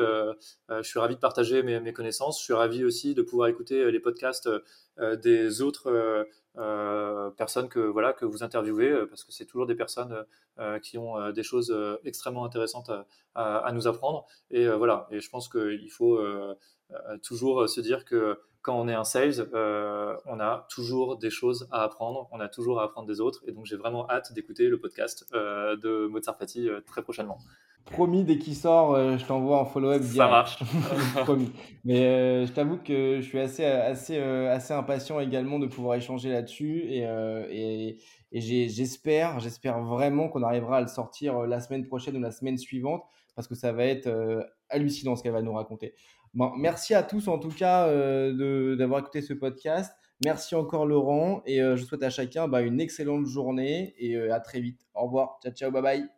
je 0.69 0.83
suis 0.83 0.99
ravi 0.99 1.15
de 1.15 1.19
partager 1.19 1.63
mes, 1.63 1.79
mes, 1.79 1.93
connaissances. 1.93 2.39
Je 2.39 2.43
suis 2.43 2.53
ravi 2.53 2.83
aussi 2.83 3.15
de 3.15 3.23
pouvoir 3.23 3.47
écouter 3.47 3.91
les 3.91 3.99
podcasts 3.99 4.49
des 5.23 5.61
autres 5.61 6.27
euh, 6.57 7.29
personnes 7.31 7.69
que 7.69 7.79
voilà 7.79 8.13
que 8.13 8.25
vous 8.25 8.43
interviewez 8.43 8.89
euh, 8.89 9.05
parce 9.07 9.23
que 9.23 9.31
c'est 9.31 9.45
toujours 9.45 9.65
des 9.65 9.75
personnes 9.75 10.25
euh, 10.59 10.79
qui 10.79 10.97
ont 10.97 11.31
des 11.31 11.43
choses 11.43 11.75
extrêmement 12.03 12.45
intéressantes 12.45 12.89
à, 13.35 13.57
à, 13.57 13.71
nous 13.71 13.87
apprendre. 13.87 14.25
Et 14.51 14.67
voilà. 14.67 15.07
Et 15.11 15.19
je 15.19 15.29
pense 15.29 15.49
qu'il 15.49 15.91
faut 15.91 16.19
toujours 17.23 17.67
se 17.67 17.81
dire 17.81 18.05
que 18.05 18.39
quand 18.65 18.79
on 18.79 18.87
est 18.87 18.93
un 18.93 19.03
sales, 19.03 19.47
on 19.53 20.39
a 20.39 20.67
toujours 20.69 21.17
des 21.17 21.29
choses 21.29 21.67
à 21.71 21.83
apprendre, 21.83 22.27
on 22.31 22.39
a 22.39 22.49
toujours 22.49 22.81
à 22.81 22.83
apprendre 22.85 23.07
des 23.07 23.21
autres 23.21 23.43
et 23.47 23.51
donc 23.51 23.65
j'ai 23.65 23.77
vraiment 23.77 24.09
hâte 24.09 24.33
d'écouter 24.33 24.67
le 24.67 24.79
podcast 24.79 25.25
de 25.31 26.07
Mozart 26.07 26.37
Fati 26.37 26.67
très 26.85 27.03
prochainement. 27.03 27.37
Promis, 27.85 28.23
dès 28.23 28.39
qu'il 28.39 28.55
sort, 28.55 28.95
euh, 28.95 29.17
je 29.17 29.25
t'envoie 29.25 29.59
en 29.59 29.65
follow-up. 29.65 30.01
Ça 30.01 30.27
marche. 30.27 30.57
Promis. 31.23 31.51
Mais 31.83 32.05
euh, 32.07 32.45
je 32.47 32.51
t'avoue 32.51 32.77
que 32.77 33.21
je 33.21 33.27
suis 33.27 33.39
assez, 33.39 33.63
assez, 33.63 34.17
euh, 34.17 34.51
assez 34.51 34.73
impatient 34.73 35.19
également 35.19 35.59
de 35.59 35.67
pouvoir 35.67 35.95
échanger 35.95 36.31
là-dessus. 36.31 36.81
Et, 36.89 37.03
et, 37.51 37.97
et 38.31 38.41
j'espère, 38.41 39.39
j'espère 39.39 39.81
vraiment 39.81 40.29
qu'on 40.29 40.41
arrivera 40.41 40.77
à 40.77 40.81
le 40.81 40.87
sortir 40.87 41.41
la 41.41 41.59
semaine 41.59 41.85
prochaine 41.85 42.17
ou 42.17 42.19
la 42.19 42.31
semaine 42.31 42.57
suivante 42.57 43.03
parce 43.35 43.47
que 43.47 43.55
ça 43.55 43.71
va 43.71 43.85
être 43.85 44.09
hallucinant 44.69 45.15
ce 45.15 45.21
qu'elle 45.21 45.33
va 45.33 45.41
nous 45.41 45.53
raconter. 45.53 45.93
Bon, 46.35 46.51
merci 46.55 46.93
à 46.93 47.01
tous 47.01 47.27
en 47.27 47.39
tout 47.39 47.49
cas 47.49 47.87
d'avoir 47.87 48.99
écouté 48.99 49.21
ce 49.21 49.33
podcast. 49.33 49.95
Merci 50.23 50.55
encore 50.55 50.85
Laurent 50.85 51.41
et 51.45 51.59
je 51.59 51.83
souhaite 51.83 52.03
à 52.03 52.09
chacun 52.09 52.47
bah, 52.47 52.61
une 52.61 52.79
excellente 52.79 53.25
journée 53.25 53.95
et 53.97 54.17
à 54.29 54.39
très 54.39 54.59
vite. 54.59 54.81
Au 54.93 55.05
revoir. 55.05 55.39
Ciao, 55.41 55.53
ciao, 55.53 55.71
bye 55.71 55.81
bye. 55.81 56.14